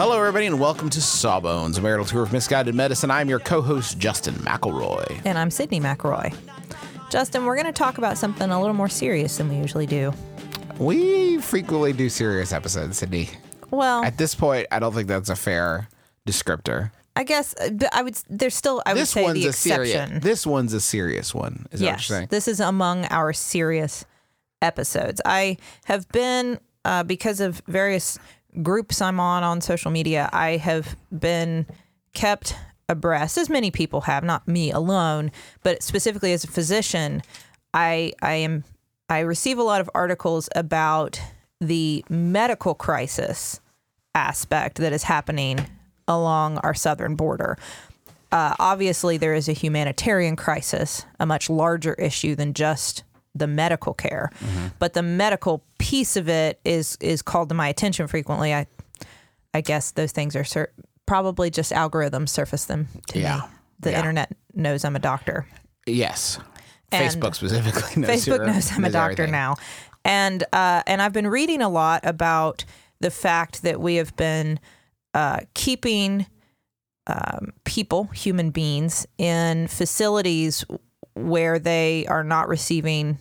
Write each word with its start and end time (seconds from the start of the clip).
Hello, 0.00 0.16
everybody, 0.16 0.46
and 0.46 0.58
welcome 0.58 0.88
to 0.88 0.98
Sawbones, 1.02 1.76
a 1.76 1.82
marital 1.82 2.06
tour 2.06 2.22
of 2.22 2.32
misguided 2.32 2.74
medicine. 2.74 3.10
I'm 3.10 3.28
your 3.28 3.38
co-host, 3.38 3.98
Justin 3.98 4.32
McElroy. 4.36 5.20
And 5.26 5.36
I'm 5.36 5.50
Sydnee 5.50 5.78
McElroy. 5.78 6.34
Justin, 7.10 7.44
we're 7.44 7.54
going 7.54 7.66
to 7.66 7.72
talk 7.72 7.98
about 7.98 8.16
something 8.16 8.48
a 8.50 8.58
little 8.58 8.74
more 8.74 8.88
serious 8.88 9.36
than 9.36 9.50
we 9.50 9.56
usually 9.56 9.84
do. 9.84 10.14
We 10.78 11.38
frequently 11.42 11.92
do 11.92 12.08
serious 12.08 12.50
episodes, 12.50 12.98
Sydnee. 12.98 13.28
Well, 13.70 14.02
At 14.02 14.16
this 14.16 14.34
point, 14.34 14.68
I 14.70 14.78
don't 14.78 14.94
think 14.94 15.06
that's 15.06 15.28
a 15.28 15.36
fair 15.36 15.86
descriptor. 16.26 16.92
I 17.14 17.22
guess 17.24 17.54
uh, 17.60 17.68
but 17.68 17.94
I 17.94 18.00
would. 18.00 18.14
There's 18.30 18.54
still 18.54 18.82
I 18.86 18.94
would 18.94 19.02
this 19.02 19.10
say 19.10 19.22
one's 19.22 19.42
the 19.42 19.48
a 19.48 19.52
serious. 19.52 19.94
exception. 19.94 20.20
This 20.20 20.46
one's 20.46 20.72
a 20.72 20.80
serious 20.80 21.34
one. 21.34 21.66
Is 21.72 21.80
that 21.80 21.86
what 21.86 21.92
yes, 21.92 22.08
you're 22.08 22.16
saying? 22.16 22.28
this 22.30 22.48
is 22.48 22.60
among 22.60 23.04
our 23.10 23.34
serious 23.34 24.06
episodes. 24.62 25.20
I 25.26 25.58
have 25.84 26.08
been 26.08 26.58
uh, 26.86 27.02
because 27.02 27.40
of 27.40 27.60
various 27.66 28.18
groups 28.62 29.00
I'm 29.00 29.20
on 29.20 29.42
on 29.42 29.60
social 29.60 29.90
media. 29.90 30.28
I 30.32 30.56
have 30.56 30.96
been 31.16 31.66
kept 32.12 32.56
abreast, 32.88 33.38
as 33.38 33.48
many 33.48 33.70
people 33.70 34.02
have, 34.02 34.24
not 34.24 34.48
me 34.48 34.70
alone, 34.70 35.30
but 35.62 35.82
specifically 35.82 36.32
as 36.32 36.44
a 36.44 36.48
physician. 36.48 37.22
I 37.72 38.12
I 38.20 38.34
am 38.34 38.64
I 39.08 39.20
receive 39.20 39.58
a 39.58 39.62
lot 39.62 39.80
of 39.80 39.90
articles 39.94 40.48
about 40.54 41.20
the 41.60 42.04
medical 42.08 42.74
crisis 42.74 43.60
aspect 44.14 44.78
that 44.78 44.92
is 44.92 45.04
happening 45.04 45.66
along 46.08 46.58
our 46.58 46.74
southern 46.74 47.14
border. 47.14 47.56
Uh, 48.32 48.54
obviously, 48.58 49.16
there 49.16 49.34
is 49.34 49.48
a 49.48 49.52
humanitarian 49.52 50.36
crisis, 50.36 51.04
a 51.18 51.26
much 51.26 51.50
larger 51.50 51.94
issue 51.94 52.34
than 52.34 52.54
just 52.54 53.02
the 53.34 53.46
medical 53.46 53.94
care. 53.94 54.30
But 54.78 54.92
the 54.94 55.02
medical 55.02 55.64
piece 55.78 56.16
of 56.16 56.28
it 56.28 56.60
is 56.64 56.96
is 57.00 57.22
called 57.22 57.48
to 57.50 57.54
my 57.54 57.68
attention 57.68 58.06
frequently. 58.08 58.52
I 58.54 58.66
I 59.54 59.60
guess 59.60 59.92
those 59.92 60.12
things 60.12 60.36
are 60.36 60.44
sur- 60.44 60.72
probably 61.06 61.50
just 61.50 61.72
algorithms 61.72 62.28
surface 62.30 62.64
them 62.66 62.88
to 63.08 63.18
Yeah. 63.18 63.36
me. 63.36 63.42
The 63.80 63.90
Yeah. 63.92 63.98
internet 63.98 64.32
knows 64.54 64.84
I'm 64.84 64.96
a 64.96 65.00
doctor. 65.00 65.46
yes. 65.86 66.38
And 66.92 67.08
Facebook 67.08 67.34
specifically 67.36 68.02
knows 68.02 68.10
Facebook 68.10 68.44
knows 68.46 68.72
I'm 68.72 68.84
a 68.84 68.90
doctor 68.90 69.22
everything. 69.22 69.30
now, 69.32 69.54
and 70.04 70.42
uh, 70.52 70.82
and 70.88 71.00
I've 71.00 71.12
been 71.12 71.28
reading 71.28 71.62
a 71.62 71.68
lot 71.68 72.00
about 72.04 72.64
the 73.00 73.10
fact 73.12 73.62
that 73.62 73.80
we 73.80 73.94
have 73.94 74.14
been 74.16 74.58
uh, 75.14 75.38
keeping 75.54 76.26
um, 77.06 77.52
people, 77.64 78.04
human 78.06 78.50
beings, 78.50 79.06
in 79.18 79.68
facilities 79.68 80.64
where 81.28 81.58
they 81.58 82.06
are 82.06 82.24
not 82.24 82.48
receiving 82.48 83.18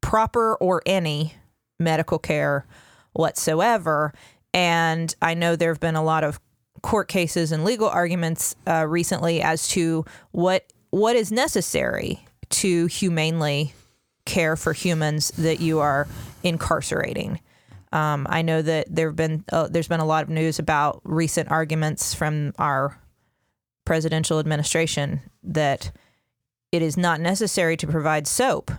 proper 0.00 0.54
or 0.56 0.82
any 0.86 1.34
medical 1.78 2.18
care 2.18 2.66
whatsoever. 3.12 4.12
And 4.54 5.14
I 5.20 5.34
know 5.34 5.56
there 5.56 5.70
have 5.70 5.80
been 5.80 5.96
a 5.96 6.04
lot 6.04 6.24
of 6.24 6.40
court 6.82 7.08
cases 7.08 7.52
and 7.52 7.64
legal 7.64 7.88
arguments 7.88 8.54
uh, 8.66 8.86
recently 8.86 9.42
as 9.42 9.68
to 9.68 10.04
what 10.30 10.64
what 10.90 11.16
is 11.16 11.30
necessary 11.30 12.24
to 12.48 12.86
humanely 12.86 13.74
care 14.24 14.56
for 14.56 14.72
humans 14.72 15.30
that 15.32 15.60
you 15.60 15.80
are 15.80 16.06
incarcerating. 16.42 17.40
Um, 17.92 18.26
I 18.28 18.42
know 18.42 18.62
that 18.62 18.86
there 18.94 19.08
have 19.08 19.16
been 19.16 19.44
uh, 19.50 19.68
there's 19.68 19.88
been 19.88 20.00
a 20.00 20.06
lot 20.06 20.22
of 20.22 20.28
news 20.28 20.58
about 20.58 21.00
recent 21.04 21.50
arguments 21.50 22.14
from 22.14 22.52
our 22.58 22.98
presidential 23.84 24.38
administration 24.38 25.20
that 25.42 25.90
it 26.72 26.82
is 26.82 26.96
not 26.96 27.20
necessary 27.20 27.76
to 27.76 27.86
provide 27.86 28.26
soap 28.26 28.70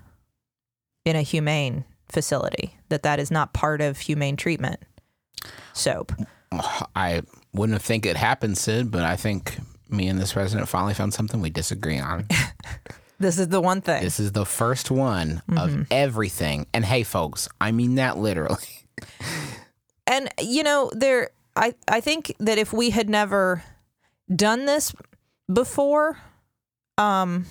in 1.06 1.16
a 1.16 1.22
humane 1.22 1.86
facility. 2.08 2.76
That 2.90 3.04
that 3.04 3.20
is 3.20 3.32
not 3.32 3.54
part 3.54 3.82
of 3.82 4.00
humane 4.00 4.36
treatment. 4.36 4.80
Soap. 5.74 6.12
I 6.96 7.22
wouldn't 7.54 7.82
think 7.82 8.06
it 8.06 8.18
happened, 8.18 8.58
Sid, 8.58 8.92
but 8.92 9.04
I 9.04 9.16
think 9.16 9.58
me 9.90 10.08
and 10.08 10.20
this 10.20 10.34
president 10.34 10.68
finally 10.70 10.94
found 10.94 11.14
something 11.14 11.42
we 11.42 11.50
disagree 11.50 12.00
on. 12.00 12.28
This 13.22 13.38
is 13.38 13.50
the 13.50 13.60
one 13.60 13.82
thing. 13.82 14.02
this 14.02 14.18
is 14.18 14.32
the 14.32 14.46
first 14.46 14.90
one 14.90 15.42
Mm-hmm. 15.50 15.58
of 15.58 15.88
everything. 15.92 16.68
And 16.74 16.86
hey, 16.86 17.04
folks, 17.04 17.50
I 17.60 17.74
mean 17.74 17.96
that 17.96 18.18
literally. 18.18 18.64
and 20.08 20.30
you 20.42 20.64
know 20.64 20.90
there 20.94 21.30
i 21.56 21.74
i 21.90 22.00
think 22.02 22.34
that 22.40 22.58
if 22.58 22.72
we 22.74 22.90
had 22.92 23.10
never 23.10 23.62
done 24.34 24.66
this 24.66 24.94
before 25.52 26.18
um 26.98 27.46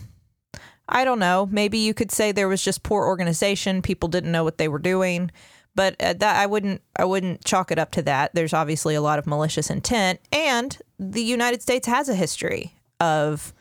i 0.89 1.05
don't 1.05 1.19
know. 1.19 1.49
Maybe 1.51 1.79
you 1.79 1.95
could 1.95 2.11
say 2.11 2.33
there 2.33 2.49
was 2.49 2.63
just 2.63 2.83
poor 2.83 3.07
organization. 3.07 3.83
People 3.83 4.09
didn't 4.09 4.33
know 4.33 4.45
what 4.45 4.59
they 4.59 4.69
were 4.69 4.79
doing. 4.79 5.31
But 5.75 5.95
uh, 6.03 6.15
that 6.15 6.37
i 6.37 6.47
wouldn't 6.47 6.83
i 6.97 7.05
wouldn't 7.05 7.45
chalk 7.45 7.71
it 7.71 7.79
up 7.79 7.91
to 7.93 8.03
that. 8.03 8.35
There's 8.35 8.53
obviously 8.53 8.95
a 8.95 9.01
lot 9.01 9.19
of 9.19 9.27
malicious 9.27 9.71
intent. 9.71 10.21
And 10.33 10.77
the 10.99 11.23
united 11.23 11.63
states 11.63 11.87
has 11.87 12.09
a 12.09 12.15
history 12.15 12.75
of 13.01 13.53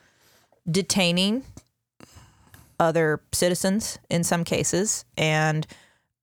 detaining 0.70 1.44
other 2.80 3.22
citizens 3.32 4.00
in 4.10 4.24
some 4.24 4.44
cases 4.44 5.06
and 5.18 5.66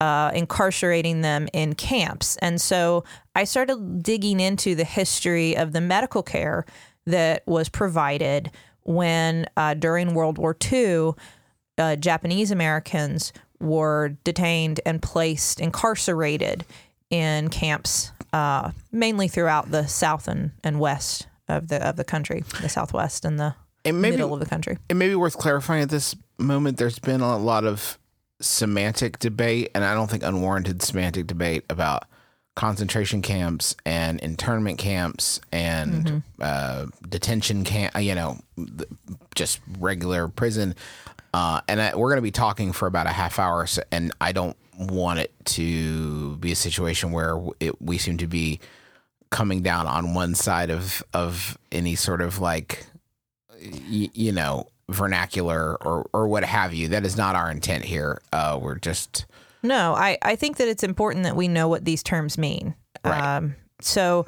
uh, 0.01 0.31
incarcerating 0.35 1.23
them 1.23 1.49
in 1.53 1.75
camps. 1.75 2.37
And 2.39 2.61
so 2.61 3.05
I 3.35 3.45
started 3.45 4.03
digging 4.03 4.41
into 4.41 4.75
the 4.75 4.85
history 4.85 5.57
of 5.57 5.73
the 5.73 5.81
medical 5.81 6.23
care 6.23 6.67
that 7.07 7.43
was 7.47 7.69
provided 7.69 8.51
when, 8.85 9.47
uh, 9.57 9.75
during 9.75 10.15
World 10.15 10.39
War 10.39 10.57
II, 10.73 11.13
uh, 11.79 11.97
Japanese 11.97 12.51
Americans 12.51 13.33
were 13.61 14.17
detained 14.25 14.81
and 14.87 15.03
placed, 15.03 15.61
incarcerated 15.61 16.65
in 17.11 17.49
camps, 17.49 18.13
uh, 18.33 18.71
mainly 18.93 19.29
throughout 19.29 19.71
the 19.71 19.87
south 19.87 20.29
and, 20.29 20.53
and 20.63 20.79
west 20.81 21.27
of 21.49 21.69
the 21.69 21.87
of 21.87 21.97
the 21.97 22.05
country, 22.05 22.43
the 22.63 22.69
southwest 22.69 23.25
and 23.25 23.39
the 23.39 23.55
middle 23.85 24.33
of 24.33 24.41
the 24.41 24.47
country. 24.47 24.79
it 24.89 24.95
may 24.95 25.09
be 25.09 25.15
worth 25.15 25.37
clarifying 25.37 25.83
at 25.83 25.91
this 25.91 26.17
moment. 26.39 26.79
There's 26.79 26.99
been 26.99 27.21
a 27.21 27.37
lot 27.37 27.65
of 27.65 27.99
semantic 28.41 29.19
debate, 29.19 29.71
and 29.75 29.85
I 29.85 29.95
don't 29.95 30.11
think 30.11 30.23
unwarranted 30.23 30.83
semantic 30.83 31.27
debate 31.27 31.65
about 31.69 32.05
concentration 32.55 33.21
camps 33.23 33.75
and 33.85 34.21
internment 34.21 34.79
camps 34.79 35.41
and 35.53 36.23
uh, 36.41 36.87
detention 37.09 37.65
camp. 37.65 37.99
You 38.01 38.15
know, 38.15 38.39
just 39.35 39.61
regular 39.79 40.29
prison. 40.29 40.75
Uh, 41.33 41.61
and 41.67 41.81
I, 41.83 41.97
we're 41.97 42.11
going 42.11 42.19
to 42.19 42.23
be 42.23 42.31
talking 42.31 42.73
for 42.73 42.87
about 42.87 43.07
a 43.07 43.11
half 43.11 43.41
hour, 43.41 43.67
so, 43.67 43.83
and 43.91 44.13
I 44.21 44.31
don't 44.31 44.57
want 44.79 45.19
it 45.19 45.33
to 45.47 46.37
be 46.37 46.53
a 46.53 46.57
situation 46.57 47.11
where 47.11 47.41
it, 47.59 47.81
we 47.83 47.99
seem 47.99 48.19
to 48.19 48.29
be 48.29 48.61
coming 49.31 49.63
down 49.63 49.87
on 49.89 50.15
one 50.15 50.35
side 50.37 50.71
of 50.71 51.03
of 51.13 51.59
any 51.73 51.97
sort 51.97 52.21
of 52.21 52.39
like 52.39 52.87
y- 53.61 54.11
you 54.15 54.31
know 54.31 54.69
vernacular 54.89 55.75
or 55.83 56.09
or 56.13 56.29
what 56.29 56.45
have 56.45 56.73
you 56.73 56.87
that 56.89 57.05
is 57.05 57.17
not 57.17 57.35
our 57.35 57.51
intent 57.51 57.85
here 57.85 58.21
uh 58.33 58.57
we're 58.61 58.77
just 58.77 59.27
No, 59.65 59.95
I, 59.95 60.19
I 60.23 60.37
think 60.37 60.59
that 60.59 60.69
it's 60.69 60.85
important 60.85 61.25
that 61.25 61.35
we 61.35 61.49
know 61.49 61.67
what 61.67 61.85
these 61.85 62.03
terms 62.03 62.39
mean. 62.39 62.75
Right. 63.05 63.37
Um, 63.37 63.57
so 63.81 64.27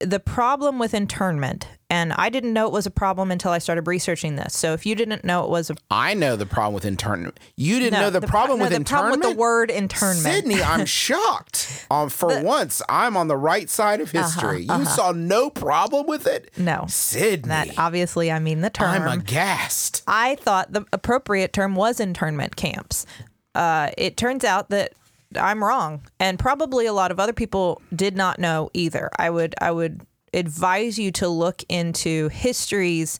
the 0.00 0.20
problem 0.20 0.78
with 0.78 0.94
internment 0.94 1.66
And 1.90 2.12
I 2.12 2.28
didn't 2.28 2.52
know 2.52 2.66
it 2.66 2.72
was 2.72 2.86
a 2.86 2.90
problem 2.90 3.30
until 3.30 3.50
I 3.50 3.58
started 3.58 3.86
researching 3.86 4.36
this. 4.36 4.54
So 4.56 4.74
if 4.74 4.84
you 4.84 4.94
didn't 4.94 5.24
know 5.24 5.42
it 5.44 5.50
was 5.50 5.70
a 5.70 5.76
I 5.90 6.12
know 6.14 6.36
the 6.36 6.44
problem 6.46 6.74
with 6.74 6.84
internment. 6.84 7.40
You 7.56 7.78
didn't 7.80 7.94
no, 7.94 8.02
know 8.02 8.10
the, 8.10 8.20
pro- 8.20 8.28
problem 8.28 8.58
no, 8.58 8.64
with 8.64 8.70
the 8.72 8.76
internment. 8.76 9.14
problem 9.14 9.20
with 9.30 9.36
the 9.36 9.40
word 9.40 9.70
internment. 9.70 10.46
Sydnee, 10.46 10.62
I'm 10.64 10.84
shocked. 11.04 11.86
Um, 11.90 12.10
for 12.10 12.42
once, 12.42 12.82
I'm 12.90 13.16
on 13.16 13.28
the 13.28 13.36
right 13.38 13.70
side 13.70 14.00
of 14.02 14.10
history. 14.10 14.64
You 14.64 14.84
saw 14.84 15.12
no 15.12 15.48
problem 15.50 16.06
with 16.06 16.26
it. 16.26 16.50
Uh-huh, 16.54 16.62
No. 16.62 16.82
Sydnee. 16.82 17.42
That 17.44 17.78
obviously 17.78 18.30
I 18.30 18.38
mean 18.38 18.60
the 18.60 18.70
term. 18.70 19.02
I'm 19.02 19.20
aghast. 19.20 20.02
I 20.06 20.34
thought 20.36 20.72
the 20.72 20.84
appropriate 20.92 21.52
term 21.54 21.74
was 21.74 22.00
internment 22.00 22.54
camps. 22.56 23.06
Uh, 23.54 23.90
it 23.96 24.16
turns 24.16 24.44
out 24.44 24.70
that 24.70 24.92
I'm 25.36 25.62
wrong, 25.62 26.02
and 26.18 26.38
probably 26.38 26.86
a 26.86 26.92
lot 26.92 27.10
of 27.10 27.20
other 27.20 27.32
people 27.32 27.82
did 27.94 28.16
not 28.16 28.38
know 28.38 28.70
either. 28.72 29.10
I 29.18 29.30
would 29.30 29.54
I 29.60 29.70
would 29.70 30.06
advise 30.32 30.98
you 30.98 31.10
to 31.12 31.28
look 31.28 31.62
into 31.68 32.28
histories 32.28 33.18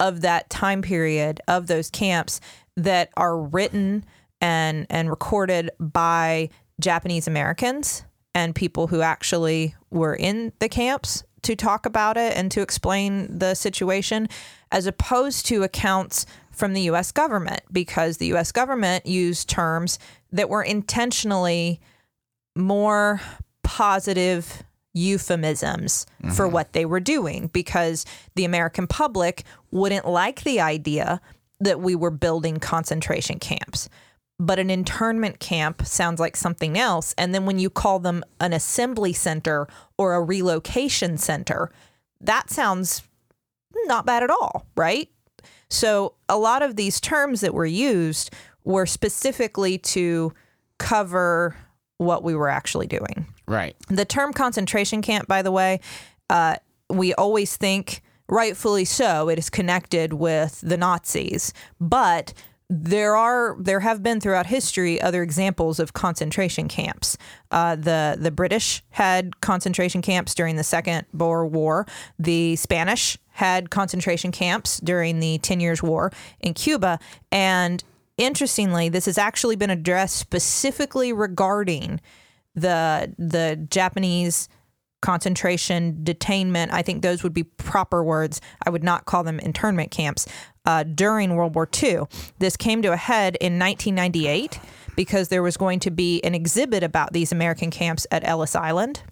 of 0.00 0.20
that 0.20 0.50
time 0.50 0.82
period 0.82 1.40
of 1.48 1.66
those 1.66 1.90
camps 1.90 2.40
that 2.76 3.10
are 3.16 3.36
written 3.36 4.04
and 4.40 4.86
and 4.88 5.10
recorded 5.10 5.70
by 5.80 6.50
Japanese 6.80 7.26
Americans 7.26 8.04
and 8.34 8.54
people 8.54 8.86
who 8.86 9.00
actually 9.00 9.74
were 9.90 10.14
in 10.14 10.52
the 10.60 10.68
camps 10.68 11.24
to 11.42 11.56
talk 11.56 11.86
about 11.86 12.16
it 12.16 12.36
and 12.36 12.50
to 12.52 12.62
explain 12.62 13.38
the 13.38 13.54
situation 13.54 14.28
as 14.70 14.86
opposed 14.86 15.46
to 15.46 15.62
accounts 15.62 16.26
from 16.58 16.72
the 16.72 16.82
US 16.82 17.12
government 17.12 17.60
because 17.70 18.16
the 18.16 18.32
US 18.34 18.52
government 18.52 19.06
used 19.06 19.48
terms 19.48 19.98
that 20.32 20.50
were 20.50 20.62
intentionally 20.62 21.80
more 22.56 23.20
positive 23.62 24.64
euphemisms 24.92 26.06
for 26.34 26.46
mm-hmm. 26.46 26.54
what 26.54 26.72
they 26.72 26.84
were 26.84 27.00
doing 27.00 27.46
because 27.52 28.04
the 28.34 28.44
American 28.44 28.86
public 28.86 29.44
wouldn't 29.70 30.06
like 30.06 30.42
the 30.42 30.60
idea 30.60 31.20
that 31.60 31.80
we 31.80 31.94
were 31.94 32.10
building 32.10 32.58
concentration 32.58 33.38
camps. 33.38 33.88
But 34.40 34.58
an 34.58 34.70
internment 34.70 35.40
camp 35.40 35.84
sounds 35.84 36.20
like 36.20 36.36
something 36.36 36.78
else. 36.78 37.14
And 37.18 37.34
then 37.34 37.46
when 37.46 37.58
you 37.58 37.70
call 37.70 37.98
them 37.98 38.24
an 38.40 38.52
assembly 38.52 39.12
center 39.12 39.68
or 39.96 40.14
a 40.14 40.22
relocation 40.22 41.18
center, 41.18 41.70
that 42.20 42.50
sounds 42.50 43.02
not 43.86 44.06
bad 44.06 44.22
at 44.22 44.30
all, 44.30 44.66
right? 44.76 45.08
So 45.70 46.14
a 46.28 46.38
lot 46.38 46.62
of 46.62 46.76
these 46.76 47.00
terms 47.00 47.40
that 47.40 47.54
were 47.54 47.66
used 47.66 48.30
were 48.64 48.86
specifically 48.86 49.78
to 49.78 50.32
cover 50.78 51.56
what 51.98 52.22
we 52.22 52.34
were 52.34 52.48
actually 52.48 52.86
doing. 52.86 53.26
Right. 53.46 53.76
The 53.88 54.04
term 54.04 54.32
concentration 54.32 55.02
camp, 55.02 55.26
by 55.26 55.42
the 55.42 55.50
way, 55.50 55.80
uh, 56.30 56.56
we 56.88 57.14
always 57.14 57.56
think, 57.56 58.02
rightfully 58.28 58.84
so, 58.84 59.28
it 59.28 59.38
is 59.38 59.50
connected 59.50 60.12
with 60.12 60.60
the 60.60 60.76
Nazis, 60.76 61.52
but 61.80 62.32
there 62.70 63.16
are 63.16 63.56
there 63.58 63.80
have 63.80 64.02
been 64.02 64.20
throughout 64.20 64.44
history 64.44 65.00
other 65.00 65.22
examples 65.22 65.80
of 65.80 65.94
concentration 65.94 66.68
camps. 66.68 67.16
Uh, 67.50 67.74
the 67.74 68.16
the 68.20 68.30
British 68.30 68.82
had 68.90 69.40
concentration 69.40 70.02
camps 70.02 70.34
during 70.34 70.56
the 70.56 70.64
Second 70.64 71.06
Boer 71.14 71.46
War. 71.46 71.86
The 72.18 72.56
Spanish 72.56 73.16
had 73.38 73.70
concentration 73.70 74.32
camps 74.32 74.80
during 74.80 75.20
the 75.20 75.38
Ten 75.38 75.60
Years' 75.60 75.80
War 75.80 76.10
in 76.40 76.54
Cuba, 76.54 76.98
and 77.30 77.84
interestingly, 78.16 78.88
this 78.88 79.06
has 79.06 79.16
actually 79.16 79.54
been 79.54 79.70
addressed 79.70 80.16
specifically 80.16 81.12
regarding 81.12 82.00
the 82.56 83.14
the 83.16 83.64
Japanese 83.70 84.48
concentration 85.02 86.00
detainment. 86.02 86.72
I 86.72 86.82
think 86.82 87.02
those 87.02 87.22
would 87.22 87.32
be 87.32 87.44
proper 87.44 88.02
words. 88.02 88.40
I 88.66 88.70
would 88.70 88.82
not 88.82 89.04
call 89.04 89.22
them 89.22 89.38
internment 89.38 89.92
camps. 89.92 90.26
Uh, 90.64 90.82
during 90.82 91.36
World 91.36 91.54
War 91.54 91.68
II, 91.80 92.02
this 92.40 92.56
came 92.56 92.82
to 92.82 92.92
a 92.92 92.96
head 92.96 93.36
in 93.40 93.56
1998 93.56 94.58
because 94.96 95.28
there 95.28 95.44
was 95.44 95.56
going 95.56 95.78
to 95.80 95.92
be 95.92 96.20
an 96.24 96.34
exhibit 96.34 96.82
about 96.82 97.12
these 97.12 97.30
American 97.30 97.70
camps 97.70 98.04
at 98.10 98.26
Ellis 98.26 98.56
Island 98.56 99.04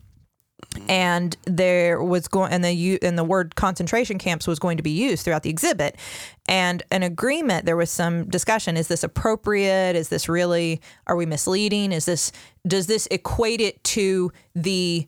Mm-hmm. 0.77 0.91
and 0.91 1.37
there 1.45 2.03
was 2.03 2.29
going 2.29 2.51
and 2.51 2.65
the 2.65 2.99
and 3.03 3.19
the 3.19 3.25
word 3.25 3.57
concentration 3.57 4.19
camps 4.19 4.47
was 4.47 4.59
going 4.59 4.79
to 4.79 4.83
be 4.83 4.91
used 4.91 5.25
throughout 5.25 5.43
the 5.43 5.51
exhibit. 5.51 5.97
And 6.49 6.83
an 6.91 7.03
agreement 7.03 7.67
there 7.67 7.77
was 7.77 7.91
some 7.91 8.29
discussion 8.31 8.77
is 8.77 8.89
this 8.89 9.03
appropriate? 9.03 9.97
Is 9.97 10.09
this 10.09 10.31
really 10.31 10.81
are 11.07 11.17
we 11.17 11.27
misleading? 11.27 11.93
Is 11.93 12.07
this 12.07 12.33
does 12.67 12.87
this 12.87 13.07
equate 13.11 13.61
it 13.61 13.83
to 13.85 14.33
the 14.55 15.07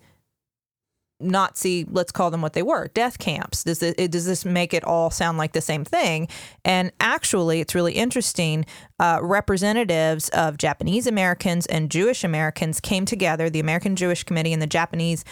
Nazi, 1.20 1.84
let's 1.90 2.12
call 2.12 2.30
them 2.30 2.42
what 2.42 2.52
they 2.52 2.62
were, 2.62 2.88
death 2.88 3.18
camps. 3.18 3.64
Does 3.64 3.80
this, 3.80 3.94
does 4.08 4.24
this 4.24 4.44
make 4.44 4.72
it 4.72 4.84
all 4.84 5.10
sound 5.10 5.36
like 5.36 5.52
the 5.52 5.60
same 5.60 5.84
thing? 5.84 6.28
And 6.64 6.92
actually, 7.00 7.60
it's 7.60 7.74
really 7.74 7.94
interesting. 7.94 8.64
Uh, 9.00 9.18
representatives 9.20 10.28
of 10.30 10.58
Japanese 10.58 11.06
Americans 11.06 11.66
and 11.66 11.90
Jewish 11.90 12.22
Americans 12.22 12.80
came 12.80 13.04
together, 13.04 13.50
the 13.50 13.60
American 13.60 13.96
Jewish 13.96 14.22
Committee 14.22 14.52
and 14.52 14.62
the 14.62 14.66
Japanese 14.66 15.24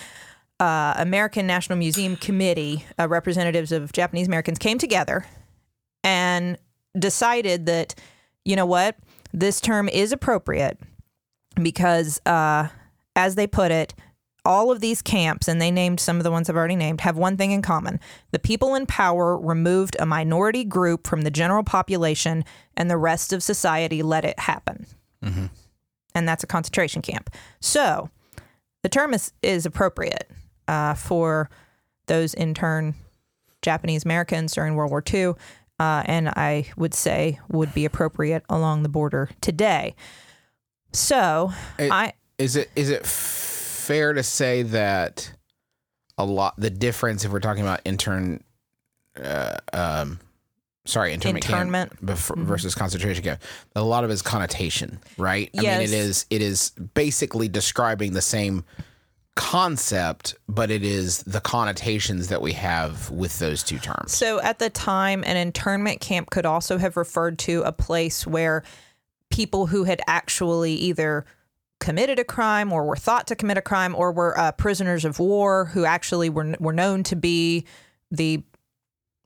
uh, 0.58 0.94
American 0.96 1.46
National 1.46 1.78
Museum 1.78 2.16
Committee, 2.16 2.84
uh, 2.98 3.08
representatives 3.08 3.72
of 3.72 3.92
Japanese 3.92 4.26
Americans 4.26 4.58
came 4.58 4.78
together 4.78 5.26
and 6.02 6.56
decided 6.98 7.66
that, 7.66 7.94
you 8.44 8.56
know 8.56 8.66
what, 8.66 8.96
this 9.32 9.60
term 9.60 9.88
is 9.88 10.12
appropriate 10.12 10.78
because, 11.62 12.20
uh, 12.26 12.68
as 13.14 13.34
they 13.34 13.46
put 13.46 13.70
it, 13.70 13.94
all 14.46 14.70
of 14.72 14.80
these 14.80 15.02
camps, 15.02 15.48
and 15.48 15.60
they 15.60 15.70
named 15.70 16.00
some 16.00 16.16
of 16.16 16.24
the 16.24 16.30
ones 16.30 16.48
I've 16.48 16.56
already 16.56 16.76
named, 16.76 17.02
have 17.02 17.16
one 17.18 17.36
thing 17.36 17.50
in 17.50 17.60
common. 17.62 18.00
The 18.30 18.38
people 18.38 18.74
in 18.74 18.86
power 18.86 19.36
removed 19.36 19.96
a 19.98 20.06
minority 20.06 20.64
group 20.64 21.06
from 21.06 21.22
the 21.22 21.30
general 21.30 21.64
population, 21.64 22.44
and 22.76 22.90
the 22.90 22.96
rest 22.96 23.32
of 23.32 23.42
society 23.42 24.02
let 24.02 24.24
it 24.24 24.38
happen. 24.38 24.86
And 26.14 26.26
that's 26.28 26.44
a 26.44 26.46
concentration 26.46 27.02
camp. 27.02 27.28
So 27.60 28.08
the 28.82 28.88
term 28.88 29.12
is, 29.12 29.32
is 29.42 29.66
appropriate 29.66 30.30
uh, 30.68 30.94
for 30.94 31.50
those 32.06 32.32
intern 32.34 32.94
Japanese 33.60 34.04
Americans 34.04 34.54
during 34.54 34.76
World 34.76 34.90
War 34.92 35.02
II. 35.12 35.34
Uh, 35.78 36.02
and 36.06 36.28
I 36.30 36.66
would 36.76 36.94
say 36.94 37.38
would 37.48 37.74
be 37.74 37.84
appropriate 37.84 38.44
along 38.48 38.82
the 38.82 38.88
border 38.88 39.28
today. 39.42 39.94
So 40.92 41.52
It- 41.78 41.90
I 41.92 42.12
Is 42.38 42.56
it 42.56 42.70
is 42.76 42.88
it 42.90 43.04
fair 43.86 44.12
to 44.12 44.22
say 44.22 44.62
that 44.62 45.32
a 46.18 46.24
lot 46.24 46.54
the 46.58 46.70
difference 46.70 47.24
if 47.24 47.32
we're 47.32 47.40
talking 47.40 47.62
about 47.62 47.80
intern 47.84 48.42
uh, 49.22 49.56
um 49.72 50.18
sorry 50.84 51.12
internment, 51.12 51.44
camp 51.44 51.60
Internment. 51.60 52.04
Mm-hmm. 52.04 52.44
versus 52.44 52.74
concentration 52.74 53.22
camp 53.22 53.42
a 53.74 53.82
lot 53.82 54.04
of 54.04 54.10
it 54.10 54.12
is 54.14 54.22
connotation 54.22 54.98
right 55.18 55.50
i 55.56 55.60
mean 55.60 55.80
it 55.80 55.92
is 55.92 56.26
it 56.30 56.42
is 56.42 56.70
basically 56.94 57.48
describing 57.48 58.12
the 58.12 58.22
same 58.22 58.64
concept 59.36 60.34
but 60.48 60.70
it 60.70 60.82
is 60.82 61.22
the 61.24 61.40
connotations 61.40 62.28
that 62.28 62.40
we 62.40 62.54
have 62.54 63.10
with 63.10 63.38
those 63.38 63.62
two 63.62 63.78
terms 63.78 64.12
So 64.12 64.40
at 64.40 64.58
the 64.58 64.70
time, 64.70 65.22
an 65.26 65.36
internment 65.36 66.00
camp 66.00 66.30
could 66.30 66.46
also 66.46 66.78
have 66.78 66.96
referred 66.96 67.38
to 67.40 67.62
a 67.62 67.72
place 67.72 68.26
where 68.26 68.62
people 69.30 69.66
who 69.66 69.84
had 69.84 70.00
actually 70.06 70.72
either 70.72 71.26
committed 71.80 72.18
a 72.18 72.24
crime 72.24 72.72
or 72.72 72.84
were 72.84 72.96
thought 72.96 73.26
to 73.26 73.36
commit 73.36 73.58
a 73.58 73.62
crime 73.62 73.94
or 73.94 74.12
were 74.12 74.38
uh, 74.38 74.52
prisoners 74.52 75.04
of 75.04 75.18
war 75.18 75.66
who 75.66 75.84
actually 75.84 76.28
were 76.30 76.54
were 76.58 76.72
known 76.72 77.02
to 77.04 77.16
be 77.16 77.64
the 78.10 78.42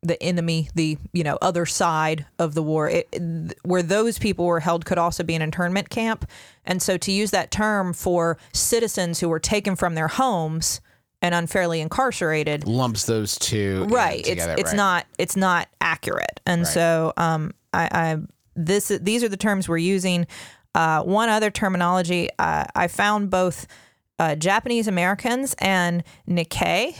the 0.02 0.20
enemy, 0.22 0.70
the 0.74 0.96
you 1.12 1.22
know 1.22 1.36
other 1.42 1.66
side 1.66 2.24
of 2.38 2.54
the 2.54 2.62
war, 2.62 2.88
it, 2.88 3.08
it- 3.12 3.58
where 3.64 3.82
those 3.82 4.18
people 4.18 4.46
were 4.46 4.60
held 4.60 4.84
could 4.86 4.98
also 4.98 5.22
be 5.22 5.34
an 5.34 5.42
internment 5.42 5.90
camp. 5.90 6.24
And 6.64 6.80
so 6.80 6.96
to 6.96 7.12
use 7.12 7.30
that 7.32 7.50
term 7.50 7.92
for 7.92 8.38
citizens 8.52 9.20
who 9.20 9.28
were 9.28 9.38
taken 9.40 9.76
from 9.76 9.94
their 9.94 10.08
homes 10.08 10.80
and 11.22 11.34
unfairly 11.34 11.82
incarcerated 11.82 12.66
lumps 12.66 13.04
those 13.04 13.38
two 13.38 13.84
right 13.90 14.20
it's 14.20 14.28
together, 14.30 14.54
it's 14.56 14.70
right. 14.70 14.76
not 14.76 15.06
it's 15.18 15.36
not 15.36 15.68
accurate 15.82 16.40
and 16.46 16.66
so 16.66 17.12
um 17.18 17.52
i 17.74 17.88
i 17.92 18.16
this 18.56 18.88
these 19.02 19.22
are 19.22 19.28
the 19.28 19.36
terms 19.36 19.68
we're 19.68 19.76
using 19.76 20.26
uh 20.74 21.02
one 21.02 21.28
other 21.28 21.50
terminology 21.50 22.28
uh, 22.38 22.64
i 22.74 22.86
found 22.86 23.30
both 23.30 23.66
uh, 24.18 24.34
japanese 24.34 24.86
americans 24.86 25.54
and 25.58 26.02
nikkei 26.28 26.96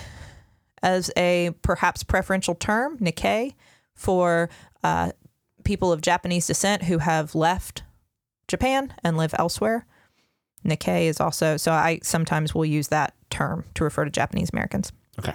as 0.83 1.11
a 1.17 1.51
perhaps 1.63 2.03
preferential 2.03 2.55
term 2.55 2.99
nikkei 2.99 3.55
for 3.95 4.49
uh, 4.83 5.11
people 5.65 5.93
of 5.93 6.01
japanese 6.01 6.47
descent 6.47 6.85
who 6.85 6.99
have 6.99 7.35
left 7.35 7.83
japan 8.49 8.93
and 9.05 9.17
live 9.17 9.35
elsewhere. 9.39 9.87
Nikkei 10.67 11.05
is 11.05 11.21
also 11.21 11.57
so 11.57 11.73
i 11.73 12.01
sometimes 12.03 12.55
will 12.55 12.67
use 12.67 12.89
that 12.89 13.15
term 13.31 13.65
to 13.75 13.85
refer 13.85 14.05
to 14.05 14.11
japanese 14.11 14.51
americans. 14.53 14.93
Okay. 15.19 15.33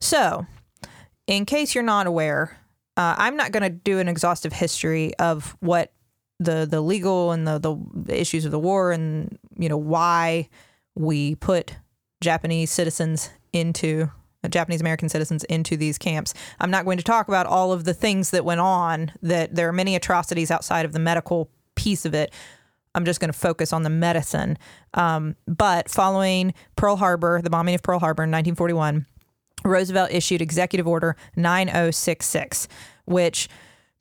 So, 0.00 0.46
in 1.26 1.44
case 1.44 1.74
you're 1.74 1.84
not 1.84 2.06
aware, 2.06 2.58
uh, 2.96 3.14
I'm 3.18 3.36
not 3.36 3.52
going 3.52 3.62
to 3.62 3.70
do 3.70 3.98
an 3.98 4.08
exhaustive 4.08 4.52
history 4.52 5.14
of 5.18 5.56
what 5.60 5.92
the 6.40 6.66
the 6.68 6.80
legal 6.80 7.30
and 7.30 7.46
the, 7.46 7.58
the 7.58 8.20
issues 8.20 8.44
of 8.44 8.50
the 8.50 8.58
war 8.58 8.90
and 8.90 9.38
you 9.56 9.68
know 9.68 9.76
why 9.76 10.48
we 10.96 11.36
put 11.36 11.76
Japanese 12.20 12.70
citizens 12.72 13.30
into 13.52 14.10
Japanese 14.48 14.80
American 14.80 15.08
citizens 15.08 15.44
into 15.44 15.76
these 15.76 15.98
camps. 15.98 16.32
I'm 16.58 16.70
not 16.70 16.84
going 16.84 16.96
to 16.96 17.04
talk 17.04 17.28
about 17.28 17.46
all 17.46 17.72
of 17.72 17.84
the 17.84 17.94
things 17.94 18.30
that 18.30 18.44
went 18.44 18.60
on, 18.60 19.12
that 19.22 19.54
there 19.54 19.68
are 19.68 19.72
many 19.72 19.94
atrocities 19.94 20.50
outside 20.50 20.86
of 20.86 20.92
the 20.92 20.98
medical 20.98 21.50
piece 21.74 22.06
of 22.06 22.14
it. 22.14 22.32
I'm 22.94 23.04
just 23.04 23.20
going 23.20 23.30
to 23.30 23.38
focus 23.38 23.72
on 23.72 23.82
the 23.82 23.90
medicine. 23.90 24.56
Um, 24.94 25.36
but 25.46 25.90
following 25.90 26.54
Pearl 26.76 26.96
Harbor, 26.96 27.40
the 27.42 27.50
bombing 27.50 27.74
of 27.74 27.82
Pearl 27.82 27.98
Harbor 27.98 28.22
in 28.22 28.30
1941, 28.30 29.06
Roosevelt 29.64 30.10
issued 30.10 30.40
Executive 30.40 30.88
Order 30.88 31.16
9066, 31.36 32.66
which 33.04 33.48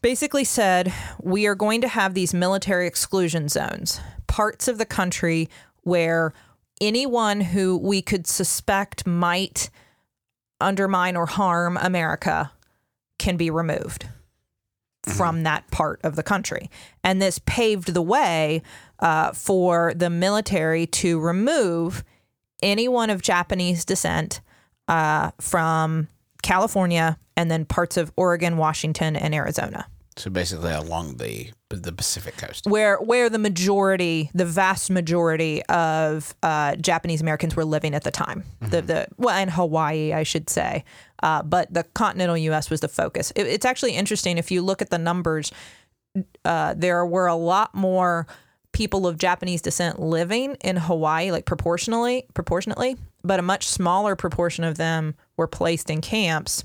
basically 0.01 0.43
said 0.43 0.93
we 1.21 1.45
are 1.45 1.55
going 1.55 1.81
to 1.81 1.87
have 1.87 2.13
these 2.13 2.33
military 2.33 2.87
exclusion 2.87 3.49
zones, 3.49 3.99
parts 4.27 4.67
of 4.67 4.77
the 4.77 4.85
country 4.85 5.49
where 5.83 6.33
anyone 6.81 7.41
who 7.41 7.77
we 7.77 8.01
could 8.01 8.27
suspect 8.27 9.05
might 9.05 9.69
undermine 10.61 11.15
or 11.15 11.25
harm 11.25 11.77
America 11.77 12.51
can 13.17 13.37
be 13.37 13.49
removed 13.49 14.07
from 15.07 15.43
that 15.43 15.69
part 15.71 15.99
of 16.03 16.15
the 16.15 16.23
country. 16.23 16.69
And 17.03 17.21
this 17.21 17.39
paved 17.39 17.93
the 17.93 18.01
way 18.01 18.61
uh, 18.99 19.31
for 19.31 19.93
the 19.95 20.09
military 20.09 20.85
to 20.87 21.19
remove 21.19 22.03
anyone 22.61 23.09
of 23.09 23.21
Japanese 23.21 23.85
descent 23.85 24.41
uh, 24.87 25.31
from 25.39 26.07
California 26.41 27.17
and 27.35 27.49
then 27.49 27.65
parts 27.65 27.97
of 27.97 28.11
Oregon, 28.15 28.57
Washington, 28.57 29.15
and 29.15 29.33
Arizona 29.33 29.87
So 30.17 30.29
basically 30.29 30.71
along 30.73 31.17
the 31.17 31.51
the 31.69 31.91
Pacific 31.91 32.35
coast. 32.35 32.65
where 32.65 32.97
where 32.97 33.29
the 33.29 33.37
majority, 33.37 34.31
the 34.33 34.45
vast 34.45 34.89
majority 34.89 35.63
of 35.65 36.33
uh, 36.41 36.75
Japanese 36.77 37.21
Americans 37.21 37.55
were 37.55 37.63
living 37.65 37.93
at 37.93 38.03
the 38.03 38.11
time. 38.11 38.43
The 38.61 38.81
the 38.81 39.07
well, 39.17 39.35
and 39.35 39.51
Hawaii, 39.51 40.11
I 40.13 40.23
should 40.23 40.49
say, 40.49 40.83
uh, 41.21 41.43
but 41.43 41.71
the 41.73 41.83
continental 41.93 42.35
U.S. 42.37 42.69
was 42.71 42.79
the 42.79 42.87
focus. 42.87 43.31
It, 43.35 43.45
it's 43.45 43.65
actually 43.65 43.93
interesting 43.93 44.37
if 44.37 44.49
you 44.51 44.61
look 44.63 44.81
at 44.81 44.89
the 44.89 44.97
numbers. 44.97 45.51
Uh, 46.43 46.73
there 46.75 47.05
were 47.05 47.27
a 47.27 47.35
lot 47.35 47.75
more 47.75 48.25
people 48.71 49.05
of 49.05 49.17
Japanese 49.17 49.61
descent 49.61 49.99
living 49.99 50.55
in 50.61 50.75
Hawaii, 50.75 51.31
like 51.31 51.45
proportionally, 51.45 52.25
proportionately, 52.33 52.97
but 53.23 53.39
a 53.39 53.43
much 53.43 53.67
smaller 53.67 54.15
proportion 54.15 54.63
of 54.63 54.77
them 54.77 55.15
were 55.37 55.47
placed 55.47 55.89
in 55.89 56.01
camps, 56.01 56.63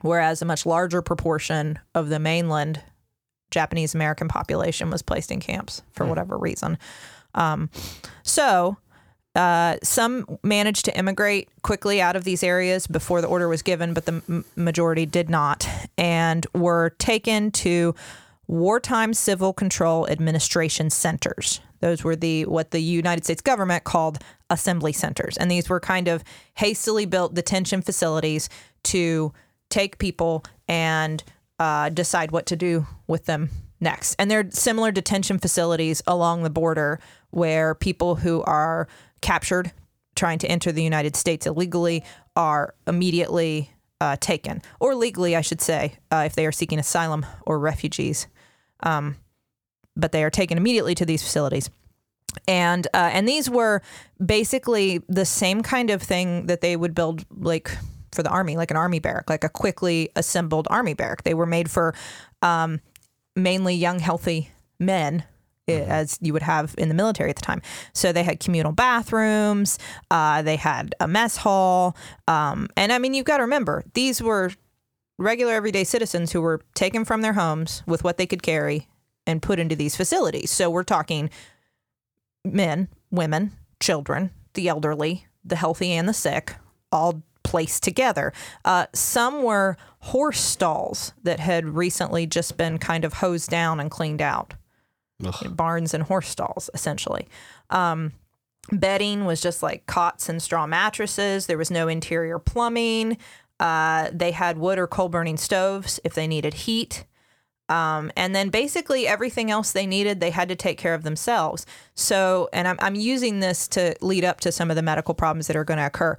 whereas 0.00 0.42
a 0.42 0.44
much 0.44 0.66
larger 0.66 1.02
proportion 1.02 1.78
of 1.94 2.08
the 2.08 2.18
mainland 2.18 2.82
Japanese 3.50 3.94
American 3.94 4.28
population 4.28 4.90
was 4.90 5.02
placed 5.02 5.30
in 5.30 5.40
camps 5.40 5.82
for 5.92 6.06
whatever 6.06 6.38
reason. 6.38 6.78
Um, 7.34 7.70
so 8.22 8.76
uh, 9.34 9.76
some 9.82 10.38
managed 10.42 10.84
to 10.86 10.98
immigrate 10.98 11.48
quickly 11.62 12.00
out 12.00 12.16
of 12.16 12.24
these 12.24 12.42
areas 12.42 12.86
before 12.86 13.20
the 13.20 13.28
order 13.28 13.48
was 13.48 13.62
given, 13.62 13.94
but 13.94 14.06
the 14.06 14.22
m- 14.28 14.44
majority 14.56 15.06
did 15.06 15.30
not, 15.30 15.68
and 15.96 16.46
were 16.54 16.90
taken 16.98 17.50
to 17.52 17.94
wartime 18.50 19.14
civil 19.14 19.52
control 19.52 20.08
administration 20.08 20.90
centers. 20.90 21.60
Those 21.78 22.02
were 22.02 22.16
the 22.16 22.46
what 22.46 22.72
the 22.72 22.80
United 22.80 23.24
States 23.24 23.40
government 23.40 23.84
called 23.84 24.18
assembly 24.50 24.92
centers, 24.92 25.36
and 25.36 25.50
these 25.50 25.68
were 25.68 25.78
kind 25.78 26.08
of 26.08 26.24
hastily 26.54 27.06
built 27.06 27.32
detention 27.32 27.80
facilities 27.80 28.48
to 28.82 29.32
take 29.70 29.98
people 29.98 30.44
and 30.66 31.22
uh, 31.60 31.90
decide 31.90 32.32
what 32.32 32.46
to 32.46 32.56
do 32.56 32.86
with 33.06 33.26
them 33.26 33.50
next. 33.78 34.16
And 34.18 34.28
they're 34.28 34.50
similar 34.50 34.90
detention 34.90 35.38
facilities 35.38 36.02
along 36.06 36.42
the 36.42 36.50
border 36.50 36.98
where 37.30 37.76
people 37.76 38.16
who 38.16 38.42
are 38.42 38.88
captured 39.20 39.70
trying 40.16 40.40
to 40.40 40.48
enter 40.48 40.72
the 40.72 40.82
United 40.82 41.14
States 41.14 41.46
illegally 41.46 42.02
are 42.34 42.74
immediately 42.88 43.70
uh, 44.00 44.16
taken, 44.20 44.60
or 44.80 44.96
legally, 44.96 45.36
I 45.36 45.40
should 45.40 45.60
say, 45.60 45.98
uh, 46.10 46.24
if 46.26 46.34
they 46.34 46.46
are 46.46 46.52
seeking 46.52 46.80
asylum 46.80 47.24
or 47.46 47.60
refugees. 47.60 48.26
Um, 48.82 49.16
but 49.96 50.12
they 50.12 50.22
are 50.24 50.30
taken 50.30 50.56
immediately 50.58 50.94
to 50.94 51.04
these 51.04 51.22
facilities. 51.22 51.70
And 52.46 52.86
uh, 52.94 53.10
and 53.12 53.26
these 53.28 53.50
were 53.50 53.82
basically 54.24 55.02
the 55.08 55.24
same 55.24 55.62
kind 55.62 55.90
of 55.90 56.00
thing 56.00 56.46
that 56.46 56.60
they 56.60 56.76
would 56.76 56.94
build 56.94 57.24
like 57.36 57.76
for 58.12 58.22
the 58.22 58.30
army, 58.30 58.56
like 58.56 58.70
an 58.70 58.76
army 58.76 59.00
barrack, 59.00 59.28
like 59.28 59.42
a 59.44 59.48
quickly 59.48 60.10
assembled 60.16 60.66
army 60.70 60.94
barrack. 60.94 61.24
They 61.24 61.34
were 61.34 61.46
made 61.46 61.70
for 61.70 61.94
um, 62.42 62.80
mainly 63.36 63.74
young, 63.74 63.98
healthy 63.98 64.50
men. 64.78 65.24
i- 65.68 65.72
As 65.72 66.18
you 66.20 66.32
would 66.32 66.42
have 66.42 66.74
in 66.78 66.88
the 66.88 66.94
military 66.94 67.30
at 67.30 67.36
the 67.36 67.42
time. 67.42 67.62
So 67.92 68.12
they 68.12 68.22
had 68.24 68.38
communal 68.40 68.72
bathrooms, 68.72 69.78
uh, 70.10 70.42
they 70.42 70.56
had 70.56 70.94
a 71.00 71.06
mess 71.08 71.36
hall. 71.36 71.96
Um, 72.28 72.68
and 72.76 72.92
I 72.92 72.98
mean, 72.98 73.14
you've 73.14 73.26
got 73.26 73.36
to 73.38 73.42
remember, 73.44 73.84
these 73.94 74.22
were 74.22 74.50
regular 75.20 75.52
everyday 75.52 75.84
citizens 75.84 76.32
who 76.32 76.40
were 76.40 76.62
taken 76.74 77.04
from 77.04 77.20
their 77.20 77.34
homes 77.34 77.82
with 77.86 78.02
what 78.02 78.16
they 78.16 78.26
could 78.26 78.42
carry 78.42 78.88
and 79.26 79.42
put 79.42 79.58
into 79.58 79.76
these 79.76 79.94
facilities. 79.94 80.50
So 80.50 80.70
we're 80.70 80.82
talking 80.82 81.30
men, 82.44 82.88
women, 83.10 83.52
children, 83.80 84.30
the 84.54 84.68
elderly, 84.68 85.26
the 85.44 85.56
healthy, 85.56 85.92
and 85.92 86.08
the 86.08 86.14
sick, 86.14 86.56
all 86.90 87.22
placed 87.42 87.82
together. 87.82 88.32
Uh, 88.64 88.86
some 88.94 89.42
were 89.42 89.76
horse 90.00 90.40
stalls 90.40 91.12
that 91.22 91.38
had 91.38 91.66
recently 91.66 92.26
just 92.26 92.56
been 92.56 92.78
kind 92.78 93.04
of 93.04 93.14
hosed 93.14 93.50
down 93.50 93.78
and 93.78 93.90
cleaned 93.90 94.22
out. 94.22 94.54
You 95.18 95.30
know, 95.30 95.50
barns 95.50 95.92
and 95.92 96.04
horse 96.04 96.28
stalls, 96.28 96.70
essentially. 96.72 97.28
Um, 97.68 98.12
bedding 98.72 99.26
was 99.26 99.40
just 99.40 99.62
like 99.62 99.86
cots 99.86 100.28
and 100.28 100.42
straw 100.42 100.66
mattresses. 100.66 101.46
There 101.46 101.58
was 101.58 101.70
no 101.70 101.88
interior 101.88 102.38
plumbing. 102.38 103.18
Uh, 103.60 104.08
they 104.12 104.32
had 104.32 104.58
wood 104.58 104.78
or 104.78 104.86
coal 104.86 105.10
burning 105.10 105.36
stoves 105.36 106.00
if 106.02 106.14
they 106.14 106.26
needed 106.26 106.54
heat. 106.54 107.04
Um, 107.68 108.10
and 108.16 108.34
then 108.34 108.48
basically 108.48 109.06
everything 109.06 109.50
else 109.50 109.70
they 109.70 109.86
needed, 109.86 110.18
they 110.18 110.30
had 110.30 110.48
to 110.48 110.56
take 110.56 110.76
care 110.76 110.94
of 110.94 111.04
themselves. 111.04 111.66
So, 111.94 112.48
and 112.52 112.66
I'm, 112.66 112.76
I'm 112.80 112.96
using 112.96 113.38
this 113.38 113.68
to 113.68 113.94
lead 114.00 114.24
up 114.24 114.40
to 114.40 114.50
some 114.50 114.70
of 114.70 114.76
the 114.76 114.82
medical 114.82 115.14
problems 115.14 115.46
that 115.46 115.54
are 115.54 115.62
going 115.62 115.78
to 115.78 115.86
occur. 115.86 116.16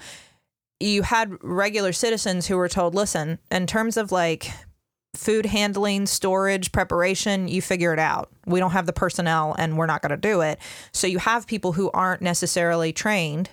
You 0.79 1.01
had 1.01 1.33
regular 1.41 1.91
citizens 1.91 2.48
who 2.48 2.55
were 2.55 2.69
told, 2.69 2.95
listen, 2.95 3.39
in 3.50 3.67
terms 3.67 3.98
of 3.98 4.12
like 4.13 4.50
food 5.13 5.48
handling, 5.48 6.05
storage, 6.05 6.71
preparation, 6.71 7.48
you 7.48 7.62
figure 7.62 7.91
it 7.91 8.00
out. 8.00 8.31
We 8.45 8.60
don't 8.60 8.71
have 8.71 8.86
the 8.86 8.93
personnel 8.93 9.55
and 9.57 9.77
we're 9.77 9.88
not 9.88 10.01
going 10.01 10.12
to 10.12 10.17
do 10.17 10.41
it. 10.41 10.57
So 10.93 11.05
you 11.05 11.17
have 11.19 11.48
people 11.48 11.74
who 11.74 11.91
aren't 11.91 12.21
necessarily 12.21 12.93
trained 12.93 13.50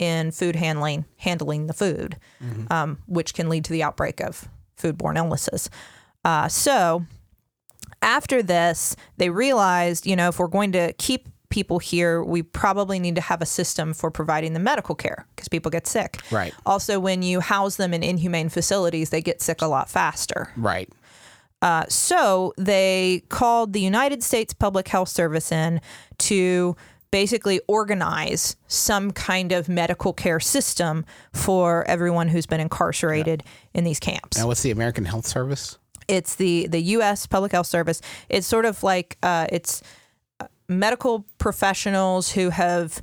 in 0.00 0.30
food 0.30 0.56
handling, 0.56 1.04
handling 1.16 1.66
the 1.66 1.72
food, 1.72 2.16
um, 2.70 2.98
which 3.06 3.34
can 3.34 3.48
lead 3.48 3.64
to 3.66 3.72
the 3.72 3.82
outbreak 3.82 4.20
of 4.20 4.48
foodborne 4.76 5.16
illnesses. 5.16 5.68
Uh, 6.24 6.48
so 6.48 7.04
after 8.02 8.42
this, 8.42 8.96
they 9.18 9.30
realized, 9.30 10.06
you 10.06 10.16
know, 10.16 10.28
if 10.28 10.38
we're 10.38 10.48
going 10.48 10.72
to 10.72 10.92
keep 10.94 11.28
people 11.50 11.78
here, 11.78 12.22
we 12.22 12.42
probably 12.42 12.98
need 12.98 13.16
to 13.16 13.20
have 13.20 13.42
a 13.42 13.46
system 13.46 13.92
for 13.92 14.10
providing 14.10 14.54
the 14.54 14.60
medical 14.60 14.94
care 14.94 15.26
because 15.34 15.48
people 15.48 15.70
get 15.70 15.86
sick. 15.86 16.20
Right. 16.30 16.54
Also, 16.64 16.98
when 16.98 17.22
you 17.22 17.40
house 17.40 17.76
them 17.76 17.92
in 17.92 18.02
inhumane 18.02 18.48
facilities, 18.48 19.10
they 19.10 19.20
get 19.20 19.42
sick 19.42 19.60
a 19.60 19.66
lot 19.66 19.90
faster. 19.90 20.50
Right. 20.56 20.88
Uh, 21.60 21.84
so 21.88 22.54
they 22.56 23.22
called 23.28 23.74
the 23.74 23.80
United 23.80 24.22
States 24.22 24.54
Public 24.54 24.88
Health 24.88 25.10
Service 25.10 25.52
in 25.52 25.80
to 26.18 26.74
basically 27.10 27.60
organize 27.66 28.56
some 28.68 29.10
kind 29.10 29.52
of 29.52 29.68
medical 29.68 30.12
care 30.12 30.40
system 30.40 31.04
for 31.32 31.84
everyone 31.86 32.28
who's 32.28 32.46
been 32.46 32.60
incarcerated 32.60 33.42
in 33.74 33.84
these 33.84 34.00
camps. 34.00 34.38
Now, 34.38 34.46
what's 34.46 34.62
the 34.62 34.70
American 34.70 35.04
Health 35.04 35.26
Service? 35.26 35.78
It's 36.08 36.34
the 36.36 36.66
the 36.66 36.80
U.S. 36.80 37.26
Public 37.26 37.52
Health 37.52 37.66
Service. 37.66 38.00
It's 38.28 38.46
sort 38.46 38.64
of 38.64 38.82
like 38.82 39.16
uh, 39.22 39.46
it's 39.50 39.82
uh, 40.40 40.46
medical 40.68 41.24
professionals 41.38 42.32
who 42.32 42.50
have 42.50 43.00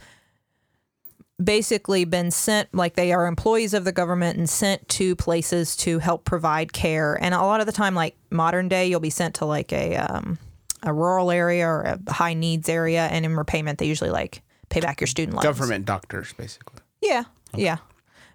basically 1.41 2.03
been 2.03 2.31
sent 2.31 2.73
like 2.73 2.95
they 2.95 3.13
are 3.13 3.27
employees 3.27 3.73
of 3.73 3.85
the 3.85 3.91
government 3.91 4.37
and 4.37 4.49
sent 4.49 4.87
to 4.89 5.15
places 5.15 5.75
to 5.75 5.99
help 5.99 6.25
provide 6.25 6.73
care 6.73 7.13
and 7.21 7.35
a 7.35 7.37
lot 7.37 7.59
of 7.59 7.67
the 7.67 7.71
time 7.71 7.93
like 7.93 8.15
modern 8.31 8.67
day 8.67 8.87
you'll 8.87 8.99
be 8.99 9.11
sent 9.11 9.35
to 9.35 9.45
like 9.45 9.71
a 9.71 9.95
um, 9.97 10.39
a 10.83 10.93
rural 10.93 11.31
area 11.31 11.67
or 11.67 11.81
a 11.81 12.11
high 12.11 12.33
needs 12.33 12.69
area 12.69 13.07
and 13.07 13.25
in 13.25 13.35
repayment 13.35 13.79
they 13.79 13.87
usually 13.87 14.11
like 14.11 14.41
pay 14.69 14.79
back 14.79 15.01
your 15.01 15.07
student 15.07 15.35
loans. 15.35 15.45
Government 15.45 15.85
doctors, 15.85 16.33
basically. 16.33 16.81
yeah 17.01 17.23
yeah. 17.55 17.77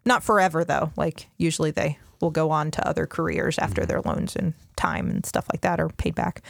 Not 0.04 0.22
forever 0.22 0.64
though. 0.64 0.92
Like 0.96 1.28
usually 1.38 1.70
they 1.70 1.98
will 2.20 2.30
go 2.30 2.50
on 2.50 2.70
to 2.72 2.88
other 2.88 3.06
careers 3.06 3.58
after 3.58 3.82
mm-hmm. 3.82 3.88
their 3.88 4.00
loans 4.00 4.36
and 4.36 4.54
time 4.76 5.10
and 5.10 5.24
stuff 5.26 5.46
like 5.52 5.62
that 5.62 5.80
are 5.80 5.88
paid 5.88 6.14
back. 6.14 6.42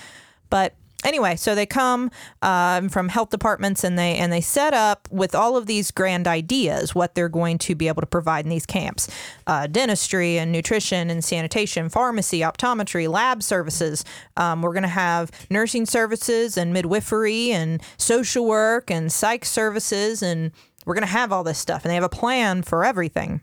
But 0.51 0.75
anyway 1.05 1.37
so 1.37 1.55
they 1.55 1.67
come 1.67 2.11
um, 2.43 2.89
from 2.89 3.09
health 3.09 3.31
departments 3.31 3.85
and 3.85 3.99
they 3.99 4.17
and 4.17 4.33
they 4.33 4.41
set 4.41 4.75
up 4.75 5.09
with 5.11 5.35
all 5.35 5.57
of 5.57 5.67
these 5.67 5.91
grand 5.91 6.27
ideas 6.27 6.95
what 6.95 7.15
they're 7.15 7.29
going 7.29 7.59
to 7.59 7.75
be 7.75 7.89
able 7.89 8.01
to 8.01 8.07
provide 8.07 8.45
in 8.45 8.51
these 8.51 8.67
camps 8.67 9.09
uh, 9.47 9.67
dentistry 9.67 10.39
and 10.39 10.53
nutrition 10.53 11.11
and 11.11 11.25
sanitation 11.25 11.89
pharmacy 11.89 12.41
optometry 12.41 13.09
lab 13.09 13.43
services 13.43 14.05
um, 14.37 14.63
we're 14.63 14.73
going 14.73 14.83
to 14.83 14.89
have 14.89 15.31
nursing 15.51 15.87
services 15.87 16.57
and 16.57 16.73
midwifery 16.73 17.51
and 17.53 17.83
social 17.97 18.47
work 18.47 18.91
and 18.91 19.13
psych 19.13 19.45
services 19.45 20.23
and 20.23 20.53
we're 20.85 20.95
going 20.95 21.07
to 21.07 21.13
have 21.13 21.33
all 21.33 21.45
this 21.45 21.59
stuff 21.59 21.85
and 21.85 21.91
they 21.91 21.95
have 21.95 22.05
a 22.05 22.09
plan 22.09 22.63
for 22.63 22.85
everything 22.85 23.41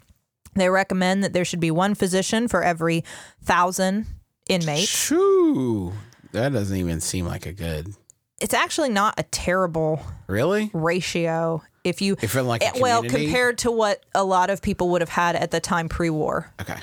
They 0.56 0.70
recommend 0.70 1.24
that 1.24 1.32
there 1.34 1.46
should 1.46 1.60
be 1.60 1.72
one 1.72 1.96
physician 1.96 2.48
for 2.48 2.64
every 2.64 3.04
thousand 3.44 4.08
inmates. 4.50 4.88
Shoo. 4.90 5.94
That 6.32 6.54
doesn't 6.54 6.76
even 6.78 7.00
seem 7.02 7.26
like 7.26 7.46
a 7.46 7.54
good. 7.54 7.94
It's 8.42 8.54
actually 8.54 8.90
not 8.90 9.16
a 9.20 9.24
terrible 9.24 10.02
Really? 10.28 10.70
ratio 10.74 11.62
if 11.84 12.02
you 12.02 12.16
If 12.22 12.36
like 12.36 12.62
a 12.62 12.68
eh, 12.68 12.80
well 12.80 13.02
compared 13.04 13.58
to 13.60 13.72
what 13.72 14.04
a 14.14 14.24
lot 14.24 14.50
of 14.50 14.62
people 14.62 14.90
would 14.90 15.02
have 15.02 15.10
had 15.10 15.36
at 15.36 15.52
the 15.52 15.60
time 15.60 15.90
pre-war. 15.90 16.52
Okay. 16.62 16.78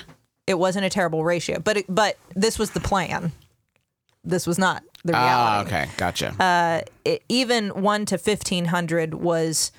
It 0.45 0.57
wasn't 0.59 0.85
a 0.85 0.89
terrible 0.89 1.23
ratio, 1.23 1.59
but 1.59 1.77
it, 1.77 1.85
but 1.89 2.17
this 2.35 2.57
was 2.59 2.71
the 2.71 2.79
plan. 2.79 3.31
This 4.23 4.45
was 4.45 4.57
not 4.59 4.83
the 5.03 5.13
Ah, 5.15 5.25
reality. 5.63 5.69
okay. 5.69 5.89
Gotcha. 5.97 6.89
it, 7.05 7.23
even 7.29 7.69
one 7.81 8.05
to 8.07 8.17
fifteen 8.17 8.65
hundred 8.65 9.13
was 9.13 9.71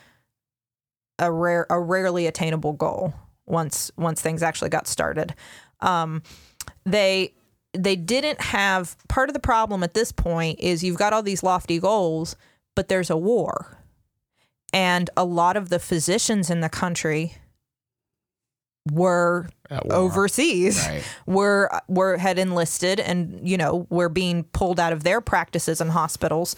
a 1.19 1.31
rare, 1.31 1.67
a 1.71 1.79
rarely 1.81 2.27
attainable 2.27 2.73
goal. 2.73 3.13
Once 3.47 3.91
once 3.97 4.21
things 4.21 4.43
actually 4.43 4.69
got 4.71 4.87
started, 4.87 5.35
um, 5.81 6.23
they 6.85 7.33
they 7.73 7.97
didn't 7.97 8.41
have 8.41 8.97
part 9.09 9.29
of 9.29 9.35
the 9.35 9.41
problem 9.41 9.83
at 9.83 9.95
this 9.95 10.13
point 10.13 10.59
is 10.61 10.83
you've 10.83 10.99
got 10.99 11.13
all 11.13 11.23
these 11.23 11.43
lofty 11.43 11.79
goals, 11.79 12.37
but 12.75 12.89
there's 12.89 13.11
a 13.11 13.17
war, 13.17 13.79
and 14.73 15.11
a 15.17 15.25
lot 15.25 15.57
of 15.57 15.69
the 15.69 15.79
physicians 15.79 16.51
in 16.51 16.61
the 16.61 16.69
country 16.69 17.35
were 18.93 19.49
overseas 19.91 20.79
Right. 20.87 21.05
were 21.27 21.71
were 21.89 22.17
had 22.17 22.39
enlisted 22.39 22.99
and 22.99 23.47
you 23.47 23.59
know 23.59 23.87
were 23.91 24.09
being 24.09 24.45
pulled 24.45 24.81
out 24.81 24.95
of 24.95 25.05
their 25.05 25.21
practices 25.21 25.81
and 25.83 25.91
hospitals 25.91 26.57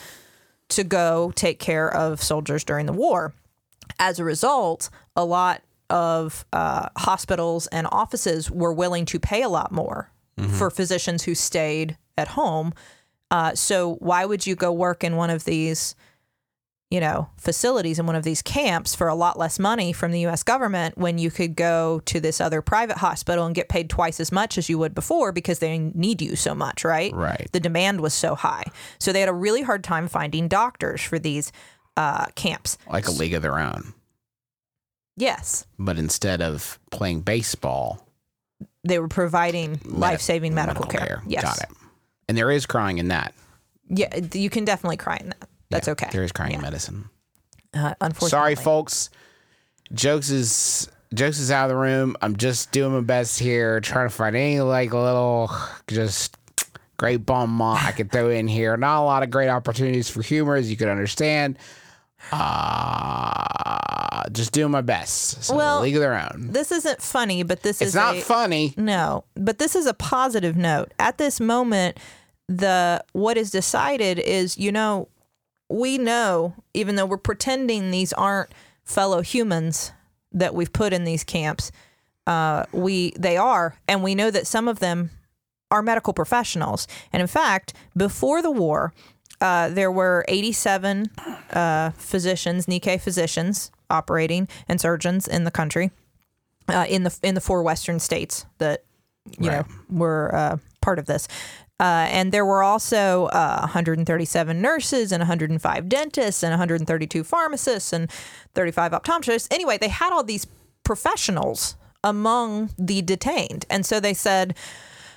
to 0.69 0.85
go 0.85 1.33
take 1.35 1.59
care 1.59 1.93
of 1.93 2.23
soldiers 2.23 2.63
during 2.63 2.87
the 2.87 2.93
war. 2.93 3.35
As 3.99 4.21
a 4.21 4.25
result, 4.25 4.91
a 5.17 5.25
lot 5.25 5.63
of 5.89 6.45
uh, 6.53 6.89
hospitals 6.97 7.67
and 7.69 7.89
offices 7.91 8.49
were 8.49 8.73
willing 8.73 9.05
to 9.07 9.19
pay 9.19 9.43
a 9.43 9.49
lot 9.49 9.73
more 9.73 10.13
for 10.49 10.71
physicians 10.71 11.25
who 11.25 11.35
stayed 11.35 11.97
at 12.17 12.29
home. 12.29 12.73
Uh, 13.31 13.55
so 13.55 13.95
why 13.97 14.25
would 14.25 14.47
you 14.47 14.55
go 14.57 14.73
work 14.73 15.05
in 15.05 15.17
one 15.17 15.31
of 15.31 15.45
these, 15.45 15.95
you 16.91 16.99
know, 17.01 17.29
facilities 17.37 17.99
in 17.99 18.07
one 18.07 18.17
of 18.17 18.25
these 18.25 18.43
camps 18.43 18.95
for 18.95 19.07
a 19.07 19.15
lot 19.15 19.39
less 19.39 19.59
money 19.59 19.93
from 19.93 20.11
the 20.11 20.21
U.S. 20.21 20.43
government 20.43 20.99
when 20.99 21.19
you 21.19 21.31
could 21.31 21.55
go 21.55 22.01
to 22.07 22.19
this 22.19 22.41
other 22.41 22.61
private 22.61 22.99
hospital 22.99 23.47
and 23.47 23.55
get 23.55 23.69
paid 23.69 23.89
twice 23.89 24.19
as 24.19 24.33
much 24.33 24.59
as 24.59 24.69
you 24.69 24.79
would 24.79 24.95
before 24.95 25.31
because 25.31 25.61
they 25.61 25.79
need 25.79 26.21
you 26.21 26.35
so 26.35 26.55
much, 26.55 26.85
right? 26.85 27.15
Right. 27.15 27.49
The 27.53 27.61
demand 27.61 28.01
was 28.01 28.15
so 28.15 28.35
high, 28.35 28.65
so 28.99 29.13
they 29.13 29.21
had 29.21 29.29
a 29.29 29.33
really 29.35 29.63
hard 29.63 29.85
time 29.85 30.09
finding 30.09 30.49
doctors 30.49 31.01
for 31.01 31.19
these 31.19 31.53
uh, 31.97 32.27
camps. 32.35 32.79
Like 32.91 33.07
a 33.07 33.13
league 33.13 33.35
of 33.35 33.43
their 33.43 33.59
own. 33.59 33.95
Yes, 35.17 35.67
But 35.79 35.99
instead 35.99 36.41
of 36.41 36.79
playing 36.91 37.21
baseball, 37.21 38.07
they 38.85 38.99
were 38.99 39.09
providing 39.09 39.73
med- 39.85 39.87
life-saving 39.87 40.55
medical, 40.55 40.87
care. 40.87 41.23
Yes, 41.27 41.43
Got 41.43 41.59
it. 41.59 41.69
And 42.29 42.37
there 42.39 42.51
is 42.51 42.67
crying 42.67 42.99
in 42.99 43.09
that. 43.09 43.35
Yeah, 43.89 44.15
you 44.33 44.51
can 44.51 44.65
definitely 44.65 44.97
cry 44.97 45.19
in 45.21 45.29
that. 45.31 45.49
That's 45.71 45.87
Yeah, 45.87 45.93
okay. 45.93 46.09
There 46.13 46.23
is 46.23 46.33
crying 46.33 46.55
in 46.55 46.61
medicine. 46.61 47.11
Uh, 47.75 47.95
unfortunately, 48.01 48.31
Sorry, 48.31 48.55
folks. 48.55 49.11
Jokes 49.93 50.31
is 50.31 50.89
jokes 51.15 51.39
is 51.39 51.51
out 51.51 51.65
of 51.65 51.71
the 51.71 51.77
room. 51.77 52.17
I'm 52.23 52.37
just 52.37 52.71
doing 52.73 52.93
my 52.93 53.01
best 53.01 53.39
here, 53.39 53.81
trying 53.81 54.09
to 54.09 54.15
find 54.15 54.37
any 54.37 54.61
like 54.61 54.93
little 54.93 55.51
just 55.89 56.37
great 56.97 57.25
bomb 57.25 57.61
I 57.63 57.93
could 57.93 58.13
throw 58.13 58.29
in 58.29 58.47
here. 58.47 58.77
Not 58.77 59.01
a 59.01 59.05
lot 59.05 59.23
of 59.23 59.31
great 59.31 59.49
opportunities 59.49 60.11
for 60.11 60.23
humor, 60.23 60.55
as 60.55 60.71
you 60.71 60.77
could 60.77 60.89
understand. 60.89 61.59
Uh 62.33 63.41
just 64.33 64.53
doing 64.53 64.71
my 64.71 64.81
best. 64.81 65.45
So 65.45 65.57
Well, 65.57 65.81
league 65.83 65.97
of 65.97 66.01
their 66.01 66.15
own. 66.15 66.49
This 66.53 66.73
isn't 66.73 67.03
funny, 67.03 67.43
but 67.43 67.63
this 67.63 67.81
It's 67.81 67.91
is 67.91 67.95
not 67.95 68.17
a, 68.17 68.21
funny. 68.21 68.75
No, 68.77 69.25
but 69.35 69.59
this 69.59 69.75
is 69.75 69.87
a 69.87 69.95
positive 69.95 70.57
note. 70.57 70.93
At 70.99 71.19
this 71.19 71.41
moment, 71.41 71.99
the 72.49 73.05
what 73.13 73.37
is 73.37 73.51
decided 73.51 74.19
is, 74.19 74.59
you 74.59 74.73
know, 74.73 75.09
we 75.69 75.99
know 75.99 76.55
even 76.75 76.97
though 76.97 77.07
we're 77.07 77.17
pretending 77.17 77.91
these 77.91 78.13
aren't 78.13 78.51
fellow 78.85 79.23
humans 79.23 79.93
that 80.33 80.55
we've 80.55 80.73
put 80.73 80.93
in 80.93 81.05
these 81.05 81.25
camps, 81.25 81.71
uh, 82.27 82.65
we 82.73 83.13
they 83.19 83.37
are, 83.37 83.77
and 83.89 84.03
we 84.03 84.15
know 84.15 84.31
that 84.31 84.47
some 84.47 84.69
of 84.69 84.81
them 84.81 85.11
are 85.71 85.83
medical 85.83 86.13
professionals. 86.13 86.89
And 87.13 87.21
in 87.21 87.29
fact, 87.29 87.75
before 87.97 88.43
the 88.43 88.51
war, 88.51 88.93
uh, 89.41 89.69
there 89.69 89.91
were 89.91 90.25
87 90.29 91.11
uh, 91.51 91.91
physicians, 91.97 92.67
Nikkei 92.67 93.01
physicians, 93.01 93.71
operating 93.89 94.49
and 94.69 94.81
surgeons 94.81 95.27
in 95.27 95.45
the 95.45 95.51
country, 95.51 95.91
uh, 96.69 96.87
in 96.89 97.03
the 97.05 97.19
in 97.23 97.35
the 97.35 97.41
four 97.41 97.63
western 97.63 97.99
states 97.99 98.47
that 98.59 98.85
you 99.39 99.49
Right. 99.51 99.67
know 99.67 99.75
were 99.99 100.35
uh, 100.35 100.57
part 100.81 100.99
of 100.99 101.07
this. 101.07 101.27
Uh, 101.79 102.07
and 102.11 102.31
there 102.31 102.45
were 102.45 102.63
also 102.63 103.27
uh, 103.27 103.61
137 103.61 104.61
nurses 104.61 105.13
and 105.13 105.23
105 105.23 105.89
dentists 105.89 106.43
and 106.43 106.51
132 106.51 107.25
pharmacists 107.25 107.95
and 107.95 108.11
35 108.55 108.93
optometrists. 108.93 109.49
Anyway, 109.51 109.79
they 109.79 109.89
had 109.89 110.13
all 110.13 110.23
these 110.23 110.47
professionals 110.85 111.77
among 112.05 112.69
the 112.79 113.01
detained. 113.01 113.65
And 113.71 113.87
so 113.87 113.99
they 113.99 114.13
said, 114.13 114.55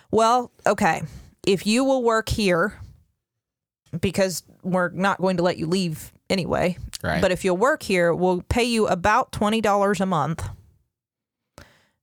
well, 0.10 0.52
okay, 0.66 1.04
if 1.46 1.68
you 1.68 1.84
will 1.84 2.02
work 2.02 2.30
here, 2.30 2.80
because 4.02 4.44
we're 4.64 4.90
not 4.90 5.20
going 5.20 5.38
to 5.38 5.44
let 5.44 5.58
you 5.58 5.68
leave 5.68 6.12
anyway, 6.30 6.78
Right. 7.04 7.22
but 7.22 7.32
if 7.32 7.44
you'll 7.46 7.58
work 7.58 7.84
here, 7.84 8.14
we'll 8.14 8.42
pay 8.44 8.64
you 8.64 8.88
about 8.88 9.32
$20 9.32 10.00
a 10.00 10.06
month, 10.06 10.44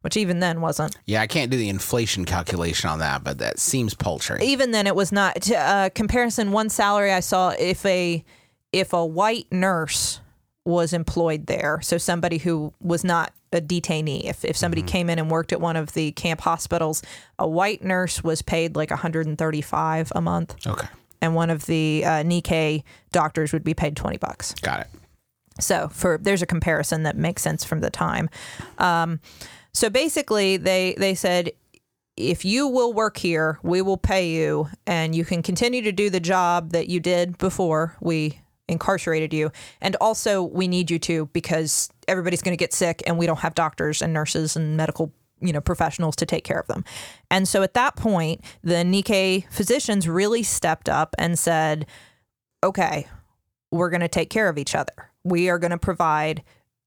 which 0.03 0.17
even 0.17 0.41
then 0.41 0.61
wasn't. 0.61 0.97
Yeah, 1.07 1.21
I 1.21 1.27
can't 1.27 1.51
do 1.51 1.57
the 1.59 1.69
inflation 1.69 2.25
calculation 2.25 2.89
on 2.89 3.01
that, 3.01 3.23
but 3.25 3.39
that 3.39 3.59
seems 3.59 3.95
paltry. 3.95 4.39
even 4.43 4.71
then 4.71 4.87
it 4.87 4.95
was 4.97 5.13
not 5.13 5.43
to, 5.43 5.57
uh, 5.57 5.89
comparison 5.91 6.53
one 6.53 6.69
salary 6.69 7.13
i 7.13 7.21
saw 7.21 7.51
if 7.59 7.85
a 7.85 8.25
if 8.73 8.93
a 8.93 9.05
white 9.05 9.47
nurse 9.51 10.21
was 10.65 10.93
employed 10.93 11.47
there 11.47 11.81
so 11.83 11.99
somebody 11.99 12.39
who 12.39 12.73
was 12.81 13.03
not 13.03 13.33
a 13.53 13.61
detainee 13.61 14.25
if, 14.25 14.45
if 14.45 14.57
somebody 14.57 14.83
came 14.83 15.11
in 15.11 15.19
and 15.19 15.31
worked 15.31 15.53
at 15.53 15.61
one 15.61 15.75
of 15.77 15.93
the 15.95 16.13
camp 16.13 16.41
hospitals 16.43 17.03
a 17.39 17.49
white 17.49 17.83
nurse 17.83 18.23
was 18.23 18.43
paid 18.43 18.77
like 18.77 18.91
135 18.91 20.13
a 20.15 20.21
month 20.21 20.55
Okay. 20.67 20.87
And 21.21 21.35
one 21.35 21.51
of 21.51 21.67
the 21.67 22.03
uh, 22.05 22.09
nikkei 22.23 22.83
doctors 23.13 23.53
would 23.53 23.65
be 23.65 23.75
paid 23.75 23.97
20 23.97 24.17
bucks 24.19 24.55
Got 24.63 24.81
it. 24.81 24.87
so 25.59 25.89
for 25.89 26.19
there's 26.19 26.43
a 26.43 26.47
comparison 26.47 27.03
that 27.05 27.17
makes 27.17 27.43
sense 27.43 27.65
from 27.65 27.81
the 27.81 27.91
time. 27.91 28.29
Um, 28.79 29.21
so 29.73 29.89
basically, 29.89 30.57
they 30.57 30.95
they 30.99 31.15
said 31.15 31.53
if 32.17 32.45
you 32.45 32.67
will 32.69 32.93
work 32.93 33.17
here, 33.17 33.59
we 33.63 33.81
will 33.81 33.97
pay 33.97 34.29
you, 34.31 34.69
and 34.87 35.15
you 35.15 35.25
can 35.25 35.43
continue 35.43 35.81
to 35.83 35.93
do 35.93 36.11
the 36.11 36.21
job 36.21 36.73
that 36.73 36.89
you 36.89 37.01
did 37.01 37.39
before 37.39 37.97
we 38.01 38.41
incarcerated 38.69 39.33
you. 39.33 39.51
And 39.81 39.97
also, 40.01 40.43
we 40.43 40.69
need 40.69 40.91
you 40.91 40.99
to 41.01 41.27
because 41.27 41.89
everybody's 42.09 42.43
going 42.43 42.53
to 42.53 42.61
get 42.63 42.73
sick, 42.73 43.03
and 43.07 43.17
we 43.17 43.27
don't 43.27 43.39
have 43.39 43.55
doctors 43.55 44.03
and 44.03 44.13
nurses 44.13 44.57
and 44.57 44.77
medical 44.77 45.13
you 45.41 45.53
know 45.53 45.61
professionals 45.61 46.17
to 46.17 46.27
take 46.27 46.45
care 46.45 46.59
of 46.59 46.67
them. 46.67 46.85
And 47.31 47.47
so 47.47 47.63
at 47.63 47.75
that 47.75 47.97
point, 47.97 48.43
the 48.63 48.77
Nikkei 48.77 49.51
physicians 49.51 50.09
really 50.09 50.43
stepped 50.43 50.89
up 50.89 51.15
and 51.19 51.39
said, 51.39 51.87
"Okay, 52.63 53.07
we're 53.71 53.91
going 53.91 54.01
to 54.01 54.09
take 54.09 54.31
care 54.31 54.49
of 54.49 54.59
each 54.59 54.75
other. 54.75 55.11
We 55.25 55.49
are 55.49 55.59
going 55.59 55.71
to 55.71 55.79
provide 55.79 56.43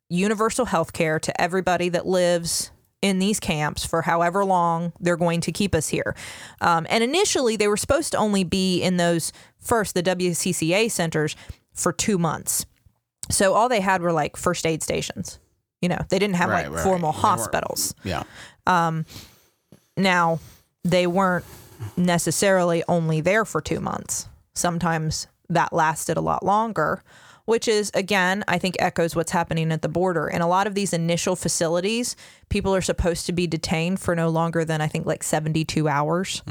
universal 0.10 0.66
health 0.66 0.94
care 0.94 1.20
to 1.20 1.42
everybody 1.42 1.90
that 1.90 2.06
lives 2.06 2.72
in 3.02 3.20
these 3.20 3.40
camps 3.40 3.86
for 3.86 4.04
however 4.04 4.46
long 4.46 4.94
they're 5.00 5.18
going 5.18 5.42
to 5.42 5.52
keep 5.52 5.76
us 5.76 5.90
here. 5.90 6.16
Um, 6.62 6.88
and 6.90 7.04
initially, 7.04 7.58
they 7.58 7.68
were 7.68 7.78
supposed 7.78 8.14
to 8.14 8.18
only 8.18 8.44
be 8.44 8.82
in 8.82 8.98
those 8.98 9.34
first, 9.60 9.94
the 9.94 10.04
WCCA 10.04 10.90
centers, 10.90 11.36
for 11.74 11.92
two 11.92 12.18
months. 12.18 12.66
So 13.30 13.54
all 13.54 13.68
they 13.68 13.82
had 13.82 14.02
were 14.02 14.14
like 14.14 14.38
first 14.38 14.66
aid 14.66 14.84
stations. 14.84 15.40
You 15.84 15.90
know, 15.90 16.00
they 16.10 16.18
didn't 16.18 16.36
have 16.38 16.50
Right, 16.50 16.66
like 16.68 16.76
right. 16.78 16.84
formal 16.84 17.10
weren't- 17.12 17.22
hospitals. 17.22 17.94
Yeah. 18.06 18.24
Now, 19.96 20.40
they 20.84 21.08
weren't 21.08 21.46
necessarily 21.98 22.84
only 22.88 23.22
there 23.22 23.46
for 23.46 23.62
two 23.62 23.80
months. 23.80 24.28
Sometimes 24.56 25.28
that 25.50 25.74
lasted 25.74 26.18
a 26.18 26.22
lot 26.22 26.44
longer, 26.46 27.04
which 27.46 27.68
is, 27.68 27.92
again, 27.94 28.44
I 28.48 28.58
think 28.58 28.76
echoes 28.80 29.16
what's 29.16 29.32
happening 29.32 29.72
at 29.72 29.82
the 29.82 29.90
border. 29.90 30.28
In 30.28 30.42
a 30.42 30.48
lot 30.48 30.66
of 30.68 30.74
these 30.76 30.94
initial 30.94 31.36
facilities, 31.36 32.16
people 32.50 32.74
are 32.74 32.82
supposed 32.82 33.26
to 33.28 33.34
be 33.34 33.46
detained 33.46 34.00
for 34.00 34.16
no 34.16 34.30
longer 34.30 34.64
than, 34.66 34.82
I 34.82 34.88
think, 34.88 35.06
like 35.06 35.22
72 35.24 35.88
hours. 35.88 36.42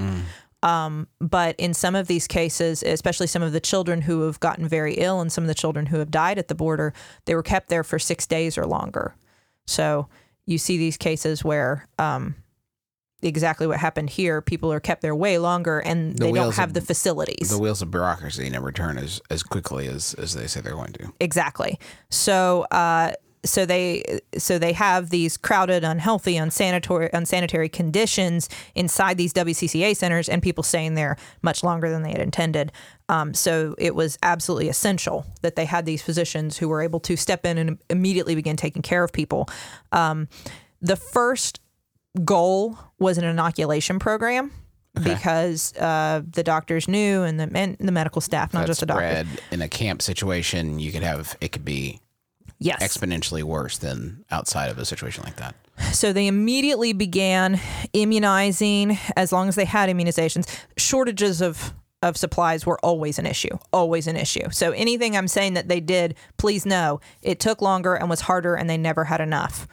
Um, 0.63 1.09
but 1.21 1.57
in 1.59 1.75
some 1.75 1.97
of 1.97 2.07
these 2.07 2.29
cases, 2.29 2.85
especially 2.85 3.27
some 3.27 3.43
of 3.43 3.53
the 3.53 3.59
children 3.61 4.03
who 4.03 4.21
have 4.27 4.39
gotten 4.39 4.69
very 4.69 4.95
ill 4.95 5.21
and 5.21 5.33
some 5.33 5.43
of 5.43 5.49
the 5.49 5.55
children 5.55 5.87
who 5.87 5.99
have 5.99 6.11
died 6.13 6.39
at 6.39 6.47
the 6.47 6.55
border, 6.55 6.93
they 7.25 7.35
were 7.35 7.43
kept 7.43 7.69
there 7.69 7.83
for 7.83 7.99
six 7.99 8.27
days 8.29 8.57
or 8.57 8.65
longer. 8.67 9.17
So 9.67 10.09
you 10.47 10.59
see 10.59 10.77
these 10.77 10.97
cases 10.97 11.45
where 11.45 11.89
um, 11.99 12.35
exactly 13.23 13.67
what 13.67 13.79
happened 13.79 14.11
here. 14.11 14.41
People 14.43 14.73
are 14.73 14.81
kept 14.81 15.03
there 15.03 15.15
way 15.15 15.39
longer 15.39 15.79
and 15.79 16.17
The 16.17 16.25
they 16.27 16.33
don't 16.33 16.55
have 16.57 16.71
of- 16.71 16.75
the 16.75 16.81
facilities. 16.81 17.51
The 17.51 17.59
wheels 17.59 17.81
of 17.83 17.91
bureaucracy 17.91 18.51
never 18.51 18.73
turn 18.73 18.99
as, 18.99 19.21
as 19.31 19.43
quickly 19.43 19.87
as, 19.87 20.15
as 20.15 20.35
they 20.35 20.47
say 20.47 20.61
they're 20.61 20.73
going 20.75 20.93
to. 20.95 21.13
exactly. 21.21 21.79
So 22.11 22.63
uh, 22.71 23.13
so 23.45 23.67
they 23.67 24.21
so 24.39 24.57
they 24.59 24.73
have 24.73 25.11
these 25.11 25.37
crowded, 25.37 25.83
unhealthy, 25.83 26.37
unsanitary 26.37 27.11
unsanitary 27.13 27.69
conditions 27.69 28.49
inside 28.77 29.19
these 29.19 29.33
WCCA 29.33 29.97
centers, 29.97 30.29
and 30.29 30.41
people 30.43 30.63
staying 30.63 30.95
there 30.95 31.17
much 31.43 31.65
longer 31.65 31.91
than 31.91 32.03
they 32.03 32.11
had 32.11 32.21
intended. 32.21 32.71
Um, 33.13 33.35
so 33.35 33.75
it 33.79 33.95
was 33.95 34.19
absolutely 34.23 34.69
essential 34.69 35.27
that 35.43 35.55
they 35.55 35.67
had 35.67 35.85
these 35.85 36.03
physicians 36.03 36.57
who 36.57 36.69
were 36.69 36.81
able 36.81 37.01
to 37.01 37.17
step 37.17 37.45
in 37.45 37.59
and 37.59 37.79
immediately 37.91 38.35
begin 38.35 38.57
taking 38.57 38.83
care 38.83 39.05
of 39.05 39.13
people. 39.13 39.49
Um, 39.93 40.29
the 40.81 40.97
first 40.97 41.61
goal 42.25 42.79
was 42.99 43.19
an 43.19 43.25
inoculation 43.25 43.99
program. 43.99 44.51
Because 45.03 45.75
uh, 45.79 46.21
the 46.31 46.43
doctors 46.43 46.87
knew, 46.87 47.23
and 47.23 47.41
the 47.41 47.49
and 47.55 47.79
the 47.81 47.93
medical 47.93 48.21
staff, 48.21 48.53
not 48.53 48.61
That 48.61 48.67
just 48.67 48.81
the 48.81 48.87
doctor. 48.87 49.09
spread 49.09 49.27
in 49.51 49.63
a 49.63 49.69
camp 49.69 50.03
situation, 50.03 50.79
you 50.79 50.93
could 50.93 51.03
have 51.03 51.35
it 51.41 51.51
could 51.51 51.65
be 51.65 51.99
Yes, 52.59 52.83
exponentially 52.83 53.43
worse 53.43 53.79
than 53.79 54.23
outside 54.31 54.71
of 54.71 54.77
a 54.77 54.85
situation 54.85 55.25
like 55.25 55.37
that. 55.37 55.55
So 55.95 56.13
they 56.13 56.27
immediately 56.27 56.93
began 56.93 57.59
immunizing 57.95 58.99
as 59.17 59.33
long 59.33 59.49
as 59.49 59.55
they 59.55 59.65
had 59.65 59.89
immunizations. 59.89 60.47
Shortages 60.77 61.41
of 61.41 61.73
of 62.03 62.17
supplies 62.17 62.67
were 62.67 62.79
always 62.85 63.19
an 63.19 63.27
issue, 63.27 63.57
always 63.73 64.07
an 64.07 64.17
issue. 64.17 64.51
So 64.51 64.73
anything 64.73 65.17
I'm 65.17 65.29
saying 65.29 65.55
that 65.55 65.69
they 65.69 65.81
did, 65.81 66.17
please 66.37 66.67
know 66.67 67.01
it 67.23 67.41
took 67.41 67.63
longer 67.63 67.95
and 67.95 68.11
was 68.11 68.23
harder, 68.23 68.55
and 68.55 68.69
they 68.69 68.77
never 68.77 69.05
had 69.05 69.21
enough, 69.21 69.69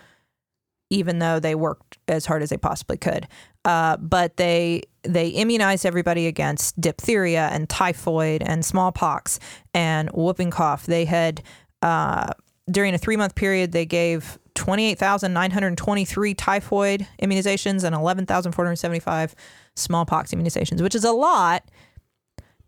even 0.89 1.19
though 1.19 1.39
they 1.39 1.55
worked 1.55 1.97
as 2.07 2.25
hard 2.25 2.43
as 2.43 2.49
they 2.49 2.57
possibly 2.57 2.97
could. 2.97 3.27
Uh, 3.65 3.97
but 3.97 4.37
they 4.37 4.83
they 5.03 5.29
immunized 5.29 5.85
everybody 5.85 6.27
against 6.27 6.79
diphtheria 6.79 7.49
and 7.51 7.69
typhoid 7.69 8.41
and 8.43 8.65
smallpox 8.65 9.39
and 9.73 10.09
whooping 10.09 10.51
cough. 10.51 10.85
They 10.85 11.05
had 11.05 11.41
uh, 11.81 12.27
during 12.69 12.93
a 12.93 12.97
three 12.97 13.15
month 13.15 13.35
period 13.35 13.71
they 13.71 13.85
gave 13.85 14.37
28,923 14.55 16.33
typhoid 16.33 17.07
immunizations 17.21 17.83
and 17.83 17.95
11,475 17.95 19.35
smallpox 19.75 20.31
immunizations, 20.31 20.81
which 20.81 20.95
is 20.95 21.05
a 21.05 21.11
lot. 21.11 21.63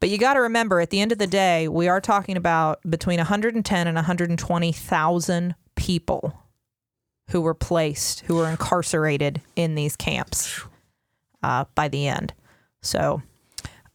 But 0.02 0.10
you 0.10 0.18
got 0.18 0.34
to 0.34 0.42
remember, 0.42 0.82
at 0.82 0.90
the 0.90 1.00
end 1.00 1.12
of 1.12 1.20
the 1.20 1.28
day, 1.28 1.68
we 1.68 1.88
are 1.88 2.02
talking 2.02 2.36
about 2.36 2.82
between 2.90 3.18
110 3.20 3.88
and 3.88 3.96
120,000 3.96 5.56
people 5.76 6.34
who 7.30 7.40
were 7.40 7.54
placed, 7.54 8.22
who 8.22 8.36
were 8.36 8.50
incarcerated 8.50 9.42
in 9.56 9.76
these 9.76 9.96
camps 9.96 10.60
uh, 11.44 11.66
by 11.76 11.88
the 11.88 12.08
end. 12.08 12.34
So, 12.82 13.22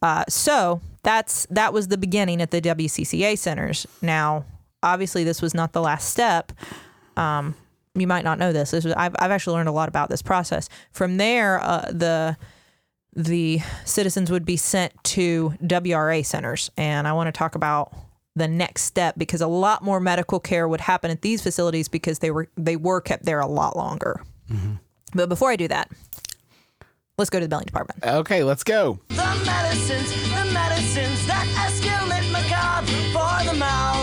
uh, 0.01 0.23
so 0.29 0.79
that's 1.03 1.45
that 1.47 1.73
was 1.73 1.89
the 1.89 1.97
beginning 1.97 2.41
at 2.41 2.51
the 2.51 2.61
WCCA 2.61 3.37
centers. 3.37 3.85
Now, 4.01 4.45
obviously, 4.81 5.25
this 5.25 5.41
was 5.41 5.53
not 5.53 5.73
the 5.73 5.81
last 5.81 6.09
step. 6.09 6.53
Um, 7.17 7.53
you 7.95 8.07
might 8.07 8.23
not 8.23 8.39
know 8.39 8.53
this. 8.53 8.71
This 8.71 8.85
was, 8.85 8.93
I've 8.93 9.15
I've 9.19 9.31
actually 9.31 9.55
learned 9.57 9.69
a 9.69 9.73
lot 9.73 9.89
about 9.89 10.09
this 10.09 10.21
process. 10.21 10.69
From 10.91 11.17
there, 11.17 11.61
uh, 11.61 11.91
the 11.91 12.37
the 13.17 13.59
citizens 13.83 14.29
would 14.29 14.45
be 14.45 14.57
sent 14.57 14.93
to 15.03 15.55
WRA 15.65 16.23
centers, 16.23 16.69
and 16.77 17.07
I 17.07 17.13
want 17.13 17.27
to 17.27 17.31
talk 17.31 17.55
about 17.55 17.91
the 18.35 18.47
next 18.47 18.83
step 18.83 19.15
because 19.17 19.41
a 19.41 19.47
lot 19.47 19.83
more 19.83 19.99
medical 19.99 20.39
care 20.39 20.67
would 20.67 20.81
happen 20.81 21.09
at 21.09 21.23
these 21.23 21.41
facilities 21.41 21.87
because 21.87 22.19
they 22.19 22.29
were 22.29 22.47
they 22.55 22.75
were 22.75 23.01
kept 23.01 23.25
there 23.25 23.39
a 23.39 23.47
lot 23.47 23.75
longer. 23.75 24.21
Mm-hmm. 24.51 24.73
But 25.15 25.29
before 25.29 25.49
I 25.49 25.55
do 25.55 25.67
that, 25.67 25.89
let's 27.17 27.31
go 27.31 27.39
to 27.39 27.45
the 27.45 27.49
billing 27.49 27.65
department. 27.65 28.03
Okay, 28.05 28.43
let's 28.43 28.63
go. 28.63 28.99
The 29.09 29.41
medicines, 29.45 30.11
the 30.29 30.53
medicines 30.53 31.25
that 31.25 31.47
escalate 31.57 32.31
macabre 32.31 32.85
for 33.11 33.51
the 33.51 33.57
mouth. 33.57 33.96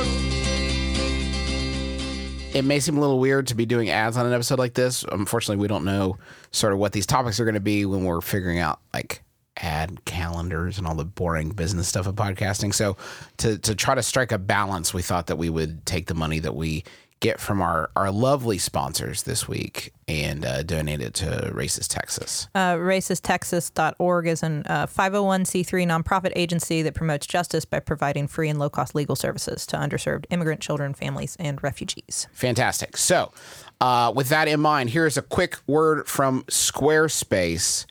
It 2.55 2.65
may 2.65 2.79
seem 2.79 2.97
a 2.97 3.01
little 3.01 3.19
weird 3.19 3.49
to 3.49 3.57
be 3.57 3.67
doing 3.67 3.91
ads 3.91 4.17
on 4.17 4.27
an 4.27 4.33
episode 4.33 4.61
like 4.61 4.75
this. 4.75 5.05
Unfortunately, 5.11 5.61
we 5.61 5.67
don't 5.67 5.85
know 5.85 6.19
sort 6.53 6.73
of 6.73 6.79
what 6.79 6.93
these 6.93 7.05
topics 7.05 7.41
are 7.41 7.45
going 7.45 7.55
to 7.55 7.61
be 7.61 7.85
when 7.85 8.05
we're 8.05 8.21
figuring 8.21 8.61
out 8.61 8.79
like 8.95 9.24
ad 9.57 10.05
calendars 10.05 10.79
and 10.79 10.87
all 10.87 10.95
the 10.95 11.05
boring 11.05 11.51
business 11.51 11.89
stuff 11.89 12.07
of 12.07 12.15
podcasting. 12.15 12.75
So 12.75 12.97
to 13.39 13.59
to 13.59 13.75
try 13.75 13.95
to 13.95 14.03
strike 14.03 14.33
a 14.33 14.39
balance, 14.39 14.93
we 14.93 15.03
thought 15.03 15.27
that 15.29 15.37
we 15.37 15.51
would 15.51 15.87
take 15.87 16.07
the 16.07 16.15
money 16.15 16.39
that 16.41 16.55
we 16.55 16.85
get 17.25 17.41
from 17.41 17.63
our 17.63 17.91
our 17.97 18.11
lovely 18.11 18.59
sponsors 18.59 19.23
this 19.23 19.49
week 19.49 19.95
and 20.07 20.45
uh, 20.45 20.63
donate 20.63 21.01
it 21.01 21.15
to 21.15 21.51
RAICES 21.55 21.89
Texas. 21.89 22.49
Uh, 22.55 22.75
RAICESTexas.org 22.75 24.27
is 24.27 24.43
an 24.43 24.63
uh, 24.67 24.87
501c3 24.87 25.87
nonprofit 25.87 26.33
agency 26.37 26.83
that 26.83 26.95
promotes 26.95 27.27
justice 27.27 27.65
by 27.65 27.81
providing 27.81 28.29
free 28.29 28.51
and 28.51 28.59
low 28.59 28.69
cost 28.69 28.95
legal 28.95 29.17
services 29.17 29.65
to 29.67 29.77
underserved 29.77 30.27
immigrant 30.29 30.61
children, 30.61 30.93
families, 30.93 31.37
and 31.41 31.63
refugees. 31.63 32.29
Fantastic. 32.33 32.99
So, 32.99 33.33
uh, 33.81 34.13
with 34.15 34.29
that 34.29 34.47
in 34.47 34.61
mind, 34.61 34.91
here's 34.91 35.17
a 35.17 35.23
quick 35.23 35.57
word 35.67 36.07
from 36.07 36.43
Squarespace. 36.45 37.87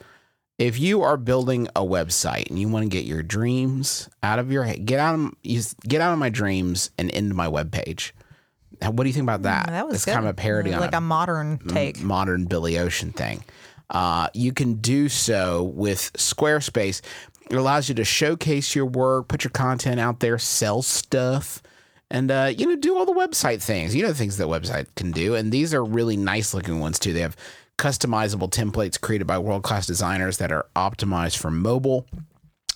If 0.63 0.79
you 0.79 1.01
are 1.01 1.17
building 1.17 1.67
a 1.75 1.81
website 1.81 2.49
and 2.49 2.57
you 2.57 2.69
want 2.69 2.83
to 2.83 2.89
get 2.89 3.03
your 3.05 3.21
dreams 3.21 4.09
out 4.21 4.39
of 4.39 4.51
your 4.51 4.63
head, 4.63 4.85
get 4.85 4.99
out 4.99 5.15
of, 5.15 5.31
you 5.43 5.61
get 5.87 5.99
out 5.99 6.13
of 6.13 6.19
my 6.19 6.29
dreams 6.29 6.89
and 6.97 7.09
into 7.09 7.33
my 7.35 7.47
webpage. 7.47 8.11
Now, 8.81 8.91
What 8.91 9.03
do 9.03 9.09
you 9.09 9.13
think 9.13 9.23
about 9.23 9.41
that? 9.43 9.67
Mm, 9.67 9.71
That 9.71 9.87
was 9.87 10.05
kind 10.05 10.19
of 10.19 10.25
a 10.25 10.33
parody 10.33 10.73
on 10.73 10.79
like 10.79 10.93
a 10.93 10.97
a 10.97 11.01
modern 11.01 11.57
take. 11.67 12.01
modern 12.01 12.45
Billy 12.45 12.77
Ocean 12.77 13.11
thing. 13.11 13.43
Uh, 13.89 14.27
you 14.33 14.53
can 14.53 14.75
do 14.75 15.09
so 15.09 15.63
with 15.63 16.11
Squarespace. 16.13 17.01
It 17.49 17.55
allows 17.57 17.89
you 17.89 17.95
to 17.95 18.05
showcase 18.05 18.73
your 18.73 18.85
work, 18.85 19.27
put 19.27 19.43
your 19.43 19.51
content 19.51 19.99
out 19.99 20.21
there, 20.21 20.39
sell 20.39 20.81
stuff, 20.81 21.61
and 22.09 22.31
uh, 22.31 22.51
you 22.57 22.65
know 22.65 22.75
do 22.77 22.97
all 22.97 23.05
the 23.05 23.13
website 23.13 23.61
things. 23.61 23.93
You 23.93 24.03
know 24.03 24.09
the 24.09 24.15
things 24.15 24.37
that 24.37 24.47
website 24.47 24.87
can 24.95 25.11
do, 25.11 25.35
and 25.35 25.51
these 25.51 25.73
are 25.73 25.83
really 25.83 26.15
nice 26.17 26.53
looking 26.53 26.79
ones 26.79 26.99
too. 26.99 27.11
They 27.13 27.19
have 27.21 27.35
customizable 27.83 28.49
templates 28.49 28.99
created 28.99 29.27
by 29.27 29.37
world 29.37 29.61
class 29.61 29.85
designers 29.85 30.37
that 30.37 30.53
are 30.53 30.65
optimized 30.73 31.35
for 31.35 31.51
mobile. 31.51 32.07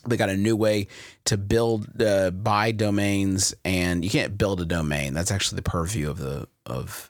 They 0.06 0.18
got 0.18 0.30
a 0.30 0.36
new 0.36 0.58
way 0.58 0.88
to 1.26 1.38
build 1.38 2.02
uh, 2.02 2.32
buy 2.32 2.74
domains 2.74 3.56
and 3.64 4.04
you 4.04 4.12
can't 4.12 4.38
build 4.38 4.60
a 4.60 4.66
domain. 4.66 5.14
That's 5.14 5.32
actually 5.32 5.58
the 5.58 5.70
purview 5.70 6.10
of 6.10 6.18
the 6.18 6.48
of 6.66 7.10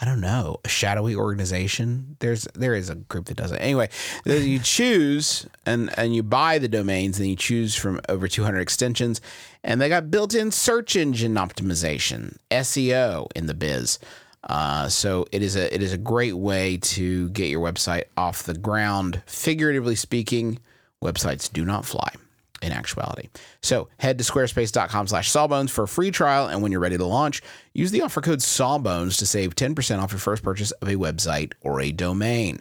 i 0.00 0.04
don't 0.04 0.20
know 0.20 0.58
a 0.64 0.68
shadowy 0.68 1.14
organization. 1.14 2.16
There's 2.18 2.48
there 2.54 2.74
is 2.74 2.90
a 2.90 2.96
group 2.96 3.26
that 3.26 3.36
does 3.36 3.52
it. 3.52 3.60
Anyway 3.60 3.90
you 4.24 4.58
choose 4.58 5.46
and 5.64 5.96
and 5.96 6.16
you 6.16 6.24
buy 6.24 6.58
the 6.58 6.68
domains 6.68 7.20
and 7.20 7.28
you 7.28 7.36
choose 7.36 7.76
from 7.76 8.00
over 8.08 8.26
200 8.26 8.58
extensions 8.58 9.20
and 9.62 9.80
they 9.80 9.88
got 9.88 10.10
built-in 10.10 10.50
search 10.50 10.96
engine 10.96 11.34
optimization 11.34 12.38
seo 12.50 13.28
in 13.36 13.46
the 13.46 13.54
biz 13.54 14.00
uh, 14.44 14.88
so 14.88 15.26
it 15.32 15.42
is 15.42 15.56
a 15.56 15.72
it 15.74 15.82
is 15.82 15.92
a 15.92 15.98
great 15.98 16.34
way 16.36 16.76
to 16.78 17.28
get 17.30 17.48
your 17.50 17.60
website 17.60 18.04
off 18.16 18.44
the 18.44 18.54
ground 18.56 19.22
figuratively 19.26 19.94
speaking 19.96 20.58
websites 21.02 21.52
do 21.52 21.64
not 21.64 21.84
fly 21.84 22.12
in 22.60 22.72
actuality. 22.72 23.28
So 23.62 23.88
head 23.98 24.18
to 24.18 24.24
squarespace.com 24.24 25.06
slash 25.06 25.30
sawbones 25.30 25.70
for 25.70 25.84
a 25.84 25.88
free 25.88 26.10
trial. 26.10 26.48
And 26.48 26.60
when 26.60 26.72
you're 26.72 26.80
ready 26.80 26.98
to 26.98 27.04
launch, 27.06 27.40
use 27.72 27.92
the 27.92 28.02
offer 28.02 28.20
code 28.20 28.42
sawbones 28.42 29.16
to 29.18 29.26
save 29.26 29.54
10% 29.54 30.02
off 30.02 30.10
your 30.10 30.18
first 30.18 30.42
purchase 30.42 30.72
of 30.72 30.88
a 30.88 30.94
website 30.96 31.52
or 31.60 31.80
a 31.80 31.92
domain. 31.92 32.58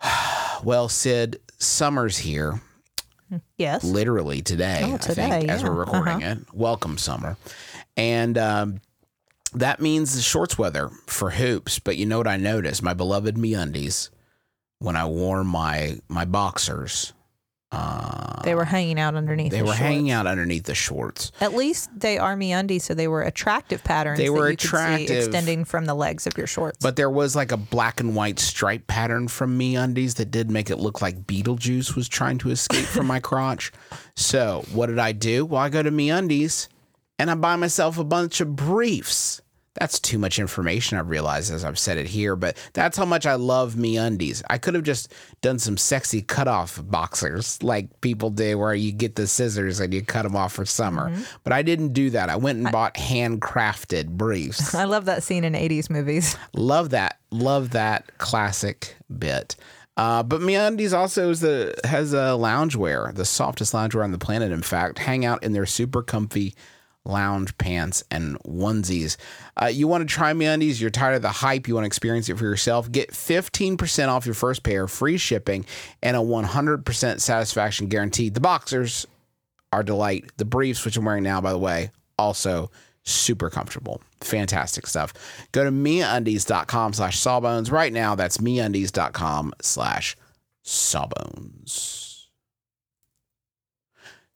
well, 0.62 0.88
Sid, 0.88 1.40
summer's 1.58 2.18
here, 2.18 2.60
Yes. 3.56 3.84
literally 3.84 4.40
today, 4.40 4.82
Oh, 4.84 4.94
I 4.94 4.96
today, 4.98 5.28
think, 5.30 5.50
as 5.50 5.62
we're 5.64 5.72
recording 5.72 6.22
it. 6.22 6.38
Welcome, 6.52 6.96
summer. 6.98 7.36
And 7.96 8.38
um, 8.38 8.80
that 9.54 9.80
means 9.80 10.14
the 10.14 10.22
shorts 10.22 10.58
weather 10.58 10.90
for 11.06 11.30
hoops. 11.30 11.78
But 11.78 11.96
you 11.96 12.06
know 12.06 12.18
what 12.18 12.26
I 12.28 12.36
noticed? 12.36 12.82
My 12.82 12.94
beloved 12.94 13.36
MeUndies, 13.36 14.10
when 14.78 14.96
I 14.96 15.04
wore 15.06 15.44
my 15.44 15.98
my 16.08 16.24
boxers, 16.24 17.12
uh, 17.70 18.40
They 18.44 18.54
were 18.54 18.64
hanging 18.64 18.98
out 18.98 19.14
underneath. 19.14 19.50
they 19.52 19.58
the 19.58 19.64
were 19.64 19.68
shorts. 19.72 19.78
hanging 19.80 20.10
out 20.10 20.26
underneath 20.26 20.64
the 20.64 20.74
shorts. 20.74 21.32
At 21.40 21.52
least 21.54 21.90
they 21.94 22.16
are 22.16 22.34
MeUndies, 22.34 22.80
so 22.82 22.94
they 22.94 23.08
were 23.08 23.20
attractive 23.22 23.84
patterns. 23.84 24.16
They 24.18 24.26
that 24.26 24.32
were 24.32 24.50
you 24.50 24.56
could 24.56 24.62
see 24.62 24.68
attractive. 24.68 25.16
extending 25.18 25.64
from 25.66 25.84
the 25.84 25.92
legs 25.94 26.26
of 26.26 26.38
your 26.38 26.46
shorts. 26.46 26.78
But 26.80 26.96
there 26.96 27.10
was 27.10 27.36
like 27.36 27.52
a 27.52 27.58
black 27.58 28.00
and 28.00 28.14
white 28.16 28.38
stripe 28.38 28.86
pattern 28.86 29.28
from 29.28 29.58
MeUndies 29.58 30.14
that 30.14 30.30
did 30.30 30.50
make 30.50 30.70
it 30.70 30.78
look 30.78 31.02
like 31.02 31.26
Beetlejuice 31.26 31.94
was 31.94 32.08
trying 32.08 32.38
to 32.38 32.50
escape 32.50 32.86
from 32.86 33.06
my 33.06 33.20
crotch. 33.20 33.70
So 34.16 34.64
what 34.72 34.86
did 34.86 34.98
I 34.98 35.12
do? 35.12 35.44
Well, 35.44 35.60
I 35.60 35.68
go 35.68 35.82
to 35.82 35.90
MeUndies 35.90 36.68
and 37.18 37.30
I 37.30 37.34
buy 37.34 37.56
myself 37.56 37.98
a 37.98 38.04
bunch 38.04 38.40
of 38.40 38.54
briefs. 38.56 39.42
That's 39.74 40.00
too 40.00 40.18
much 40.18 40.40
information, 40.40 40.98
I 40.98 41.02
realize 41.02 41.52
as 41.52 41.64
I've 41.64 41.78
said 41.78 41.98
it 41.98 42.08
here, 42.08 42.34
but 42.34 42.56
that's 42.72 42.96
how 42.96 43.04
much 43.04 43.26
I 43.26 43.34
love 43.34 43.74
MeUndies. 43.74 44.42
I 44.50 44.58
could 44.58 44.74
have 44.74 44.82
just 44.82 45.12
done 45.40 45.60
some 45.60 45.76
sexy 45.76 46.20
cutoff 46.20 46.80
boxers 46.84 47.62
like 47.62 48.00
people 48.00 48.30
do 48.30 48.58
where 48.58 48.74
you 48.74 48.90
get 48.90 49.14
the 49.14 49.28
scissors 49.28 49.78
and 49.78 49.94
you 49.94 50.02
cut 50.02 50.24
them 50.24 50.34
off 50.34 50.54
for 50.54 50.64
summer. 50.64 51.14
But 51.44 51.52
I 51.52 51.62
didn't 51.62 51.92
do 51.92 52.10
that. 52.10 52.28
I 52.28 52.34
went 52.34 52.58
and 52.58 52.72
bought 52.72 52.94
handcrafted 52.94 54.08
briefs. 54.08 54.74
I 54.74 54.84
love 54.84 55.04
that 55.04 55.22
scene 55.22 55.44
in 55.44 55.52
80s 55.52 55.90
movies. 55.90 56.36
Love 56.54 56.90
that. 56.90 57.20
Love 57.30 57.70
that 57.70 58.18
classic 58.18 58.96
bit. 59.16 59.54
Uh, 59.96 60.22
but 60.22 60.40
MeUndies 60.40 60.96
also 60.96 61.30
is 61.30 61.40
the 61.40 61.74
has 61.84 62.12
a 62.12 62.36
loungewear, 62.38 63.12
the 63.14 63.24
softest 63.24 63.74
loungewear 63.74 64.04
on 64.04 64.12
the 64.12 64.18
planet. 64.18 64.52
In 64.52 64.62
fact, 64.62 64.98
hang 64.98 65.24
out 65.24 65.42
in 65.42 65.52
their 65.52 65.66
super 65.66 66.02
comfy 66.02 66.54
lounge 67.08 67.56
pants 67.58 68.04
and 68.10 68.38
onesies. 68.44 69.16
Uh, 69.60 69.66
you 69.66 69.88
want 69.88 70.08
to 70.08 70.14
try 70.14 70.32
MeUndies? 70.32 70.80
You're 70.80 70.90
tired 70.90 71.16
of 71.16 71.22
the 71.22 71.28
hype. 71.28 71.66
You 71.66 71.74
want 71.74 71.84
to 71.84 71.88
experience 71.88 72.28
it 72.28 72.38
for 72.38 72.44
yourself? 72.44 72.90
Get 72.90 73.10
15% 73.10 74.08
off 74.08 74.26
your 74.26 74.34
first 74.34 74.62
pair, 74.62 74.86
free 74.86 75.18
shipping, 75.18 75.64
and 76.02 76.16
a 76.16 76.20
100% 76.20 77.20
satisfaction 77.20 77.88
guarantee. 77.88 78.28
The 78.28 78.40
boxers 78.40 79.06
are 79.72 79.82
delight. 79.82 80.30
The 80.36 80.44
briefs, 80.44 80.84
which 80.84 80.96
I'm 80.96 81.04
wearing 81.04 81.24
now, 81.24 81.40
by 81.40 81.52
the 81.52 81.58
way, 81.58 81.90
also 82.18 82.70
super 83.04 83.50
comfortable. 83.50 84.02
Fantastic 84.20 84.86
stuff. 84.86 85.12
Go 85.52 85.64
to 85.64 85.70
meundies.com 85.70 86.92
slash 86.92 87.18
sawbones 87.18 87.70
right 87.70 87.92
now. 87.92 88.14
That's 88.14 88.38
meundies.com 88.38 89.54
slash 89.62 90.16
sawbones. 90.62 92.07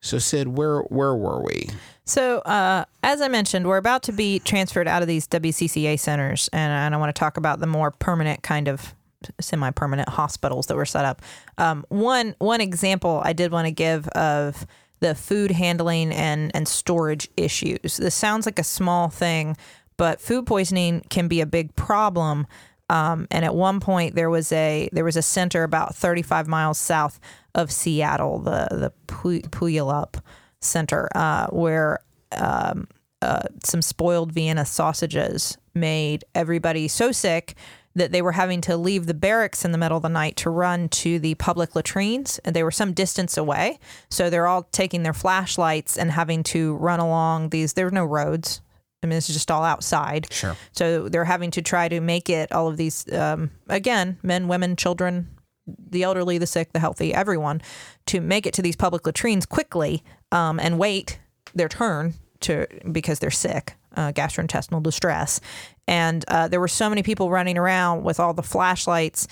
So 0.03 0.19
Sid, 0.19 0.49
where 0.49 0.81
where 0.83 1.15
were 1.15 1.43
we? 1.43 1.69
So, 2.05 2.41
uh, 2.41 2.85
as 3.05 3.21
I 3.21 3.29
mentioned, 3.29 3.67
we're 3.67 3.77
about 3.77 4.03
to 4.05 4.13
be 4.13 4.41
transferred 4.41 4.89
out 4.89 5.01
of 5.01 5.09
these 5.09 5.29
WCCA 5.29 5.99
centers, 5.99 6.51
and, 6.53 6.73
and 6.73 6.95
I 6.95 6.99
want 6.99 7.15
to 7.15 7.19
talk 7.19 7.37
about 7.37 7.61
the 7.61 7.69
more 7.69 7.93
permanent 7.93 8.43
kind 8.43 8.67
of 8.67 8.95
semi-permanent 9.41 10.09
hospitals 10.09 10.67
that 10.67 10.77
were 10.77 10.85
set 10.85 11.05
up. 11.05 11.23
Um, 11.57 11.87
one 11.89 12.35
one 12.39 12.61
example 12.61 13.23
I 13.25 13.33
did 13.33 13.53
want 13.53 13.67
to 13.67 13.71
give 13.71 14.09
of 14.09 14.67
the 14.99 15.15
food 15.15 15.53
handling 15.53 16.13
and 16.13 16.51
and 16.53 16.67
storage 16.67 17.29
issues. 17.37 17.97
This 17.97 18.17
sounds 18.17 18.45
like 18.45 18.59
a 18.59 18.65
small 18.65 19.09
thing, 19.09 19.57
but 19.97 20.21
food 20.21 20.47
poisoning 20.47 21.05
can 21.11 21.29
be 21.29 21.41
a 21.41 21.47
big 21.47 21.77
problem. 21.77 22.49
Um, 22.93 23.27
and 23.31 23.43
at 23.43 23.55
one 23.55 23.81
point, 23.81 24.15
there 24.15 24.29
was 24.29 24.53
a 24.53 24.91
there 24.93 25.05
was 25.05 25.17
a 25.17 25.23
center 25.23 25.65
about 25.65 25.95
35 25.95 26.47
miles 26.47 26.79
south 26.79 27.19
of 27.55 27.73
Seattle, 27.73 28.39
the 28.39 28.69
the 28.71 28.93
Puyallup 29.07 30.21
Center, 30.61 31.09
uh, 31.15 31.47
where 31.47 32.01
um, 32.33 32.87
uh, 33.23 33.45
some 33.65 33.81
spoiled 33.81 34.33
Vienna 34.33 34.67
sausages 34.67 35.57
made 35.75 36.25
everybody 36.35 36.87
so 36.87 37.13
sick 37.13 37.55
that 37.95 38.13
they 38.13 38.21
were 38.21 38.33
having 38.33 38.61
to 38.61 38.77
leave 38.77 39.07
the 39.07 39.15
barracks 39.15 39.65
in 39.65 39.73
the 39.73 39.79
middle 39.79 39.97
of 39.97 40.03
the 40.03 40.09
night 40.11 40.37
to 40.37 40.51
run 40.51 40.91
to 40.91 41.19
the 41.19 41.35
public 41.37 41.75
latrines, 41.75 42.39
and 42.45 42.55
they 42.55 42.63
were 42.63 42.71
some 42.71 42.93
distance 42.93 43.39
away. 43.39 43.79
So 44.11 44.29
they're 44.29 44.47
all 44.47 44.65
taking 44.65 45.03
their 45.03 45.15
flashlights 45.15 45.97
and 45.97 46.11
having 46.11 46.43
to 46.45 46.75
run 46.77 47.01
along 47.01 47.51
these. 47.51 47.73
There 47.73 47.87
were 47.87 47.91
no 47.91 48.05
roads. 48.05 48.61
I 49.03 49.07
mean, 49.07 49.17
this 49.17 49.29
is 49.29 49.35
just 49.35 49.51
all 49.51 49.65
outside. 49.65 50.33
Sure. 50.33 50.57
So 50.73 51.09
they're 51.09 51.25
having 51.25 51.51
to 51.53 51.63
try 51.63 51.89
to 51.89 52.01
make 52.01 52.31
it 52.31 52.53
all 52.53 52.69
of 52.69 52.77
these, 52.77 53.11
um, 53.13 53.51
again, 53.69 54.19
men, 54.23 54.49
women, 54.49 54.77
children, 54.77 55.29
the 55.67 56.03
elderly, 56.03 56.39
the 56.39 56.47
sick, 56.47 56.73
the 56.73 56.79
healthy, 56.79 57.13
everyone, 57.15 57.63
to 58.07 58.21
make 58.21 58.47
it 58.47 58.55
to 58.55 58.63
these 58.63 58.77
public 58.77 59.07
latrines 59.07 59.47
quickly 59.47 60.03
um, 60.31 60.59
and 60.61 60.79
wait 60.79 61.19
their 61.55 61.69
turn 61.69 62.15
to 62.41 62.67
because 62.91 63.19
they're 63.19 63.31
sick, 63.31 63.75
uh, 63.97 64.13
gastrointestinal 64.13 64.83
distress. 64.83 65.41
And 65.87 66.25
uh, 66.29 66.49
there 66.49 66.61
were 66.61 66.69
so 66.69 66.89
many 66.89 67.03
people 67.03 67.31
running 67.31 67.59
around 67.59 68.05
with 68.05 68.21
all 68.21 68.35
the 68.35 68.43
flashlights. 68.43 69.29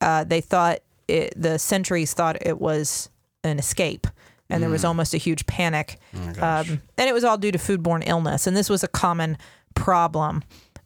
Uh, 0.00 0.24
they 0.24 0.40
thought 0.40 0.80
it, 1.08 1.34
the 1.36 1.58
sentries 1.58 2.14
thought 2.14 2.44
it 2.44 2.60
was 2.60 3.08
an 3.44 3.58
escape. 3.58 4.06
And 4.52 4.62
there 4.62 4.70
was 4.70 4.84
almost 4.84 5.14
a 5.14 5.18
huge 5.18 5.46
panic. 5.46 5.98
um, 6.14 6.82
and 6.98 7.08
it 7.08 7.12
was 7.14 7.24
all 7.24 7.38
due 7.38 7.52
to 7.52 7.58
foodborne 7.58 8.02
illness. 8.06 8.46
And 8.46 8.56
this 8.56 8.68
was 8.70 8.82
a 8.84 8.88
common 8.88 9.38
problem. 9.74 10.42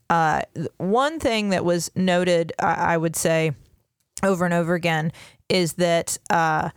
Uh, 0.09 0.43
one 0.79 1.19
thing 1.19 1.51
that 1.51 1.65
was 1.65 1.91
noted, 1.97 2.53
I, 2.61 2.95
I 2.95 2.97
would 2.97 3.17
say, 3.17 3.53
over 4.23 4.45
and 4.45 4.55
over 4.55 4.75
again 4.75 5.13
is 5.49 5.75
that 5.75 6.19
uh, 6.31 6.71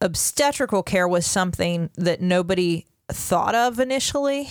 obstetrical 0.00 0.82
care 0.82 1.08
was 1.08 1.26
something 1.26 1.90
that 1.96 2.20
nobody 2.20 2.84
thought 3.08 3.54
of 3.54 3.78
initially, 3.78 4.48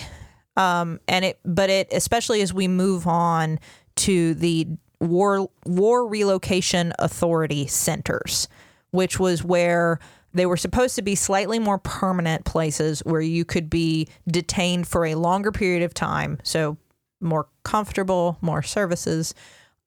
um, 0.56 1.00
and 1.06 1.24
it 1.24 1.38
but 1.44 1.68
it 1.70 1.88
especially 1.92 2.40
as 2.42 2.52
we 2.52 2.66
move 2.68 3.06
on 3.06 3.58
to 3.96 4.34
the 4.34 4.66
war 5.00 5.48
war 5.64 6.06
relocation 6.08 6.92
authority 6.98 7.66
centers, 7.66 8.48
which 8.90 9.20
was 9.20 9.44
where 9.44 9.98
they 10.34 10.46
were 10.46 10.56
supposed 10.56 10.96
to 10.96 11.02
be 11.02 11.14
slightly 11.14 11.58
more 11.58 11.78
permanent 11.78 12.44
places 12.44 13.00
where 13.00 13.20
you 13.20 13.44
could 13.44 13.70
be 13.70 14.08
detained 14.28 14.86
for 14.86 15.06
a 15.06 15.14
longer 15.14 15.50
period 15.52 15.82
of 15.82 15.94
time, 15.94 16.38
so 16.42 16.76
more 17.20 17.48
comfortable, 17.62 18.36
more 18.40 18.62
services 18.62 19.34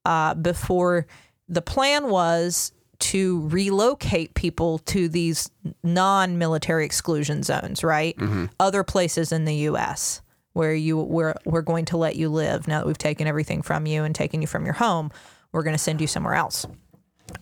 uh, 0.06 0.34
before 0.34 1.06
the 1.48 1.62
plan 1.62 2.10
was 2.10 2.72
to 3.00 3.48
relocate 3.48 4.34
people 4.34 4.80
to 4.80 5.08
these 5.08 5.50
non-military 5.84 6.84
exclusion 6.86 7.44
zones, 7.44 7.84
right? 7.84 8.18
Other 8.60 8.84
places 8.84 9.32
in 9.32 9.46
the 9.46 9.56
U.S. 9.56 10.22
where 10.54 10.74
you 10.74 10.98
we're 10.98 11.36
we're 11.46 11.62
going 11.62 11.86
to 11.86 11.98
let 11.98 12.16
you 12.18 12.28
live 12.30 12.68
now 12.68 12.80
that 12.80 12.88
we've 12.88 12.98
taken 12.98 13.26
everything 13.28 13.62
from 13.62 13.86
you 13.86 14.04
and 14.04 14.14
taken 14.14 14.42
you 14.42 14.48
from 14.48 14.66
your 14.66 14.74
home. 14.74 15.12
We're 15.52 15.64
going 15.64 15.76
to 15.76 15.84
send 15.84 16.02
you 16.02 16.08
somewhere 16.08 16.34
else, 16.34 16.66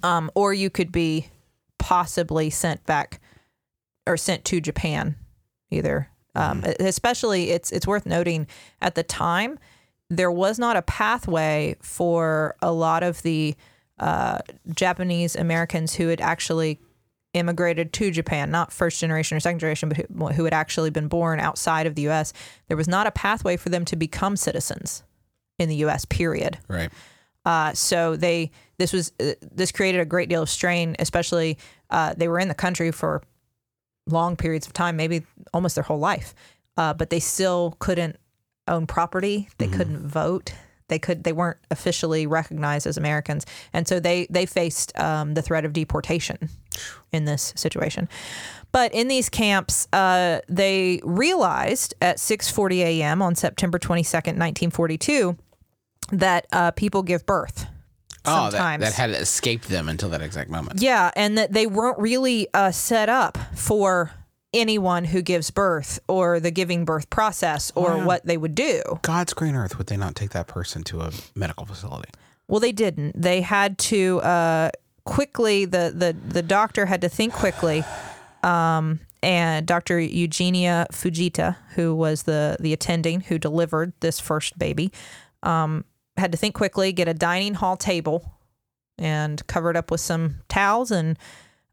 um, 0.04 0.30
or 0.36 0.54
you 0.54 0.70
could 0.70 0.92
be 0.92 1.28
possibly 1.78 2.50
sent 2.50 2.86
back 2.86 3.20
or 4.06 4.18
sent 4.18 4.46
to 4.46 4.62
Japan, 4.62 5.16
either. 5.70 6.10
Um, 6.36 6.64
Especially, 6.80 7.50
it's 7.50 7.72
it's 7.72 7.88
worth 7.88 8.06
noting 8.06 8.48
at 8.82 8.96
the 8.96 9.04
time 9.04 9.58
there 10.10 10.32
was 10.32 10.58
not 10.58 10.78
a 10.78 10.82
pathway 10.82 11.76
for 11.82 12.56
a 12.62 12.72
lot 12.72 13.04
of 13.04 13.22
the 13.24 13.56
uh, 14.00 14.40
Japanese 14.74 15.36
Americans 15.36 15.96
who 15.96 16.08
had 16.08 16.22
actually 16.22 16.80
immigrated 17.34 17.92
to 17.94 18.12
Japan, 18.12 18.50
not 18.52 18.72
first 18.72 19.00
generation 19.00 19.36
or 19.36 19.40
second 19.40 19.60
generation, 19.60 19.90
but 19.90 19.98
who, 19.98 20.28
who 20.28 20.44
had 20.46 20.54
actually 20.54 20.90
been 20.90 21.08
born 21.08 21.40
outside 21.40 21.88
of 21.88 21.96
the 21.96 22.04
U.S. 22.04 22.34
There 22.68 22.78
was 22.78 22.88
not 22.88 23.08
a 23.08 23.12
pathway 23.12 23.58
for 23.58 23.70
them 23.70 23.86
to 23.86 23.96
become 23.96 24.38
citizens 24.38 25.04
in 25.60 25.70
the 25.70 25.76
U.S. 25.78 26.06
Period. 26.06 26.58
Right. 26.68 26.90
Uh, 27.48 27.74
so 27.74 28.18
they 28.18 28.52
this 28.78 28.92
was 28.92 29.14
uh, 29.22 29.32
this 29.54 29.72
created 29.72 30.02
a 30.02 30.06
great 30.06 30.28
deal 30.28 30.44
of 30.44 30.50
strain, 30.50 30.98
especially 31.00 31.58
uh, 31.90 32.14
they 32.18 32.28
were 32.28 32.40
in 32.40 32.50
the 32.50 32.54
country 32.54 32.92
for 32.92 33.24
long 34.06 34.36
periods 34.36 34.68
of 34.68 34.74
time, 34.74 34.98
maybe 34.98 35.26
almost 35.54 35.76
their 35.76 35.84
whole 35.86 35.98
life, 35.98 36.36
uh, 36.76 36.94
but 36.94 37.10
they 37.10 37.22
still 37.22 37.78
couldn't 37.80 38.18
own 38.68 38.86
property. 38.86 39.48
They 39.60 39.68
couldn't 39.68 40.06
vote. 40.06 40.54
They 40.90 41.00
could 41.00 41.24
they 41.24 41.32
weren't 41.32 41.58
officially 41.72 42.28
recognized 42.28 42.86
as 42.86 42.98
Americans, 42.98 43.46
and 43.72 43.88
so 43.88 44.02
they 44.02 44.28
they 44.30 44.46
faced 44.46 44.98
um, 45.00 45.34
the 45.34 45.42
threat 45.42 45.64
of 45.64 45.72
deportation 45.72 46.50
in 47.14 47.24
this 47.24 47.54
situation. 47.56 48.10
But 48.74 48.94
in 48.94 49.08
these 49.08 49.30
camps, 49.30 49.88
uh, 49.94 50.42
they 50.50 51.00
realized 51.06 51.94
at 52.02 52.18
6:40 52.18 52.80
a.m. 52.80 53.22
on 53.22 53.36
September 53.36 53.80
22nd, 53.80 54.36
1942, 54.36 55.38
that 56.12 56.48
uh, 56.52 56.72
people 56.72 57.04
give 57.04 57.26
birth. 57.26 57.68
Oh, 58.26 58.46
that, 58.46 58.52
Sometimes. 58.52 58.84
that 58.84 58.94
had 58.94 59.10
escaped 59.12 59.70
them 59.70 59.88
until 59.88 60.10
that 60.10 60.22
exact 60.22 60.50
moment. 60.50 60.82
Yeah, 60.82 61.12
and 61.16 61.38
that 61.38 61.54
they 61.54 61.66
weren't 61.66 61.98
really 61.98 62.48
uh, 62.54 62.72
set 62.72 63.08
up 63.08 63.38
for 63.56 64.12
anyone 64.54 65.06
who 65.06 65.22
gives 65.22 65.50
birth 65.52 66.00
or 66.08 66.40
the 66.40 66.52
giving 66.52 66.84
birth 66.84 67.10
process 67.10 67.72
or 67.76 68.04
what 68.04 68.26
they 68.26 68.38
would 68.38 68.56
do. 68.56 68.82
God's 69.02 69.34
green 69.34 69.56
earth, 69.56 69.78
would 69.78 69.88
they 69.88 69.98
not 69.98 70.16
take 70.16 70.32
that 70.32 70.48
person 70.48 70.84
to 70.86 71.02
a 71.02 71.12
medical 71.36 71.66
facility? 71.66 72.10
Well, 72.48 72.60
they 72.60 72.72
didn't. 72.72 73.22
They 73.22 73.42
had 73.42 73.78
to 73.80 74.20
uh, 74.22 74.72
quickly. 75.04 75.66
The, 75.66 75.94
the 75.96 76.16
the 76.28 76.42
doctor 76.42 76.86
had 76.86 77.02
to 77.02 77.10
think 77.10 77.34
quickly. 77.34 77.84
Um, 78.44 79.00
and 79.24 79.66
Dr. 79.66 80.00
Eugenia 80.00 80.88
Fujita, 80.92 81.58
who 81.76 81.94
was 81.96 82.24
the 82.24 82.58
the 82.60 82.72
attending 82.72 83.22
who 83.22 83.38
delivered 83.38 83.94
this 84.00 84.20
first 84.20 84.58
baby, 84.58 84.92
um, 85.44 85.84
had 86.18 86.32
to 86.32 86.38
think 86.38 86.56
quickly, 86.56 86.92
get 86.92 87.08
a 87.08 87.14
dining 87.14 87.56
hall 87.56 87.78
table, 87.78 88.34
and 88.98 89.46
cover 89.48 89.70
it 89.70 89.76
up 89.76 89.92
with 89.92 90.02
some 90.02 90.42
towels. 90.48 90.92
And 90.92 91.18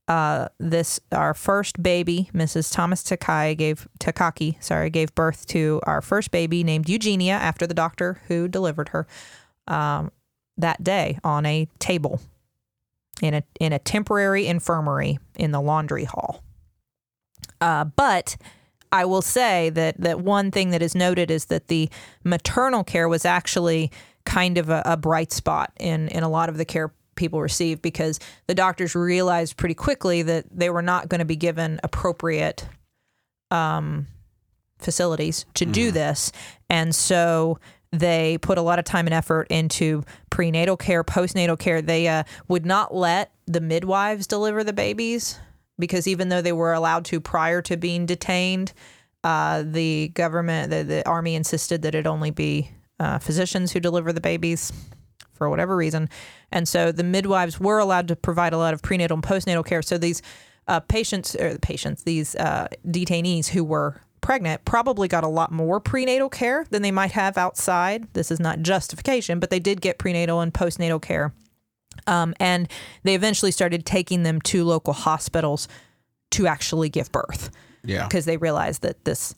uh, 0.07 0.49
this 0.59 1.01
our 1.13 1.35
first 1.35 1.83
baby, 1.83 2.31
Mrs. 2.35 2.73
Thomas 2.73 3.03
Takai 3.03 3.55
gave 3.55 3.89
Takaki, 4.01 4.63
sorry, 4.63 4.91
gave 4.91 5.15
birth 5.15 5.47
to 5.49 5.81
our 5.85 6.03
first 6.03 6.31
baby 6.31 6.63
named 6.63 6.89
Eugenia 6.89 7.35
after 7.35 7.67
the 7.67 7.75
doctor 7.75 8.21
who 8.29 8.49
delivered 8.49 8.91
her. 8.91 9.07
Um, 9.67 10.11
that 10.57 10.83
day 10.85 11.19
on 11.25 11.47
a 11.47 11.69
table 11.79 12.21
in 13.23 13.35
a 13.35 13.43
in 13.61 13.73
a 13.73 13.79
temporary 13.79 14.47
infirmary 14.47 15.19
in 15.37 15.53
the 15.53 15.61
laundry 15.61 16.05
hall. 16.05 16.43
Uh, 17.61 17.85
but 17.85 18.37
I 18.93 19.05
will 19.05 19.23
say 19.23 19.71
that 19.71 20.01
that 20.01 20.21
one 20.21 20.51
thing 20.51 20.71
that 20.71 20.83
is 20.83 20.95
noted 20.95 21.31
is 21.31 21.47
that 21.47 21.69
the 21.69 21.89
maternal 22.23 22.85
care 22.85 23.09
was 23.09 23.25
actually 23.25 23.91
kind 24.25 24.59
of 24.59 24.71
a, 24.71 24.83
a 24.85 24.97
bright 24.97 25.33
spot 25.33 25.73
in 25.79 26.09
in 26.09 26.23
a 26.23 26.29
lot 26.29 26.49
of 26.49 26.57
the 26.57 26.65
care 26.65 26.93
people 27.15 27.41
received 27.41 27.81
because 27.83 28.19
the 28.47 28.55
doctors 28.55 28.95
realized 28.95 29.57
pretty 29.57 29.75
quickly 29.75 30.23
that 30.23 30.45
they 30.51 30.71
were 30.71 30.83
not 30.83 31.09
going 31.09 31.21
to 31.21 31.25
be 31.25 31.37
given 31.37 31.79
appropriate 31.83 32.67
um, 33.51 34.07
facilities 34.79 35.47
to 35.55 35.65
do 35.65 35.91
this, 35.91 36.33
and 36.69 36.95
so 36.95 37.59
they 37.93 38.39
put 38.39 38.59
a 38.59 38.63
lot 38.63 38.79
of 38.79 38.85
time 38.85 39.07
and 39.07 39.15
effort 39.15 39.47
into 39.51 40.03
prenatal 40.31 40.77
care, 40.77 41.05
postnatal 41.05 41.59
care. 41.59 41.81
They 41.81 42.09
uh, 42.09 42.25
would 42.49 42.67
not 42.67 42.95
let 42.95 43.31
the 43.47 43.61
midwives 43.61 44.27
deliver 44.27 44.65
the 44.65 44.73
babies 44.73 45.39
because 45.79 46.09
even 46.09 46.29
though 46.29 46.43
they 46.43 46.53
were 46.53 46.73
allowed 46.73 47.05
to 47.05 47.21
prior 47.21 47.63
to 47.63 47.77
being 47.77 48.07
detained, 48.07 48.73
Uh, 49.25 49.65
the 49.65 50.09
government, 50.09 50.71
the, 50.71 50.85
the 50.85 51.09
army 51.09 51.35
insisted 51.35 51.81
that 51.81 51.95
it 51.95 52.07
only 52.07 52.31
be 52.31 52.69
uh, 53.01 53.19
physicians 53.19 53.73
who 53.73 53.81
deliver 53.81 54.13
the 54.13 54.21
babies 54.21 54.73
for 55.33 55.51
whatever 55.51 55.77
reason. 55.77 56.09
And 56.53 56.69
so 56.69 56.93
the 56.93 57.03
midwives 57.03 57.59
were 57.59 57.79
allowed 57.79 58.09
to 58.09 58.17
provide 58.17 58.53
a 58.53 58.59
lot 58.59 58.73
of 58.75 58.83
prenatal 58.83 59.17
and 59.17 59.25
postnatal 59.25 59.65
care. 59.67 59.83
So 59.83 59.99
these 59.99 60.23
uh, 60.69 60.81
patients, 60.81 61.35
or 61.35 61.59
patients, 61.59 62.05
these 62.05 62.37
uh, 62.37 62.69
detainees 62.87 63.49
who 63.49 63.65
were 63.65 64.01
pregnant 64.21 64.65
probably 64.65 65.09
got 65.09 65.25
a 65.25 65.29
lot 65.29 65.53
more 65.53 65.81
prenatal 65.81 66.29
care 66.31 66.65
than 66.71 66.83
they 66.83 66.91
might 66.93 67.13
have 67.13 67.37
outside. 67.37 68.07
This 68.15 68.31
is 68.31 68.41
not 68.41 68.61
justification, 68.63 69.39
but 69.41 69.51
they 69.51 69.59
did 69.61 69.81
get 69.81 69.99
prenatal 69.99 70.41
and 70.41 70.55
postnatal 70.55 71.03
care. 71.03 71.35
Um, 72.07 72.35
and 72.41 72.69
they 73.03 73.15
eventually 73.15 73.51
started 73.51 73.85
taking 73.85 74.23
them 74.23 74.41
to 74.43 74.65
local 74.65 74.93
hospitals 74.95 75.69
to 76.31 76.47
actually 76.47 76.89
give 76.89 77.13
birth 77.13 77.51
Yeah. 77.85 78.05
because 78.07 78.25
they 78.25 78.37
realized 78.37 78.83
that 78.83 79.05
this 79.05 79.35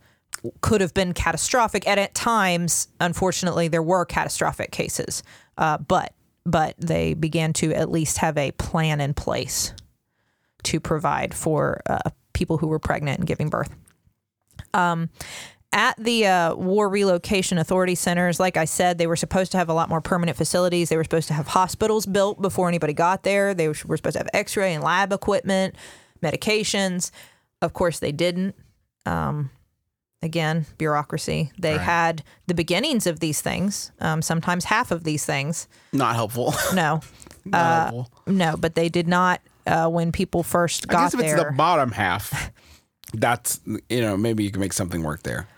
could 0.61 0.81
have 0.81 0.95
been 0.95 1.13
catastrophic. 1.13 1.87
And 1.87 1.99
at 1.99 2.15
times, 2.15 2.89
unfortunately, 3.01 3.69
there 3.69 3.83
were 3.83 4.05
catastrophic 4.05 4.71
cases, 4.71 5.23
uh, 5.59 5.79
but 5.79 6.13
but 6.45 6.77
they 6.79 7.15
began 7.15 7.53
to 7.55 7.73
at 7.75 7.91
least 7.91 8.19
have 8.19 8.39
a 8.39 8.53
plan 8.53 9.01
in 9.01 9.15
place 9.15 9.75
to 10.63 10.79
provide 10.79 11.35
for 11.35 11.83
uh, 11.87 12.11
people 12.35 12.59
who 12.59 12.69
were 12.69 12.79
pregnant 12.79 13.19
and 13.19 13.27
giving 13.27 13.49
birth. 13.49 13.75
Um, 14.73 15.11
at 15.73 15.97
the 15.99 16.27
uh, 16.27 16.55
War 16.55 16.89
Relocation 16.89 17.59
Authority 17.59 17.97
centers, 17.97 18.39
like 18.39 18.57
I 18.57 18.65
said, 18.65 18.99
they 18.99 19.07
were 19.07 19.17
supposed 19.17 19.53
to 19.53 19.59
have 19.59 19.69
a 19.69 19.75
lot 19.75 19.89
more 19.89 20.01
permanent 20.01 20.37
facilities. 20.37 20.89
They 20.89 20.97
were 20.97 21.05
supposed 21.05 21.29
to 21.29 21.35
have 21.35 21.49
hospitals 21.49 22.07
built 22.07 22.41
before 22.41 22.69
anybody 22.69 22.93
got 22.93 23.25
there. 23.25 23.53
They 23.53 23.69
were 23.69 23.75
supposed 23.75 24.13
to 24.13 24.19
have 24.19 24.29
x 24.33 24.57
ray 24.57 24.75
and 24.75 24.83
lab 24.83 25.13
equipment, 25.13 25.75
medications. 26.23 27.11
Of 27.61 27.73
course, 27.73 27.99
they 27.99 28.13
didn't. 28.13 28.55
Um, 29.05 29.51
again, 30.23 30.67
bureaucracy. 30.79 31.53
They 31.59 31.73
Right. 31.73 31.81
had 31.81 32.25
the 32.47 32.55
beginnings 32.55 33.07
of 33.07 33.21
these 33.21 33.41
things, 33.41 33.93
um, 34.01 34.23
sometimes 34.23 34.65
half 34.65 34.91
of 34.91 35.05
these 35.05 35.25
things. 35.25 35.69
Not 35.93 36.15
helpful. 36.15 36.55
No, 36.75 37.01
Not 37.45 37.93
helpful. 37.93 38.11
no, 38.27 38.57
but 38.57 38.75
they 38.75 38.89
did 38.89 39.07
not 39.09 39.41
uh, 39.67 39.89
when 39.89 40.13
people 40.13 40.43
first 40.43 40.87
I 40.89 40.93
got 40.93 41.01
guess 41.05 41.15
if 41.15 41.21
it's 41.21 41.35
there. 41.35 41.51
the 41.51 41.57
bottom 41.57 41.93
half, 41.93 42.53
that's 43.15 43.61
you 43.89 44.01
know 44.01 44.17
maybe 44.17 44.45
you 44.45 44.51
can 44.51 44.61
make 44.61 44.73
something 44.73 45.03
work 45.03 45.23
there. 45.23 45.49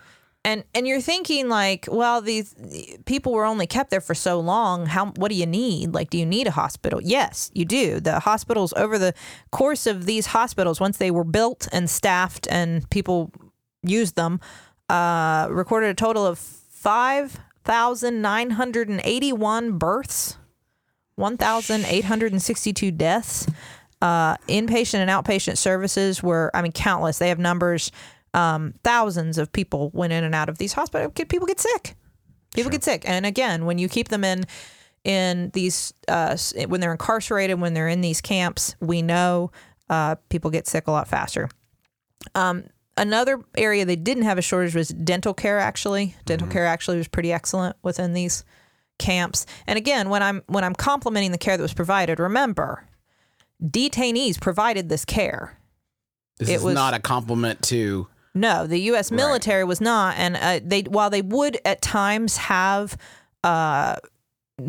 and 0.45 0.63
and 0.73 0.87
you're 0.87 1.01
thinking 1.01 1.47
like, 1.49 1.87
well, 1.91 2.21
these 2.21 2.55
people 3.05 3.33
were 3.33 3.45
only 3.45 3.67
kept 3.67 3.89
there 3.91 4.01
for 4.01 4.15
so 4.15 4.39
long. 4.39 4.85
How 4.87 5.07
what 5.17 5.29
do 5.29 5.35
you 5.35 5.45
need? 5.45 5.93
Like, 5.93 6.09
do 6.09 6.17
you 6.17 6.25
need 6.25 6.47
a 6.47 6.51
hospital? 6.51 6.99
Yes, 7.03 7.51
you 7.53 7.65
do. 7.65 7.99
The 7.99 8.19
hospitals 8.21 8.73
over 8.75 8.97
the 8.97 9.13
course 9.51 9.85
of 9.87 10.05
these 10.05 10.27
hospitals, 10.27 10.79
once 10.79 10.97
they 10.97 11.11
were 11.11 11.23
built 11.25 11.67
and 11.71 11.89
staffed 11.89 12.47
and 12.51 12.89
people 12.89 13.31
used 13.83 14.15
them, 14.15 14.39
uh, 14.89 15.47
recorded 15.49 15.89
a 15.89 15.93
total 15.93 16.25
of 16.25 16.37
five 16.37 17.39
thousand 17.63 18.21
nine 18.21 18.51
hundred 18.51 18.89
and 18.89 19.01
eighty-one 19.03 19.77
births, 19.77 20.37
one 21.15 21.37
thousand 21.37 21.85
eight 21.85 22.05
hundred 22.05 22.31
and 22.31 22.41
sixty-two 22.41 22.91
deaths. 22.91 23.47
Uh, 24.01 24.37
inpatient 24.47 24.99
and 24.99 25.09
outpatient 25.09 25.57
services 25.57 26.23
were, 26.23 26.49
I 26.53 26.61
mean, 26.61 26.71
countless. 26.71 27.17
They 27.17 27.29
have 27.29 27.39
numbers. 27.39 27.91
Um, 28.33 28.73
thousands 28.83 29.37
of 29.37 29.51
people 29.51 29.89
went 29.93 30.13
in 30.13 30.23
and 30.23 30.33
out 30.33 30.47
of 30.49 30.57
these 30.57 30.73
hospitals. 30.73 31.11
People 31.15 31.47
get 31.47 31.59
sick. 31.59 31.95
People 32.55 32.71
get 32.71 32.83
sick. 32.83 33.03
And 33.05 33.25
again, 33.25 33.65
when 33.65 33.77
you 33.77 33.89
keep 33.89 34.07
them 34.07 34.23
in 34.23 34.45
in 35.03 35.49
these 35.53 35.93
uh, 36.07 36.37
when 36.67 36.79
they're 36.79 36.91
incarcerated, 36.91 37.59
when 37.59 37.73
they're 37.73 37.89
in 37.89 38.01
these 38.01 38.21
camps, 38.21 38.75
we 38.79 39.01
know 39.01 39.51
uh, 39.89 40.15
people 40.29 40.49
get 40.49 40.67
sick 40.67 40.87
a 40.87 40.91
lot 40.91 41.07
faster. 41.07 41.49
Um, 42.35 42.65
another 42.99 43.39
area 43.57 43.85
they 43.85 43.95
didn't 43.95 44.23
have 44.23 44.37
a 44.37 44.41
shortage 44.41 44.75
was 44.75 44.89
dental 44.89 45.33
care. 45.33 45.57
Actually, 45.59 46.15
dental 46.25 46.47
care 46.47 46.65
actually 46.65 46.97
was 46.97 47.07
pretty 47.07 47.31
excellent 47.33 47.75
within 47.81 48.13
these 48.13 48.43
camps. 48.99 49.45
And 49.65 49.77
again, 49.77 50.09
when 50.09 50.21
I'm 50.21 50.43
when 50.47 50.63
I'm 50.63 50.75
complimenting 50.75 51.31
the 51.31 51.37
care 51.37 51.57
that 51.57 51.63
was 51.63 51.73
provided, 51.73 52.19
remember, 52.19 52.83
detainees 53.63 54.39
provided 54.39 54.89
this 54.89 55.05
care. 55.05 55.57
This 56.37 56.49
It 56.49 56.53
is 56.55 56.63
was- 56.63 56.75
not 56.75 56.93
a 56.93 56.99
compliment 56.99 57.61
to 57.63 58.07
No, 58.35 58.67
the 58.67 58.79
U.S. 58.91 59.11
military 59.11 59.63
was 59.63 59.81
not, 59.81 60.15
and 60.17 60.35
uh, 60.37 60.59
they 60.63 60.81
while 60.83 61.09
they 61.09 61.21
would 61.21 61.57
at 61.65 61.81
times 61.81 62.37
have 62.37 62.95
uh, 63.43 63.95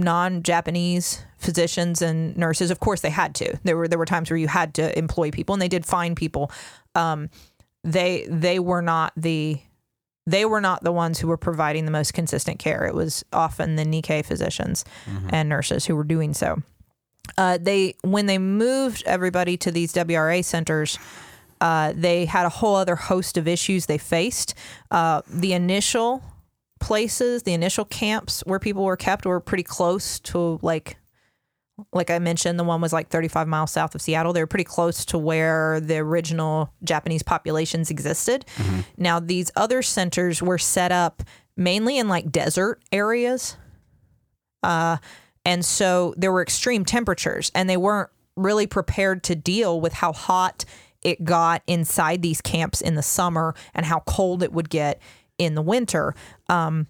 non-Japanese 0.04 1.24
physicians 1.38 2.02
and 2.02 2.36
nurses, 2.36 2.70
of 2.70 2.80
course 2.80 3.00
they 3.00 3.10
had 3.10 3.34
to. 3.36 3.58
There 3.64 3.76
were 3.76 3.88
there 3.88 3.98
were 3.98 4.06
times 4.06 4.30
where 4.30 4.36
you 4.36 4.48
had 4.48 4.74
to 4.74 4.96
employ 4.98 5.30
people, 5.30 5.52
and 5.54 5.62
they 5.62 5.68
did 5.68 5.86
find 5.86 6.16
people. 6.16 6.50
Um, 6.94 7.30
they 7.84 8.26
they 8.28 8.58
were 8.58 8.82
not 8.82 9.12
the 9.16 9.60
they 10.26 10.44
were 10.44 10.60
not 10.60 10.84
the 10.84 10.92
ones 10.92 11.18
who 11.18 11.26
were 11.28 11.36
providing 11.38 11.86
the 11.86 11.90
most 11.90 12.14
consistent 12.14 12.58
care. 12.58 12.86
It 12.86 12.94
was 12.94 13.24
often 13.32 13.76
the 13.76 13.84
Nikkei 13.84 14.24
physicians 14.24 14.84
and 15.30 15.48
nurses 15.48 15.86
who 15.86 15.96
were 15.96 16.04
doing 16.04 16.34
so. 16.34 16.62
Uh, 17.38 17.58
they 17.60 17.94
when 18.02 18.26
they 18.26 18.38
moved 18.38 19.02
everybody 19.06 19.56
to 19.56 19.70
these 19.70 19.92
WRA 19.92 20.42
centers, 20.42 20.98
uh, 21.60 21.92
they 21.96 22.26
had 22.26 22.46
a 22.46 22.50
whole 22.50 22.76
other 22.76 22.96
host 22.96 23.36
of 23.36 23.48
issues 23.48 23.86
they 23.86 23.98
faced. 23.98 24.54
Uh, 24.90 25.22
the 25.28 25.52
initial 25.52 26.22
places, 26.80 27.42
the 27.44 27.52
initial 27.52 27.84
camps 27.84 28.42
where 28.46 28.58
people 28.58 28.84
were 28.84 28.96
kept 28.96 29.24
were 29.26 29.40
pretty 29.40 29.62
close 29.62 30.18
to 30.20 30.58
like 30.62 30.96
like 31.92 32.10
I 32.10 32.18
mentioned, 32.18 32.58
the 32.58 32.64
one 32.64 32.80
was 32.80 32.92
like 32.92 33.08
35 33.08 33.48
miles 33.48 33.70
south 33.70 33.94
of 33.94 34.02
Seattle. 34.02 34.32
They 34.32 34.40
were 34.40 34.46
pretty 34.46 34.64
close 34.64 35.04
to 35.06 35.18
where 35.18 35.80
the 35.80 35.98
original 35.98 36.72
Japanese 36.84 37.22
populations 37.22 37.90
existed. 37.90 38.44
Now, 38.96 39.20
these 39.20 39.50
other 39.56 39.82
centers 39.82 40.42
were 40.42 40.58
set 40.58 40.92
up 40.92 41.22
mainly 41.56 41.98
in 41.98 42.08
like 42.08 42.30
desert 42.30 42.82
areas. 42.92 43.56
Uh, 44.62 44.98
and 45.44 45.64
so 45.64 46.14
there 46.16 46.32
were 46.32 46.42
extreme 46.42 46.84
temperatures, 46.84 47.50
and 47.54 47.68
they 47.68 47.76
weren't 47.76 48.10
really 48.36 48.66
prepared 48.66 49.22
to 49.24 49.34
deal 49.34 49.80
with 49.80 49.92
how 49.94 50.12
hot 50.12 50.64
it 51.02 51.24
got 51.24 51.62
inside 51.66 52.22
these 52.22 52.40
camps 52.40 52.80
in 52.80 52.94
the 52.94 53.02
summer 53.02 53.54
and 53.74 53.86
how 53.86 54.00
cold 54.00 54.42
it 54.42 54.52
would 54.52 54.68
get 54.68 55.00
in 55.38 55.54
the 55.54 55.62
winter. 55.62 56.14
Um, 56.48 56.86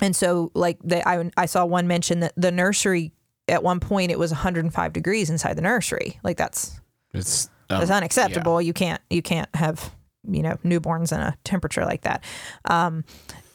and 0.00 0.14
so, 0.14 0.50
like, 0.54 0.78
they, 0.82 1.02
I, 1.04 1.30
I 1.36 1.46
saw 1.46 1.64
one 1.64 1.86
mention 1.86 2.20
that 2.20 2.32
the 2.36 2.50
nursery 2.50 3.12
at 3.48 3.62
one 3.62 3.80
point 3.80 4.10
it 4.10 4.18
was 4.18 4.30
105 4.30 4.92
degrees 4.92 5.30
inside 5.30 5.56
the 5.56 5.62
nursery. 5.62 6.18
Like, 6.22 6.36
that's 6.36 6.80
it's 7.12 7.48
um, 7.70 7.80
that's 7.80 7.90
unacceptable. 7.90 8.60
You 8.60 8.72
can't 8.72 9.00
you 9.10 9.22
can't 9.22 9.48
have 9.54 9.94
you 10.28 10.42
know 10.42 10.58
newborns 10.64 11.12
in 11.12 11.20
a 11.20 11.36
temperature 11.44 11.84
like 11.84 12.02
that. 12.02 12.24
Um, 12.64 13.04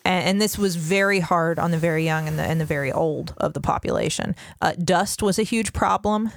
and, 0.05 0.29
and 0.29 0.41
this 0.41 0.57
was 0.57 0.75
very 0.75 1.19
hard 1.19 1.59
on 1.59 1.71
the 1.71 1.77
very 1.77 2.05
young 2.05 2.27
and 2.27 2.39
the 2.39 2.43
and 2.43 2.59
the 2.59 2.65
very 2.65 2.91
old 2.91 3.33
of 3.37 3.53
the 3.53 3.61
population. 3.61 4.35
Uh, 4.61 4.73
dust 4.83 5.21
was 5.21 5.37
a 5.39 5.43
huge 5.43 5.73
problem. 5.73 6.31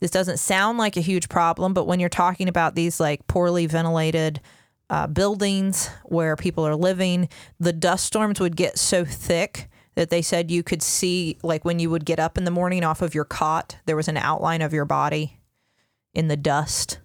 This 0.00 0.10
doesn't 0.10 0.38
sound 0.38 0.76
like 0.76 0.96
a 0.96 1.00
huge 1.00 1.28
problem, 1.28 1.72
but 1.72 1.86
when 1.86 2.00
you're 2.00 2.08
talking 2.08 2.48
about 2.48 2.74
these 2.74 3.00
like 3.00 3.26
poorly 3.26 3.66
ventilated 3.66 4.40
uh, 4.90 5.06
buildings 5.06 5.88
where 6.04 6.36
people 6.36 6.66
are 6.66 6.76
living, 6.76 7.28
the 7.58 7.72
dust 7.72 8.04
storms 8.04 8.38
would 8.38 8.56
get 8.56 8.78
so 8.78 9.04
thick 9.04 9.68
that 9.96 10.10
they 10.10 10.22
said 10.22 10.50
you 10.50 10.62
could 10.62 10.82
see, 10.82 11.36
like 11.42 11.64
when 11.64 11.78
you 11.78 11.90
would 11.90 12.04
get 12.04 12.20
up 12.20 12.38
in 12.38 12.44
the 12.44 12.50
morning 12.50 12.84
off 12.84 13.02
of 13.02 13.14
your 13.14 13.24
cot, 13.24 13.76
there 13.86 13.96
was 13.96 14.08
an 14.08 14.16
outline 14.16 14.62
of 14.62 14.72
your 14.72 14.84
body 14.84 15.40
in 16.14 16.28
the 16.28 16.36
dust 16.36 16.98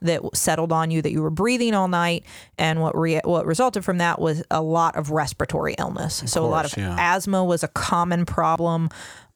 that 0.00 0.20
settled 0.34 0.72
on 0.72 0.90
you 0.90 1.00
that 1.00 1.12
you 1.12 1.22
were 1.22 1.30
breathing 1.30 1.72
all 1.72 1.88
night. 1.88 2.24
And 2.58 2.80
what 2.80 2.96
re- 2.98 3.20
what 3.24 3.46
resulted 3.46 3.84
from 3.84 3.98
that 3.98 4.20
was 4.20 4.42
a 4.50 4.60
lot 4.60 4.96
of 4.96 5.10
respiratory 5.10 5.74
illness. 5.78 6.22
So 6.26 6.44
a 6.44 6.46
lot 6.46 6.64
of 6.64 6.76
yeah. 6.76 6.96
asthma 6.98 7.44
was 7.44 7.62
a 7.62 7.68
common 7.68 8.26
problem. 8.26 8.90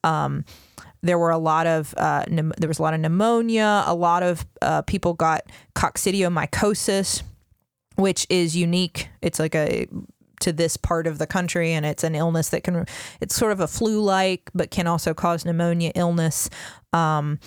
Um, 0.05 0.45
there 1.03 1.19
were 1.19 1.31
a 1.31 1.38
lot 1.38 1.66
of 1.66 1.95
uh, 1.97 2.25
there 2.29 2.69
was 2.69 2.81
a 2.81 2.83
lot 2.83 2.95
of 2.95 3.01
pneumonia. 3.01 3.85
A 3.87 3.95
lot 3.95 4.25
of 4.25 4.45
uh, 4.61 4.83
people 4.83 5.14
got 5.14 5.42
coccidioidomycosis 5.75 7.23
which 7.97 8.27
is 8.31 8.57
unique. 8.57 9.09
It's 9.21 9.38
like 9.38 9.55
a 9.55 9.87
to 10.40 10.53
this 10.53 10.77
part 10.77 11.07
of 11.07 11.18
the 11.18 11.27
country 11.27 11.72
and 11.72 11.87
it's 11.87 12.05
an 12.05 12.14
illness 12.14 12.51
that 12.51 12.62
can 12.62 12.87
it's 13.20 13.35
sort 13.35 13.53
of 13.53 13.61
a 13.61 13.66
flu 13.68 14.01
like 14.01 14.51
but 14.55 14.70
can 14.70 14.87
also 14.87 15.14
cause 15.14 15.44
pneumonia 15.44 15.92
illness. 15.94 16.49
Um, 16.92 17.38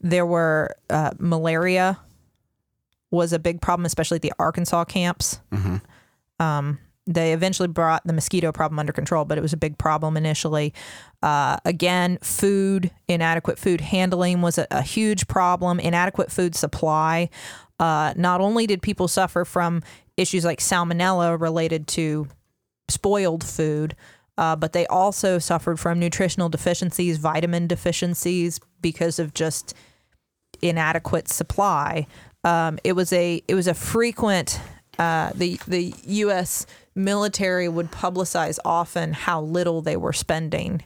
there 0.00 0.26
were 0.26 0.74
uh, 0.90 1.12
malaria 1.18 1.98
was 3.10 3.32
a 3.32 3.38
big 3.38 3.60
problem 3.60 3.86
especially 3.86 4.16
at 4.16 4.22
the 4.22 4.32
arkansas 4.38 4.84
camps. 4.84 5.40
Um, 6.40 6.78
they 7.06 7.32
eventually 7.32 7.68
brought 7.68 8.06
the 8.06 8.12
mosquito 8.12 8.52
problem 8.52 8.78
under 8.78 8.92
control 8.92 9.24
but 9.24 9.38
it 9.38 9.40
was 9.40 9.52
a 9.52 9.56
big 9.56 9.78
problem 9.78 10.16
initially. 10.16 10.74
Uh, 11.22 11.56
again 11.64 12.18
food 12.22 12.90
inadequate 13.08 13.58
food 13.58 13.80
handling 13.80 14.42
was 14.42 14.58
a, 14.58 14.66
a 14.70 14.82
huge 14.82 15.26
problem 15.28 15.80
inadequate 15.80 16.30
food 16.30 16.54
supply. 16.54 17.28
Uh, 17.80 18.12
not 18.16 18.40
only 18.40 18.66
did 18.66 18.82
people 18.82 19.06
suffer 19.06 19.44
from 19.44 19.82
issues 20.18 20.44
like 20.44 20.58
salmonella 20.58 21.40
related 21.40 21.86
to 21.86 22.28
spoiled 22.88 23.44
food, 23.44 23.94
uh, 24.36 24.56
but 24.56 24.72
they 24.72 24.86
also 24.86 25.38
suffered 25.38 25.80
from 25.80 25.98
nutritional 25.98 26.48
deficiencies, 26.48 27.18
vitamin 27.18 27.66
deficiencies 27.66 28.60
because 28.80 29.18
of 29.18 29.34
just 29.34 29.74
inadequate 30.62 31.28
supply. 31.28 32.06
Um, 32.44 32.78
it 32.84 32.92
was 32.92 33.12
a 33.12 33.42
it 33.48 33.54
was 33.54 33.66
a 33.66 33.74
frequent 33.74 34.60
uh, 34.98 35.30
the 35.34 35.58
the 35.66 35.94
U.S. 36.06 36.66
military 36.94 37.68
would 37.68 37.90
publicize 37.90 38.58
often 38.64 39.12
how 39.12 39.40
little 39.40 39.82
they 39.82 39.96
were 39.96 40.12
spending 40.12 40.82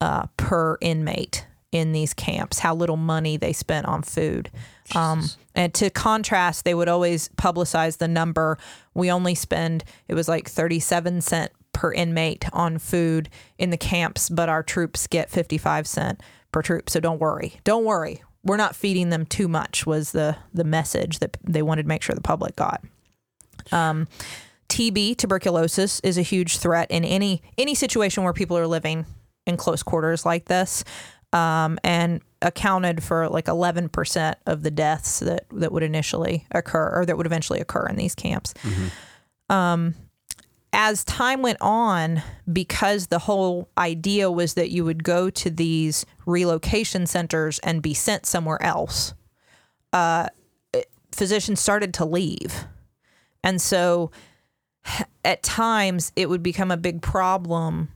uh, 0.00 0.26
per 0.36 0.78
inmate 0.80 1.46
in 1.70 1.92
these 1.92 2.14
camps, 2.14 2.60
how 2.60 2.74
little 2.74 2.96
money 2.96 3.36
they 3.36 3.52
spent 3.52 3.86
on 3.86 4.02
food. 4.02 4.50
Um, 4.94 5.24
and 5.54 5.74
to 5.74 5.90
contrast, 5.90 6.64
they 6.64 6.74
would 6.74 6.88
always 6.88 7.28
publicize 7.30 7.98
the 7.98 8.08
number. 8.08 8.58
We 8.94 9.10
only 9.10 9.34
spend, 9.34 9.84
it 10.06 10.14
was 10.14 10.28
like 10.28 10.48
37 10.48 11.20
cent 11.20 11.52
per 11.72 11.92
inmate 11.92 12.46
on 12.52 12.78
food 12.78 13.28
in 13.58 13.70
the 13.70 13.76
camps, 13.76 14.30
but 14.30 14.48
our 14.48 14.62
troops 14.62 15.06
get 15.06 15.30
55 15.30 15.86
cent 15.86 16.22
per 16.52 16.62
troop. 16.62 16.88
So 16.88 17.00
don't 17.00 17.20
worry. 17.20 17.60
Don't 17.64 17.84
worry. 17.84 18.22
We're 18.42 18.56
not 18.56 18.74
feeding 18.74 19.10
them 19.10 19.26
too 19.26 19.46
much 19.46 19.84
was 19.84 20.12
the, 20.12 20.36
the 20.54 20.64
message 20.64 21.18
that 21.18 21.36
they 21.44 21.60
wanted 21.60 21.82
to 21.82 21.88
make 21.88 22.02
sure 22.02 22.14
the 22.14 22.20
public 22.20 22.56
got. 22.56 22.82
Um, 23.70 24.08
TB, 24.68 25.16
tuberculosis, 25.16 26.00
is 26.00 26.18
a 26.18 26.22
huge 26.22 26.58
threat 26.58 26.90
in 26.90 27.04
any 27.04 27.42
any 27.56 27.74
situation 27.74 28.22
where 28.22 28.32
people 28.32 28.56
are 28.56 28.66
living 28.66 29.06
in 29.46 29.56
close 29.56 29.82
quarters 29.82 30.26
like 30.26 30.44
this, 30.44 30.84
um, 31.32 31.78
and 31.84 32.20
accounted 32.40 33.02
for 33.02 33.28
like 33.28 33.46
11% 33.46 34.34
of 34.46 34.62
the 34.62 34.70
deaths 34.70 35.18
that 35.20 35.46
that 35.50 35.72
would 35.72 35.82
initially 35.82 36.46
occur 36.52 37.00
or 37.00 37.04
that 37.04 37.16
would 37.16 37.26
eventually 37.26 37.60
occur 37.60 37.86
in 37.86 37.96
these 37.96 38.14
camps. 38.14 38.54
Um, 39.50 39.94
as 40.72 41.02
time 41.04 41.40
went 41.42 41.58
on, 41.60 42.22
because 42.50 43.06
the 43.06 43.18
whole 43.20 43.70
idea 43.78 44.30
was 44.30 44.54
that 44.54 44.70
you 44.70 44.84
would 44.84 45.02
go 45.02 45.30
to 45.30 45.50
these 45.50 46.04
relocation 46.26 47.06
centers 47.06 47.58
and 47.60 47.80
be 47.80 47.94
sent 47.94 48.26
somewhere 48.26 48.62
else, 48.62 49.14
uh, 49.92 50.28
physicians 51.10 51.60
started 51.60 51.94
to 51.94 52.04
leave. 52.04 52.66
And 53.42 53.60
so 53.60 54.10
at 55.24 55.42
times 55.42 56.12
it 56.16 56.28
would 56.28 56.42
become 56.42 56.70
a 56.70 56.76
big 56.76 57.00
problem 57.02 57.88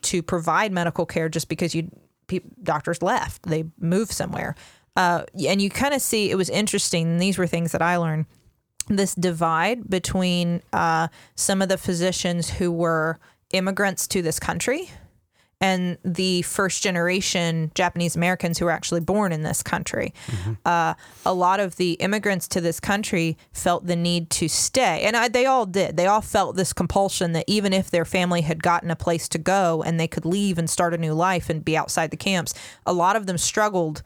to 0.00 0.22
provide 0.22 0.70
medical 0.70 1.06
care 1.06 1.28
just 1.28 1.48
because 1.48 1.74
you 1.74 1.90
doctors 2.62 3.02
left. 3.02 3.42
They 3.42 3.64
moved 3.78 4.12
somewhere. 4.12 4.54
Uh, 4.96 5.24
and 5.46 5.62
you 5.62 5.70
kind 5.70 5.94
of 5.94 6.02
see 6.02 6.30
it 6.30 6.34
was 6.34 6.50
interesting 6.50 7.18
these 7.18 7.38
were 7.38 7.46
things 7.46 7.70
that 7.70 7.80
i 7.80 7.96
learned 7.96 8.26
this 8.88 9.14
divide 9.14 9.88
between 9.88 10.60
uh, 10.72 11.08
some 11.36 11.62
of 11.62 11.68
the 11.68 11.78
physicians 11.78 12.50
who 12.50 12.72
were 12.72 13.20
immigrants 13.52 14.08
to 14.08 14.22
this 14.22 14.40
country 14.40 14.90
and 15.60 15.98
the 16.04 16.42
first 16.42 16.82
generation 16.82 17.72
Japanese 17.74 18.14
Americans 18.14 18.58
who 18.58 18.64
were 18.64 18.70
actually 18.70 19.00
born 19.00 19.32
in 19.32 19.42
this 19.42 19.62
country. 19.62 20.14
Uh, 20.64 20.94
a 21.26 21.34
lot 21.34 21.58
of 21.60 21.76
the 21.76 21.92
immigrants 21.94 22.46
to 22.48 22.60
this 22.60 22.78
country 22.78 23.36
felt 23.52 23.86
the 23.86 23.96
need 23.96 24.30
to 24.30 24.48
stay, 24.48 25.02
and 25.02 25.16
I, 25.16 25.28
they 25.28 25.46
all 25.46 25.66
did. 25.66 25.96
They 25.96 26.06
all 26.06 26.20
felt 26.20 26.56
this 26.56 26.72
compulsion 26.72 27.32
that 27.32 27.44
even 27.48 27.72
if 27.72 27.90
their 27.90 28.04
family 28.04 28.42
had 28.42 28.62
gotten 28.62 28.90
a 28.90 28.96
place 28.96 29.28
to 29.30 29.38
go 29.38 29.82
and 29.82 29.98
they 29.98 30.08
could 30.08 30.24
leave 30.24 30.58
and 30.58 30.68
start 30.68 30.94
a 30.94 30.98
new 30.98 31.14
life 31.14 31.50
and 31.50 31.64
be 31.64 31.76
outside 31.76 32.10
the 32.10 32.16
camps, 32.16 32.54
a 32.86 32.92
lot 32.92 33.16
of 33.16 33.26
them 33.26 33.38
struggled 33.38 34.02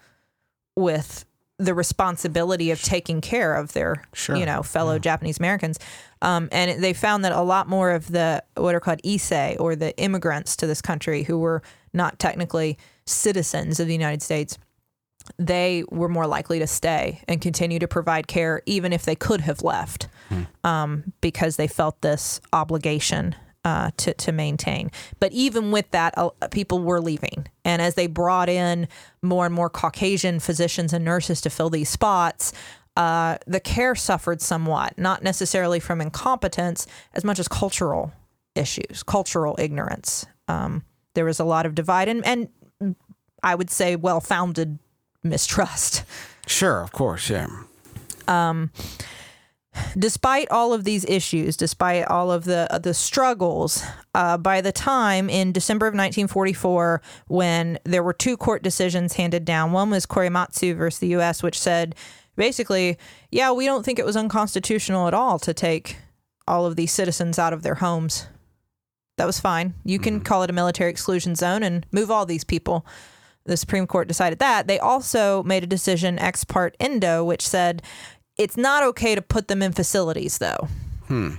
with 0.76 1.24
the 1.58 1.74
responsibility 1.74 2.70
of 2.70 2.82
taking 2.82 3.20
care 3.20 3.54
of 3.54 3.72
their 3.72 4.02
you 4.38 4.46
know 4.46 4.62
fellow 4.62 4.98
Japanese 4.98 5.38
Americans. 5.38 5.78
Um, 6.20 6.48
and 6.52 6.82
they 6.82 6.92
found 6.92 7.24
that 7.24 7.32
a 7.32 7.42
lot 7.42 7.68
more 7.68 7.90
of 7.90 8.10
the 8.10 8.42
what 8.56 8.74
are 8.74 8.80
called 8.80 9.02
Issei 9.02 9.56
or 9.58 9.76
the 9.76 9.96
immigrants 9.98 10.56
to 10.56 10.66
this 10.66 10.80
country 10.82 11.24
who 11.24 11.38
were 11.38 11.62
not 11.92 12.18
technically 12.18 12.78
citizens 13.06 13.80
of 13.80 13.86
the 13.86 13.92
United 13.92 14.22
States 14.22 14.58
they 15.38 15.84
were 15.90 16.08
more 16.08 16.26
likely 16.26 16.58
to 16.58 16.66
stay 16.66 17.22
and 17.28 17.40
continue 17.40 17.78
to 17.78 17.88
provide 17.88 18.26
care 18.26 18.62
even 18.66 18.92
if 18.92 19.04
they 19.04 19.14
could 19.14 19.40
have 19.40 19.62
left 19.62 20.08
um, 20.64 21.12
because 21.20 21.56
they 21.56 21.68
felt 21.68 22.00
this 22.00 22.40
obligation 22.52 23.34
uh, 23.64 23.90
to, 23.96 24.14
to 24.14 24.32
maintain. 24.32 24.90
But 25.20 25.32
even 25.32 25.70
with 25.70 25.90
that, 25.92 26.14
uh, 26.16 26.30
people 26.50 26.80
were 26.80 27.00
leaving. 27.00 27.46
And 27.64 27.80
as 27.80 27.94
they 27.94 28.06
brought 28.06 28.48
in 28.48 28.88
more 29.22 29.46
and 29.46 29.54
more 29.54 29.70
Caucasian 29.70 30.40
physicians 30.40 30.92
and 30.92 31.04
nurses 31.04 31.40
to 31.42 31.50
fill 31.50 31.70
these 31.70 31.88
spots, 31.88 32.52
uh, 32.96 33.38
the 33.46 33.60
care 33.60 33.94
suffered 33.94 34.42
somewhat, 34.42 34.98
not 34.98 35.22
necessarily 35.22 35.80
from 35.80 36.00
incompetence 36.00 36.86
as 37.14 37.24
much 37.24 37.38
as 37.38 37.48
cultural 37.48 38.12
issues, 38.54 39.02
cultural 39.02 39.56
ignorance. 39.58 40.26
Um, 40.48 40.84
there 41.14 41.24
was 41.24 41.40
a 41.40 41.44
lot 41.44 41.64
of 41.66 41.74
divide 41.74 42.08
and, 42.08 42.26
and 42.26 42.48
I 43.42 43.54
would 43.54 43.70
say 43.70 43.96
well 43.96 44.20
founded 44.20 44.78
mistrust. 45.22 46.04
Sure, 46.46 46.82
of 46.82 46.92
course, 46.92 47.30
yeah. 47.30 47.46
Despite 49.98 50.50
all 50.50 50.74
of 50.74 50.84
these 50.84 51.04
issues, 51.06 51.56
despite 51.56 52.06
all 52.06 52.30
of 52.30 52.44
the 52.44 52.66
uh, 52.70 52.78
the 52.78 52.92
struggles, 52.92 53.82
uh, 54.14 54.36
by 54.36 54.60
the 54.60 54.72
time 54.72 55.30
in 55.30 55.52
December 55.52 55.86
of 55.86 55.92
1944, 55.92 57.00
when 57.28 57.78
there 57.84 58.02
were 58.02 58.12
two 58.12 58.36
court 58.36 58.62
decisions 58.62 59.14
handed 59.14 59.44
down, 59.44 59.72
one 59.72 59.90
was 59.90 60.04
Korematsu 60.04 60.76
versus 60.76 60.98
the 60.98 61.08
U.S., 61.08 61.42
which 61.42 61.58
said 61.58 61.94
basically, 62.36 62.98
yeah, 63.30 63.52
we 63.52 63.64
don't 63.64 63.84
think 63.84 63.98
it 63.98 64.04
was 64.04 64.16
unconstitutional 64.16 65.08
at 65.08 65.14
all 65.14 65.38
to 65.38 65.54
take 65.54 65.96
all 66.46 66.66
of 66.66 66.76
these 66.76 66.92
citizens 66.92 67.38
out 67.38 67.52
of 67.52 67.62
their 67.62 67.76
homes. 67.76 68.26
That 69.18 69.26
was 69.26 69.40
fine. 69.40 69.74
You 69.84 69.98
can 69.98 70.20
call 70.20 70.42
it 70.42 70.50
a 70.50 70.54
military 70.54 70.90
exclusion 70.90 71.34
zone 71.34 71.62
and 71.62 71.86
move 71.92 72.10
all 72.10 72.26
these 72.26 72.44
people. 72.44 72.86
The 73.44 73.56
Supreme 73.56 73.86
Court 73.86 74.08
decided 74.08 74.38
that. 74.38 74.68
They 74.68 74.78
also 74.78 75.42
made 75.42 75.64
a 75.64 75.66
decision 75.66 76.18
ex 76.18 76.44
parte 76.44 76.76
Endo, 76.78 77.24
which 77.24 77.46
said 77.46 77.82
it's 78.38 78.56
not 78.56 78.82
okay 78.84 79.14
to 79.14 79.22
put 79.22 79.48
them 79.48 79.62
in 79.62 79.72
facilities, 79.72 80.38
though. 80.38 80.68
Hmm. 81.08 81.30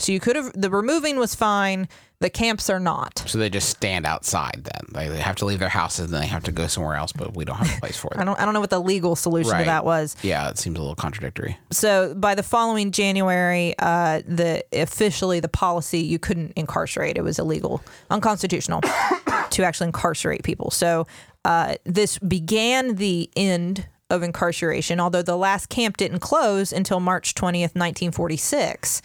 So 0.00 0.12
you 0.12 0.20
could 0.20 0.36
have, 0.36 0.52
the 0.54 0.70
removing 0.70 1.18
was 1.18 1.34
fine. 1.34 1.88
The 2.20 2.30
camps 2.30 2.70
are 2.70 2.78
not. 2.80 3.24
So 3.26 3.36
they 3.38 3.50
just 3.50 3.68
stand 3.68 4.06
outside 4.06 4.62
then. 4.62 4.82
They, 4.92 5.08
they 5.08 5.20
have 5.20 5.34
to 5.36 5.44
leave 5.44 5.58
their 5.58 5.68
houses 5.68 6.06
and 6.06 6.14
then 6.14 6.20
they 6.20 6.26
have 6.28 6.44
to 6.44 6.52
go 6.52 6.68
somewhere 6.68 6.94
else, 6.96 7.12
but 7.12 7.34
we 7.36 7.44
don't 7.44 7.56
have 7.56 7.76
a 7.76 7.80
place 7.80 7.96
for 7.96 8.10
I 8.14 8.18
them. 8.18 8.26
don't, 8.26 8.40
I 8.40 8.44
don't 8.44 8.54
know 8.54 8.60
what 8.60 8.70
the 8.70 8.80
legal 8.80 9.16
solution 9.16 9.52
Right. 9.52 9.60
to 9.60 9.64
that 9.66 9.84
was. 9.84 10.16
Yeah, 10.22 10.48
it 10.50 10.58
seems 10.58 10.76
a 10.78 10.80
little 10.80 10.94
contradictory. 10.96 11.58
So 11.72 12.14
by 12.14 12.36
the 12.36 12.44
following 12.44 12.92
January, 12.92 13.74
uh, 13.80 14.22
the 14.26 14.64
officially 14.72 15.40
the 15.40 15.48
policy 15.48 15.98
you 15.98 16.20
couldn't 16.20 16.52
incarcerate. 16.54 17.16
It 17.16 17.22
was 17.22 17.38
illegal, 17.40 17.82
unconstitutional 18.10 18.80
to 19.50 19.62
actually 19.64 19.88
incarcerate 19.88 20.44
people. 20.44 20.70
So 20.70 21.06
uh, 21.44 21.74
this 21.84 22.18
began 22.18 22.96
the 22.96 23.30
end 23.36 23.86
of 24.10 24.22
incarceration. 24.22 25.00
Although 25.00 25.22
the 25.22 25.36
last 25.36 25.68
camp 25.68 25.96
didn't 25.96 26.20
close 26.20 26.72
until 26.72 27.00
March 27.00 27.34
twentieth, 27.34 27.76
nineteen 27.76 28.10
forty 28.10 28.36
six. 28.36 29.02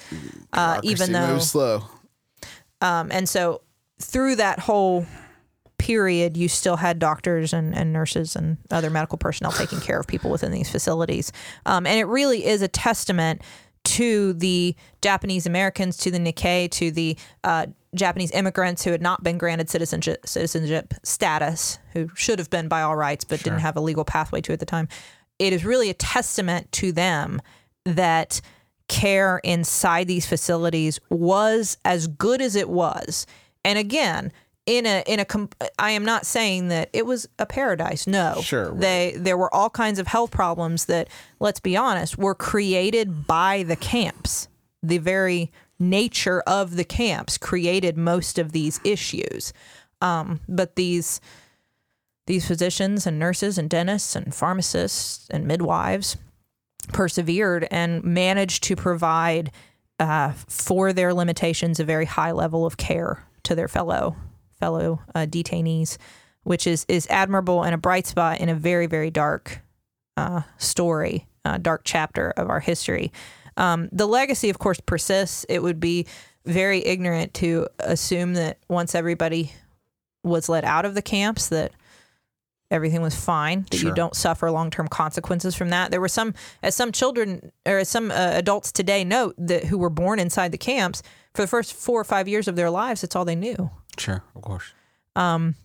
Uh, 0.53 0.79
even 0.83 1.11
though 1.11 1.39
slow. 1.39 1.83
Um, 2.81 3.11
and 3.11 3.27
so 3.27 3.61
through 4.01 4.35
that 4.35 4.59
whole 4.59 5.05
period, 5.77 6.37
you 6.37 6.47
still 6.47 6.77
had 6.77 6.99
doctors 6.99 7.51
and, 7.51 7.75
and 7.75 7.91
nurses 7.91 8.35
and 8.37 8.57
other 8.71 8.89
medical 8.89 9.17
personnel 9.17 9.51
taking 9.51 9.81
care 9.81 9.99
of 9.99 10.07
people 10.07 10.31
within 10.31 10.51
these 10.51 10.69
facilities. 10.69 11.31
Um, 11.65 11.85
and 11.85 11.99
it 11.99 12.05
really 12.05 12.45
is 12.45 12.61
a 12.61 12.69
testament 12.69 13.41
to 13.83 14.33
the 14.33 14.75
Japanese 15.01 15.45
Americans, 15.45 15.97
to 15.97 16.11
the 16.11 16.19
Nikkei, 16.19 16.69
to 16.71 16.91
the 16.91 17.17
uh, 17.43 17.67
Japanese 17.95 18.31
immigrants 18.31 18.83
who 18.83 18.91
had 18.91 19.01
not 19.01 19.23
been 19.23 19.37
granted 19.37 19.69
citizenship, 19.69 20.25
citizenship 20.25 20.93
status, 21.03 21.79
who 21.93 22.09
should 22.15 22.39
have 22.39 22.49
been 22.49 22.67
by 22.67 22.81
all 22.81 22.95
rights, 22.95 23.23
but 23.23 23.43
didn't 23.43 23.59
have 23.59 23.75
a 23.75 23.81
legal 23.81 24.05
pathway 24.05 24.41
to 24.41 24.53
at 24.53 24.59
the 24.59 24.65
time. 24.65 24.87
It 25.39 25.53
is 25.53 25.65
really 25.65 25.89
a 25.89 25.93
testament 25.93 26.71
to 26.73 26.91
them 26.91 27.41
that 27.85 28.41
care 28.87 29.39
inside 29.43 30.07
these 30.07 30.25
facilities 30.25 30.99
was 31.09 31.77
as 31.85 32.07
good 32.07 32.41
as 32.41 32.55
it 32.55 32.69
was. 32.69 33.25
And 33.65 33.79
again, 33.79 34.31
in 34.65 34.85
a 34.85 35.03
in 35.05 35.19
a 35.19 35.25
com- 35.25 35.49
I 35.77 35.91
am 35.91 36.05
not 36.05 36.25
saying 36.25 36.69
that 36.69 36.89
it 36.93 37.05
was 37.05 37.27
a 37.39 37.45
paradise. 37.45 38.07
No. 38.07 38.41
Sure, 38.41 38.71
right. 38.71 38.79
They 38.79 39.13
there 39.17 39.37
were 39.37 39.53
all 39.53 39.69
kinds 39.69 39.99
of 39.99 40.07
health 40.07 40.31
problems 40.31 40.85
that 40.85 41.09
let's 41.39 41.59
be 41.59 41.75
honest, 41.75 42.17
were 42.17 42.35
created 42.35 43.27
by 43.27 43.63
the 43.63 43.75
camps. 43.75 44.47
The 44.81 44.97
very 44.97 45.51
nature 45.79 46.41
of 46.41 46.75
the 46.75 46.83
camps 46.83 47.37
created 47.37 47.97
most 47.97 48.39
of 48.39 48.51
these 48.51 48.79
issues. 48.83 49.53
Um, 50.01 50.39
but 50.47 50.75
these 50.75 51.19
these 52.25 52.47
physicians 52.47 53.05
and 53.05 53.19
nurses 53.19 53.57
and 53.57 53.69
dentists 53.69 54.15
and 54.15 54.33
pharmacists 54.33 55.27
and 55.29 55.45
midwives 55.45 56.15
persevered 56.93 57.67
and 57.69 58.03
managed 58.03 58.63
to 58.63 58.75
provide 58.77 59.51
uh, 59.99 60.31
for 60.47 60.93
their 60.93 61.13
limitations 61.13 61.79
a 61.79 61.83
very 61.83 62.05
high 62.05 62.31
level 62.31 62.65
of 62.65 62.77
care 62.77 63.23
to 63.43 63.55
their 63.55 63.67
fellow 63.67 64.15
fellow 64.63 65.01
uh, 65.13 65.25
detainees, 65.25 65.97
which 66.43 66.65
is 66.65 66.85
is 66.87 67.05
admirable 67.09 67.63
and 67.63 67.75
a 67.75 67.77
bright 67.77 68.07
spot 68.07 68.39
in 68.39 68.47
a 68.47 68.55
very 68.55 68.87
very 68.87 69.11
dark 69.11 69.61
uh, 70.15 70.41
story, 70.57 71.27
uh, 71.43 71.57
dark 71.57 71.81
chapter 71.83 72.31
of 72.37 72.49
our 72.49 72.61
history. 72.61 73.11
Um, 73.57 73.89
the 73.91 74.07
legacy, 74.07 74.49
of 74.49 74.59
course, 74.59 74.79
persists. 74.79 75.45
It 75.49 75.61
would 75.61 75.79
be 75.79 76.07
very 76.45 76.85
ignorant 76.85 77.33
to 77.35 77.67
assume 77.79 78.35
that 78.35 78.57
once 78.69 78.95
everybody 78.95 79.51
was 80.23 80.49
let 80.49 80.63
out 80.63 80.85
of 80.85 80.95
the 80.95 81.01
camps 81.01 81.49
that 81.49 81.71
everything 82.71 83.01
was 83.01 83.15
fine, 83.15 83.65
that 83.69 83.83
you 83.83 83.93
don't 83.93 84.15
suffer 84.15 84.49
long 84.49 84.71
term 84.71 84.87
consequences 84.87 85.55
from 85.55 85.69
that. 85.69 85.91
There 85.91 86.01
were 86.01 86.07
some, 86.07 86.33
as 86.63 86.75
some 86.75 86.91
children 86.91 87.51
or 87.65 87.77
as 87.79 87.89
some 87.89 88.11
uh, 88.11 88.31
adults 88.33 88.71
today 88.71 89.03
note 89.03 89.35
that 89.37 89.65
who 89.65 89.77
were 89.77 89.91
born 89.91 90.19
inside 90.19 90.51
the 90.51 90.57
camps 90.57 91.03
for 91.33 91.43
the 91.43 91.47
first 91.47 91.73
four 91.73 91.99
or 92.01 92.05
five 92.05 92.27
years 92.27 92.47
of 92.47 92.55
their 92.55 92.69
lives, 92.69 93.03
it's 93.03 93.15
all 93.15 93.25
they 93.25 93.35
knew. 93.35 93.69
Sure, 93.97 94.23
of 94.35 94.41
course. 94.41 94.73
Um, 95.15 95.55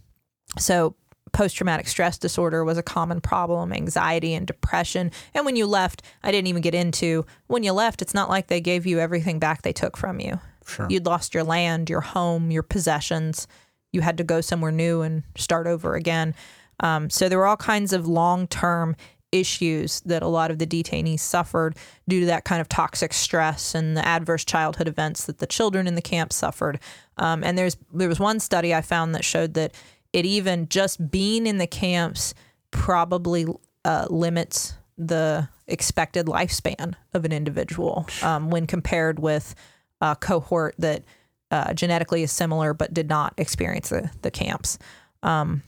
So 0.59 0.95
post 1.33 1.57
traumatic 1.57 1.87
stress 1.89 2.19
disorder 2.19 2.65
was 2.65 2.79
a 2.79 2.83
common 2.83 3.21
problem, 3.21 3.73
anxiety 3.73 4.35
and 4.35 4.47
depression. 4.47 5.11
And 5.35 5.45
when 5.45 5.57
you 5.57 5.67
left, 5.67 6.03
I 6.23 6.33
didn't 6.33 6.47
even 6.49 6.63
get 6.63 6.75
into 6.75 7.27
when 7.49 7.63
you 7.63 7.73
left, 7.73 8.01
it's 8.03 8.15
not 8.15 8.31
like 8.31 8.47
they 8.47 8.61
gave 8.61 8.87
you 8.87 8.99
everything 8.99 9.39
back 9.39 9.63
they 9.63 9.73
took 9.73 9.97
from 9.97 10.21
you. 10.21 10.41
Sure. 10.67 10.87
You'd 10.89 11.07
lost 11.07 11.35
your 11.35 11.45
land, 11.45 11.91
your 11.91 12.01
home, 12.01 12.51
your 12.51 12.63
possessions. 12.63 13.47
You 13.93 14.01
had 14.01 14.19
to 14.19 14.25
go 14.25 14.41
somewhere 14.41 14.73
new 14.73 15.03
and 15.03 15.23
start 15.37 15.67
over 15.67 15.95
again. 15.95 16.35
Um, 16.81 17.11
so 17.11 17.29
there 17.29 17.39
were 17.39 17.47
all 17.47 17.57
kinds 17.57 17.93
of 17.93 18.07
long 18.07 18.47
term 18.47 18.97
issues 19.33 20.01
that 20.01 20.23
a 20.23 20.29
lot 20.29 20.51
of 20.51 20.59
the 20.59 20.67
detainees 20.67 21.21
suffered 21.21 21.77
due 22.09 22.21
to 22.21 22.27
that 22.27 22.45
kind 22.45 22.61
of 22.61 22.69
toxic 22.69 23.13
stress 23.13 23.75
and 23.75 23.97
the 23.97 24.07
adverse 24.07 24.45
childhood 24.45 24.89
events 24.89 25.27
that 25.27 25.39
the 25.39 25.47
children 25.47 25.87
in 25.87 25.95
the 25.95 26.03
camp 26.03 26.33
suffered. 26.33 26.81
Um, 27.17 27.45
and 27.45 27.59
there's 27.59 27.77
there 27.93 28.09
was 28.09 28.21
one 28.21 28.41
study 28.41 28.75
I 28.75 28.81
found 28.81 29.15
that 29.15 29.25
showed 29.25 29.55
that 29.55 29.75
it 30.13 30.25
even 30.25 30.69
just 30.69 31.11
being 31.11 31.47
in 31.47 31.59
the 31.59 31.67
camps 31.67 32.35
probably 32.71 33.47
uh, 33.85 34.07
limits 34.09 34.75
the 34.97 35.49
expected 35.67 36.27
lifespan 36.27 36.95
of 37.15 37.25
an 37.25 37.33
individual 37.33 38.07
um, 38.23 38.51
when 38.51 38.67
compared 38.67 39.19
with 39.19 39.55
a 40.01 40.17
cohort 40.17 40.75
that 40.79 41.05
uh, 41.51 41.73
genetically 41.75 42.23
is 42.23 42.33
similar 42.33 42.75
but 42.75 42.93
did 42.93 43.09
not 43.09 43.35
experience 43.37 43.91
the, 43.91 44.11
the 44.23 44.31
camps. 44.31 44.79
Um, 45.23 45.63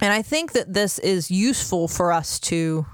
and 0.00 0.12
I 0.12 0.22
think 0.22 0.52
that 0.52 0.72
this 0.72 0.98
is 0.98 1.30
useful 1.30 1.88
for 1.88 2.12
us 2.12 2.40
to 2.40 2.86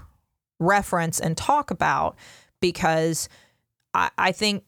reference 0.59 1.19
and 1.19 1.37
talk 1.37 1.71
about 1.71 2.15
because 2.59 3.29
I, 3.93 4.09
I 4.17 4.31
think 4.31 4.63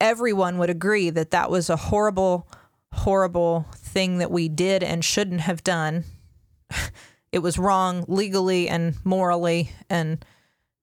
everyone 0.00 0.58
would 0.58 0.70
agree 0.70 1.10
that 1.10 1.30
that 1.30 1.50
was 1.50 1.70
a 1.70 1.76
horrible, 1.76 2.48
horrible 2.92 3.66
thing 3.74 4.18
that 4.18 4.30
we 4.30 4.48
did 4.48 4.82
and 4.82 5.04
shouldn't 5.04 5.42
have 5.42 5.62
done. 5.64 6.04
It 7.32 7.38
was 7.38 7.58
wrong 7.58 8.04
legally 8.08 8.68
and 8.68 8.94
morally 9.04 9.72
and 9.88 10.22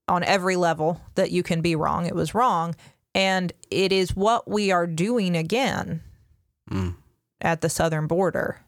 on 0.08 0.24
every 0.24 0.56
level 0.56 1.00
that 1.14 1.30
you 1.30 1.44
can 1.44 1.62
be 1.62 1.76
wrong. 1.76 2.08
It 2.08 2.16
was 2.16 2.34
wrong. 2.34 2.76
And 3.14 3.54
it 3.70 3.92
is 3.92 4.16
what 4.16 4.48
we 4.50 4.72
are 4.72 4.88
doing 4.88 5.38
again 5.38 6.02
at 7.40 7.62
the 7.62 7.70
southern 7.70 8.08
border. 8.08 8.60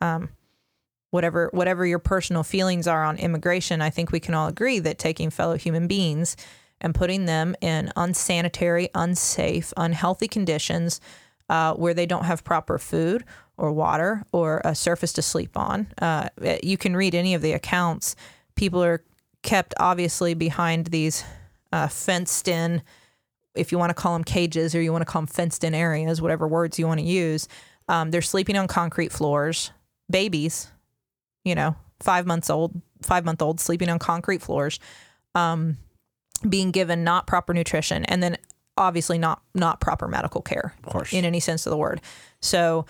Um, 0.00 0.30
whatever 1.10 1.50
whatever 1.52 1.86
your 1.86 1.98
personal 1.98 2.42
feelings 2.42 2.86
are 2.86 3.04
on 3.04 3.18
immigration, 3.18 3.80
I 3.80 3.90
think 3.90 4.12
we 4.12 4.20
can 4.20 4.34
all 4.34 4.48
agree 4.48 4.78
that 4.80 4.98
taking 4.98 5.30
fellow 5.30 5.56
human 5.56 5.86
beings 5.86 6.36
and 6.80 6.94
putting 6.94 7.26
them 7.26 7.54
in 7.60 7.92
unsanitary, 7.96 8.88
unsafe, 8.94 9.72
unhealthy 9.76 10.28
conditions 10.28 11.00
uh, 11.48 11.74
where 11.74 11.94
they 11.94 12.06
don't 12.06 12.24
have 12.24 12.44
proper 12.44 12.78
food 12.78 13.24
or 13.56 13.72
water 13.72 14.24
or 14.32 14.62
a 14.64 14.74
surface 14.74 15.12
to 15.12 15.22
sleep 15.22 15.56
on. 15.56 15.86
Uh, 16.00 16.28
you 16.62 16.78
can 16.78 16.96
read 16.96 17.14
any 17.14 17.34
of 17.34 17.42
the 17.42 17.52
accounts. 17.52 18.16
People 18.54 18.82
are 18.82 19.04
kept 19.42 19.74
obviously 19.78 20.32
behind 20.34 20.86
these 20.86 21.24
uh, 21.72 21.88
fenced 21.88 22.48
in, 22.48 22.82
if 23.54 23.72
you 23.72 23.78
want 23.78 23.90
to 23.90 23.94
call 23.94 24.14
them 24.14 24.24
cages 24.24 24.74
or 24.74 24.80
you 24.80 24.92
want 24.92 25.02
to 25.02 25.06
call 25.06 25.22
them 25.22 25.26
fenced 25.26 25.64
in 25.64 25.74
areas, 25.74 26.22
whatever 26.22 26.48
words 26.48 26.78
you 26.78 26.86
want 26.86 27.00
to 27.00 27.06
use. 27.06 27.48
Um, 27.88 28.10
they're 28.10 28.22
sleeping 28.22 28.56
on 28.56 28.68
concrete 28.68 29.12
floors, 29.12 29.72
babies, 30.10 30.70
you 31.44 31.54
know, 31.54 31.76
five 32.00 32.26
months 32.26 32.50
old, 32.50 32.80
five 33.02 33.24
month 33.24 33.42
old 33.42 33.60
sleeping 33.60 33.88
on 33.88 33.98
concrete 33.98 34.42
floors, 34.42 34.78
um, 35.34 35.76
being 36.48 36.70
given 36.70 37.04
not 37.04 37.26
proper 37.26 37.54
nutrition, 37.54 38.04
and 38.06 38.22
then 38.22 38.36
obviously 38.76 39.18
not 39.18 39.42
not 39.54 39.80
proper 39.80 40.08
medical 40.08 40.40
care 40.40 40.74
in 41.12 41.24
any 41.24 41.40
sense 41.40 41.66
of 41.66 41.70
the 41.70 41.76
word. 41.76 42.00
So 42.40 42.86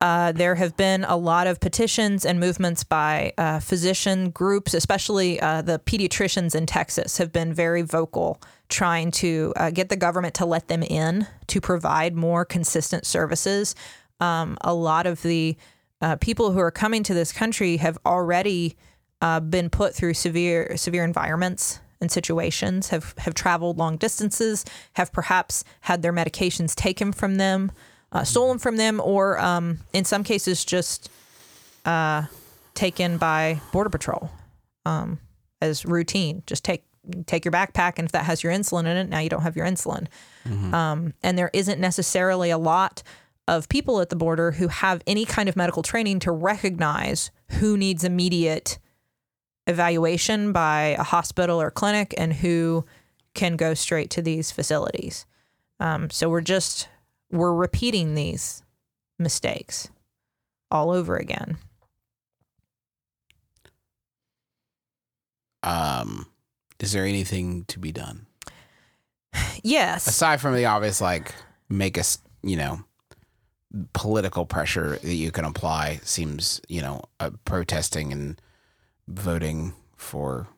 uh, 0.00 0.30
there 0.32 0.54
have 0.54 0.76
been 0.76 1.04
a 1.04 1.16
lot 1.16 1.46
of 1.46 1.58
petitions 1.58 2.24
and 2.24 2.38
movements 2.38 2.84
by 2.84 3.32
uh, 3.36 3.58
physician 3.58 4.30
groups, 4.30 4.72
especially 4.72 5.40
uh, 5.40 5.62
the 5.62 5.80
pediatricians 5.80 6.54
in 6.54 6.66
Texas, 6.66 7.18
have 7.18 7.32
been 7.32 7.52
very 7.52 7.82
vocal 7.82 8.40
trying 8.68 9.10
to 9.10 9.52
uh, 9.56 9.70
get 9.70 9.88
the 9.88 9.96
government 9.96 10.34
to 10.34 10.46
let 10.46 10.68
them 10.68 10.84
in 10.84 11.26
to 11.48 11.60
provide 11.60 12.14
more 12.14 12.44
consistent 12.44 13.06
services. 13.06 13.74
Um, 14.20 14.56
a 14.60 14.72
lot 14.74 15.06
of 15.06 15.22
the 15.22 15.56
uh, 16.00 16.16
people 16.16 16.52
who 16.52 16.58
are 16.60 16.70
coming 16.70 17.02
to 17.02 17.14
this 17.14 17.32
country 17.32 17.78
have 17.78 17.98
already 18.06 18.76
uh, 19.20 19.40
been 19.40 19.68
put 19.68 19.94
through 19.94 20.14
severe 20.14 20.76
severe 20.76 21.04
environments 21.04 21.80
and 22.00 22.10
situations, 22.10 22.88
have 22.88 23.14
have 23.18 23.34
traveled 23.34 23.78
long 23.78 23.96
distances, 23.96 24.64
have 24.94 25.12
perhaps 25.12 25.64
had 25.82 26.02
their 26.02 26.12
medications 26.12 26.74
taken 26.74 27.12
from 27.12 27.36
them, 27.36 27.72
uh, 28.12 28.24
stolen 28.24 28.58
from 28.58 28.76
them, 28.76 29.00
or 29.00 29.38
um, 29.40 29.80
in 29.92 30.04
some 30.04 30.22
cases 30.22 30.64
just 30.64 31.10
uh, 31.84 32.22
taken 32.74 33.18
by 33.18 33.60
border 33.72 33.90
patrol 33.90 34.30
um, 34.86 35.18
as 35.60 35.84
routine. 35.84 36.42
Just 36.46 36.64
take 36.64 36.84
take 37.26 37.44
your 37.44 37.52
backpack, 37.52 37.94
and 37.98 38.06
if 38.06 38.12
that 38.12 38.24
has 38.24 38.44
your 38.44 38.52
insulin 38.52 38.82
in 38.82 38.96
it, 38.96 39.08
now 39.08 39.18
you 39.18 39.28
don't 39.28 39.42
have 39.42 39.56
your 39.56 39.66
insulin. 39.66 40.06
Um, 40.72 41.14
and 41.22 41.36
there 41.36 41.50
isn't 41.52 41.80
necessarily 41.80 42.50
a 42.50 42.58
lot 42.58 43.02
of 43.48 43.68
people 43.68 44.00
at 44.00 44.10
the 44.10 44.16
border 44.16 44.52
who 44.52 44.68
have 44.68 45.02
any 45.06 45.24
kind 45.24 45.48
of 45.48 45.56
medical 45.56 45.82
training 45.82 46.20
to 46.20 46.30
recognize 46.30 47.30
who 47.52 47.76
needs 47.76 48.04
immediate 48.04 48.78
evaluation 49.66 50.52
by 50.52 50.94
a 50.98 51.02
hospital 51.02 51.60
or 51.60 51.70
clinic 51.70 52.14
and 52.16 52.34
who 52.34 52.84
can 53.34 53.56
go 53.56 53.72
straight 53.74 54.10
to 54.10 54.22
these 54.22 54.50
facilities. 54.50 55.26
Um, 55.80 56.10
so 56.10 56.28
we're 56.28 56.40
just 56.42 56.88
we're 57.30 57.54
repeating 57.54 58.14
these 58.14 58.62
mistakes 59.18 59.88
all 60.70 60.90
over 60.90 61.16
again. 61.16 61.56
Um, 65.62 66.26
is 66.80 66.92
there 66.92 67.04
anything 67.04 67.64
to 67.66 67.78
be 67.78 67.92
done 67.92 68.26
Yes. 69.62 70.06
aside 70.06 70.40
from 70.40 70.54
the 70.54 70.66
obvious, 70.66 71.00
like 71.00 71.34
make 71.68 71.98
us, 71.98 72.18
you 72.42 72.56
know, 72.56 72.84
political 73.92 74.46
pressure 74.46 74.98
that 75.02 75.14
you 75.14 75.30
can 75.30 75.44
apply? 75.44 76.00
Seems, 76.02 76.60
you 76.68 76.82
know, 76.82 77.02
uh, 77.20 77.30
protesting 77.44 78.12
and 78.12 78.40
voting 79.06 79.74
for 79.96 80.48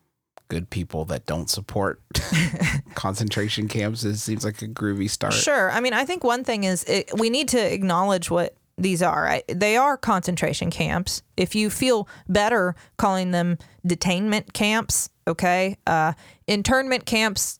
good 0.47 0.69
people 0.69 1.05
that 1.05 1.25
don't 1.25 1.49
support 1.49 2.01
concentration 2.95 3.69
camps. 3.69 4.03
It 4.03 4.17
seems 4.17 4.43
like 4.43 4.61
a 4.61 4.67
groovy 4.67 5.09
start. 5.09 5.33
Sure. 5.33 5.71
I 5.71 5.79
mean, 5.79 5.93
I 5.93 6.03
think 6.03 6.25
one 6.25 6.43
thing 6.43 6.65
is 6.65 6.83
it, 6.83 7.09
we 7.17 7.29
need 7.29 7.47
to 7.49 7.73
acknowledge 7.73 8.29
what 8.29 8.55
these 8.77 9.01
are. 9.01 9.29
I, 9.29 9.43
they 9.47 9.77
are 9.77 9.95
concentration 9.95 10.69
camps. 10.69 11.21
If 11.37 11.55
you 11.55 11.69
feel 11.69 12.07
better 12.27 12.75
calling 12.97 13.31
them 13.31 13.59
detainment 13.87 14.51
camps, 14.51 15.09
okay, 15.25 15.77
uh, 15.87 16.13
internment 16.47 17.05
camps 17.05 17.59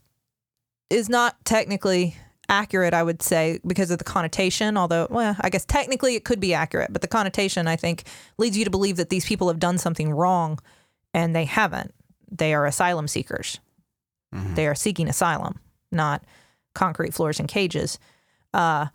is 0.90 1.08
not 1.08 1.44
technically 1.46 2.18
accurate, 2.52 2.94
I 2.94 3.02
would 3.02 3.24
say, 3.24 3.60
because 3.66 3.90
of 3.90 3.98
the 3.98 4.04
connotation. 4.04 4.78
Although, 4.78 5.08
well, 5.10 5.36
I 5.42 5.50
guess 5.50 5.66
technically 5.66 6.16
it 6.16 6.26
could 6.26 6.40
be 6.40 6.54
accurate, 6.54 6.94
but 6.94 7.02
the 7.02 7.08
connotation, 7.08 7.68
I 7.68 7.78
think, 7.78 8.04
leads 8.38 8.56
you 8.56 8.66
to 8.66 8.70
believe 8.70 8.98
that 8.98 9.10
these 9.10 9.26
people 9.26 9.48
have 9.48 9.58
done 9.60 9.80
something 9.80 10.12
wrong 10.12 10.60
and 11.14 11.36
they 11.36 11.46
haven't. 11.46 11.94
They 12.30 12.54
are 12.54 12.66
asylum 12.66 13.08
seekers. 13.08 13.60
They 14.56 14.68
are 14.68 14.76
seeking 14.76 15.10
asylum, 15.10 15.60
not 15.92 16.24
concrete 16.74 17.14
floors 17.14 17.40
and 17.40 17.50
cages. 17.50 18.00
Uh, 18.54 18.88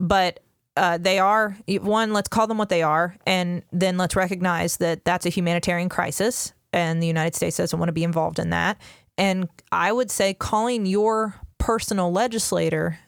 but 0.00 0.40
uh, 0.76 0.98
they 0.98 1.20
are 1.20 1.56
one. 1.68 2.12
Let's 2.12 2.28
call 2.28 2.48
them 2.48 2.58
what 2.58 2.68
they 2.68 2.82
are, 2.82 3.14
and 3.26 3.62
then 3.72 3.96
let's 3.96 4.16
recognize 4.16 4.78
that 4.78 5.04
that's 5.04 5.26
a 5.26 5.28
humanitarian 5.28 5.88
crisis, 5.88 6.52
and 6.72 7.00
the 7.00 7.06
United 7.06 7.36
States 7.36 7.56
doesn't 7.56 7.78
want 7.78 7.88
to 7.88 7.92
be 7.92 8.02
involved 8.02 8.40
in 8.40 8.50
that. 8.50 8.80
And 9.16 9.48
I 9.70 9.92
would 9.92 10.10
say 10.10 10.34
calling 10.34 10.86
your 10.86 11.36
personal 11.64 12.12
legislator, 12.12 12.98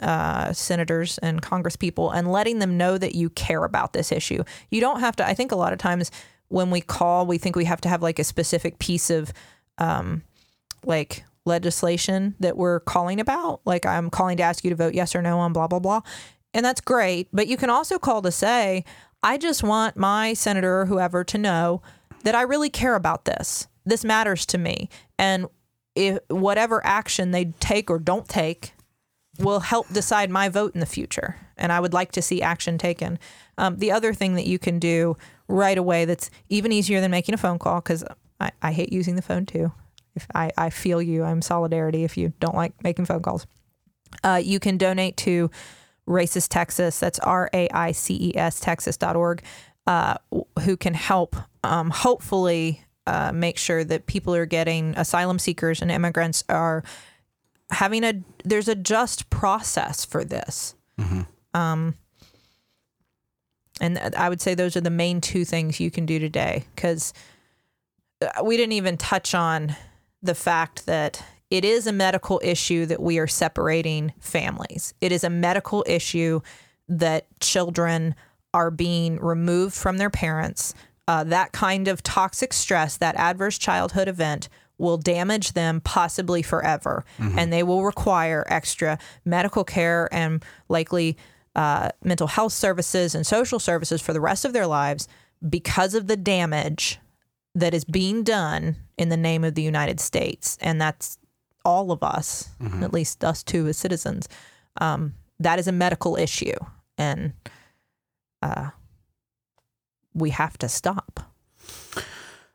uh, 0.00 0.50
senators 0.50 1.18
and 1.18 1.42
congresspeople, 1.42 2.10
and 2.14 2.32
letting 2.32 2.60
them 2.60 2.78
know 2.78 2.96
that 2.96 3.14
you 3.14 3.28
care 3.28 3.62
about 3.62 3.92
this 3.92 4.10
issue. 4.10 4.42
You 4.70 4.80
don't 4.80 5.00
have 5.00 5.16
to. 5.16 5.28
I 5.28 5.34
think 5.34 5.52
a 5.52 5.56
lot 5.56 5.74
of 5.74 5.78
times 5.78 6.10
when 6.48 6.70
we 6.70 6.80
call, 6.80 7.26
we 7.26 7.36
think 7.36 7.56
we 7.56 7.66
have 7.66 7.82
to 7.82 7.90
have 7.90 8.00
like 8.00 8.18
a 8.18 8.24
specific 8.24 8.78
piece 8.78 9.10
of 9.10 9.34
um, 9.76 10.22
like 10.82 11.24
legislation 11.44 12.34
that 12.40 12.56
we're 12.56 12.80
calling 12.80 13.20
about. 13.20 13.60
Like 13.66 13.84
I'm 13.84 14.08
calling 14.08 14.38
to 14.38 14.44
ask 14.44 14.64
you 14.64 14.70
to 14.70 14.76
vote 14.76 14.94
yes 14.94 15.14
or 15.14 15.20
no 15.20 15.38
on 15.38 15.52
blah 15.52 15.66
blah 15.66 15.80
blah. 15.80 16.00
And 16.54 16.64
that's 16.64 16.80
great, 16.80 17.28
but 17.34 17.48
you 17.48 17.58
can 17.58 17.68
also 17.68 17.98
call 17.98 18.22
to 18.22 18.32
say, 18.32 18.86
I 19.22 19.36
just 19.36 19.62
want 19.62 19.98
my 19.98 20.32
senator 20.32 20.80
or 20.80 20.86
whoever 20.86 21.22
to 21.24 21.36
know 21.36 21.82
that 22.24 22.34
I 22.34 22.42
really 22.42 22.70
care 22.70 22.94
about 22.94 23.26
this. 23.26 23.66
This 23.84 24.06
matters 24.06 24.46
to 24.46 24.56
me. 24.56 24.88
And 25.18 25.48
if 25.96 26.18
whatever 26.28 26.84
action 26.86 27.30
they 27.30 27.46
take 27.58 27.90
or 27.90 27.98
don't 27.98 28.28
take 28.28 28.72
will 29.38 29.60
help 29.60 29.88
decide 29.92 30.30
my 30.30 30.48
vote 30.48 30.74
in 30.74 30.80
the 30.80 30.86
future. 30.86 31.36
And 31.56 31.72
I 31.72 31.80
would 31.80 31.92
like 31.92 32.12
to 32.12 32.22
see 32.22 32.40
action 32.40 32.78
taken. 32.78 33.18
Um, 33.58 33.78
the 33.78 33.92
other 33.92 34.14
thing 34.14 34.34
that 34.34 34.46
you 34.46 34.58
can 34.58 34.78
do 34.78 35.16
right 35.48 35.76
away 35.76 36.04
that's 36.04 36.30
even 36.48 36.72
easier 36.72 37.00
than 37.00 37.10
making 37.10 37.34
a 37.34 37.38
phone 37.38 37.58
call, 37.58 37.80
because 37.80 38.04
I, 38.40 38.50
I 38.62 38.72
hate 38.72 38.92
using 38.92 39.16
the 39.16 39.22
phone 39.22 39.46
too. 39.46 39.72
If 40.14 40.26
I, 40.34 40.50
I 40.56 40.70
feel 40.70 41.02
you, 41.02 41.24
I'm 41.24 41.42
solidarity 41.42 42.04
if 42.04 42.16
you 42.16 42.32
don't 42.40 42.54
like 42.54 42.72
making 42.82 43.04
phone 43.04 43.22
calls. 43.22 43.46
Uh, 44.24 44.40
you 44.42 44.58
can 44.58 44.78
donate 44.78 45.16
to 45.18 45.50
RAICES 46.06 46.48
Texas. 46.48 46.98
That's 47.00 47.18
R 47.18 47.50
A 47.52 47.68
I 47.70 47.92
C 47.92 48.30
E 48.30 48.36
S 48.36 48.60
Texas.org, 48.60 49.42
uh, 49.86 50.16
who 50.60 50.76
can 50.76 50.94
help, 50.94 51.36
um, 51.62 51.90
hopefully, 51.90 52.82
uh, 53.06 53.32
make 53.32 53.58
sure 53.58 53.84
that 53.84 54.06
people 54.06 54.34
are 54.34 54.46
getting 54.46 54.94
asylum 54.96 55.38
seekers 55.38 55.82
and 55.82 55.90
immigrants 55.90 56.44
are 56.48 56.82
having 57.70 58.04
a, 58.04 58.14
there's 58.44 58.68
a 58.68 58.74
just 58.74 59.30
process 59.30 60.04
for 60.04 60.24
this. 60.24 60.74
Um, 61.54 61.94
and 63.80 63.98
I 64.16 64.28
would 64.28 64.40
say 64.40 64.54
those 64.54 64.76
are 64.76 64.80
the 64.80 64.90
main 64.90 65.20
two 65.20 65.44
things 65.44 65.80
you 65.80 65.90
can 65.90 66.06
do 66.06 66.18
today 66.18 66.64
because 66.74 67.12
we 68.42 68.56
didn't 68.56 68.72
even 68.72 68.96
touch 68.96 69.34
on 69.34 69.76
the 70.22 70.34
fact 70.34 70.86
that 70.86 71.22
it 71.50 71.64
is 71.64 71.86
a 71.86 71.92
medical 71.92 72.40
issue 72.42 72.86
that 72.86 73.00
we 73.00 73.18
are 73.18 73.26
separating 73.26 74.12
families. 74.18 74.94
It 75.00 75.12
is 75.12 75.22
a 75.22 75.30
medical 75.30 75.84
issue 75.86 76.40
that 76.88 77.26
children 77.40 78.14
are 78.54 78.70
being 78.70 79.20
removed 79.20 79.74
from 79.74 79.98
their 79.98 80.10
parents. 80.10 80.74
Uh, 81.08 81.22
that 81.24 81.52
kind 81.52 81.86
of 81.88 82.02
toxic 82.02 82.52
stress, 82.52 82.96
that 82.96 83.14
adverse 83.16 83.58
childhood 83.58 84.08
event, 84.08 84.48
will 84.78 84.98
damage 84.98 85.52
them 85.52 85.80
possibly 85.80 86.42
forever. 86.42 87.04
And 87.38 87.52
they 87.52 87.62
will 87.62 87.84
require 87.84 88.44
extra 88.48 88.98
medical 89.24 89.64
care 89.64 90.08
and 90.12 90.44
likely 90.68 91.16
uh, 91.54 91.90
mental 92.04 92.26
health 92.26 92.52
services 92.52 93.14
and 93.14 93.26
social 93.26 93.58
services 93.58 94.02
for 94.02 94.12
the 94.12 94.20
rest 94.20 94.44
of 94.44 94.52
their 94.52 94.66
lives 94.66 95.08
because 95.48 95.94
of 95.94 96.06
the 96.06 96.16
damage 96.16 96.98
that 97.54 97.72
is 97.72 97.84
being 97.84 98.22
done 98.22 98.76
in 98.98 99.08
the 99.08 99.16
name 99.16 99.44
of 99.44 99.54
the 99.54 99.62
United 99.62 99.98
States. 100.00 100.58
And 100.60 100.78
that's 100.80 101.18
all 101.64 101.90
of 101.90 102.02
us, 102.02 102.50
at 102.82 102.92
least 102.92 103.24
us 103.24 103.42
two 103.42 103.66
as 103.66 103.78
citizens. 103.78 104.28
Um, 104.78 105.14
that 105.40 105.58
is 105.58 105.66
a 105.66 105.72
medical 105.72 106.16
issue. 106.16 106.56
And 106.98 107.32
uh, 108.42 108.70
we 110.16 110.30
have 110.30 110.56
to 110.58 110.68
stop. 110.68 111.20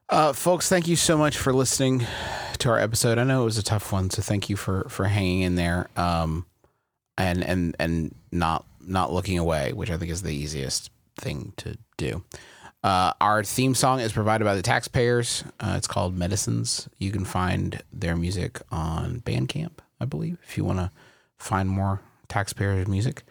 Uh, 0.09 0.33
folks, 0.33 0.67
thank 0.67 0.87
you 0.87 0.95
so 0.95 1.17
much 1.17 1.37
for 1.37 1.53
listening 1.53 2.05
to 2.57 2.69
our 2.69 2.79
episode. 2.79 3.17
I 3.17 3.23
know 3.23 3.43
it 3.43 3.45
was 3.45 3.57
a 3.57 3.63
tough 3.63 3.93
one, 3.93 4.09
so 4.09 4.21
thank 4.21 4.49
you 4.49 4.57
for 4.57 4.85
for 4.89 5.05
hanging 5.05 5.41
in 5.41 5.55
there, 5.55 5.87
um, 5.95 6.45
and 7.17 7.43
and 7.43 7.75
and 7.79 8.13
not 8.31 8.65
not 8.81 9.13
looking 9.13 9.37
away, 9.37 9.71
which 9.73 9.89
I 9.89 9.97
think 9.97 10.11
is 10.11 10.21
the 10.21 10.33
easiest 10.33 10.91
thing 11.15 11.53
to 11.57 11.77
do. 11.97 12.23
Uh, 12.83 13.13
our 13.21 13.43
theme 13.43 13.75
song 13.75 13.99
is 13.99 14.11
provided 14.11 14.43
by 14.43 14.55
the 14.55 14.61
taxpayers. 14.61 15.43
Uh, 15.59 15.75
it's 15.77 15.87
called 15.87 16.17
Medicines. 16.17 16.89
You 16.97 17.11
can 17.11 17.25
find 17.25 17.81
their 17.93 18.15
music 18.15 18.59
on 18.71 19.21
Bandcamp, 19.21 19.79
I 19.99 20.05
believe, 20.05 20.39
if 20.43 20.57
you 20.57 20.65
want 20.65 20.79
to 20.79 20.91
find 21.37 21.69
more 21.69 22.01
taxpayers 22.27 22.87
music. 22.87 23.23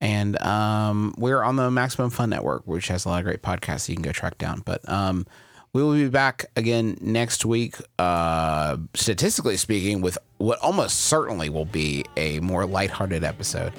And 0.00 0.40
um, 0.42 1.14
we're 1.18 1.42
on 1.42 1.56
the 1.56 1.70
Maximum 1.70 2.10
Fun 2.10 2.30
Network, 2.30 2.66
which 2.66 2.88
has 2.88 3.04
a 3.04 3.08
lot 3.08 3.18
of 3.18 3.24
great 3.24 3.42
podcasts 3.42 3.88
you 3.88 3.94
can 3.94 4.02
go 4.02 4.12
track 4.12 4.38
down. 4.38 4.62
But 4.64 4.86
um, 4.88 5.26
we 5.72 5.82
will 5.82 5.92
be 5.94 6.08
back 6.08 6.46
again 6.56 6.96
next 7.00 7.44
week, 7.44 7.76
uh, 7.98 8.78
statistically 8.94 9.56
speaking, 9.58 10.00
with 10.00 10.16
what 10.38 10.58
almost 10.60 11.00
certainly 11.00 11.50
will 11.50 11.66
be 11.66 12.04
a 12.16 12.40
more 12.40 12.64
lighthearted 12.64 13.24
episode. 13.24 13.72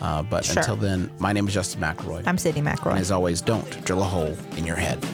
Uh, 0.00 0.22
but 0.22 0.44
Sure. 0.44 0.58
until 0.58 0.76
then, 0.76 1.10
my 1.18 1.32
name 1.32 1.46
is 1.48 1.54
Justin 1.54 1.80
McElroy. 1.82 2.22
I'm 2.26 2.36
Sydnee 2.36 2.62
McElroy. 2.62 2.98
as 2.98 3.10
always, 3.10 3.40
don't 3.42 3.84
drill 3.84 4.00
a 4.00 4.04
hole 4.04 4.36
in 4.56 4.64
your 4.64 4.76
head. 4.76 5.04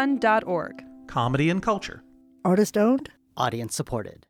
MaximumFun.org. 0.00 0.84
comedy 1.06 1.50
and 1.50 1.62
culture. 1.62 2.02
Artist 2.44 2.78
owned? 2.78 3.10
Audience 3.36 3.74
supported. 3.74 4.26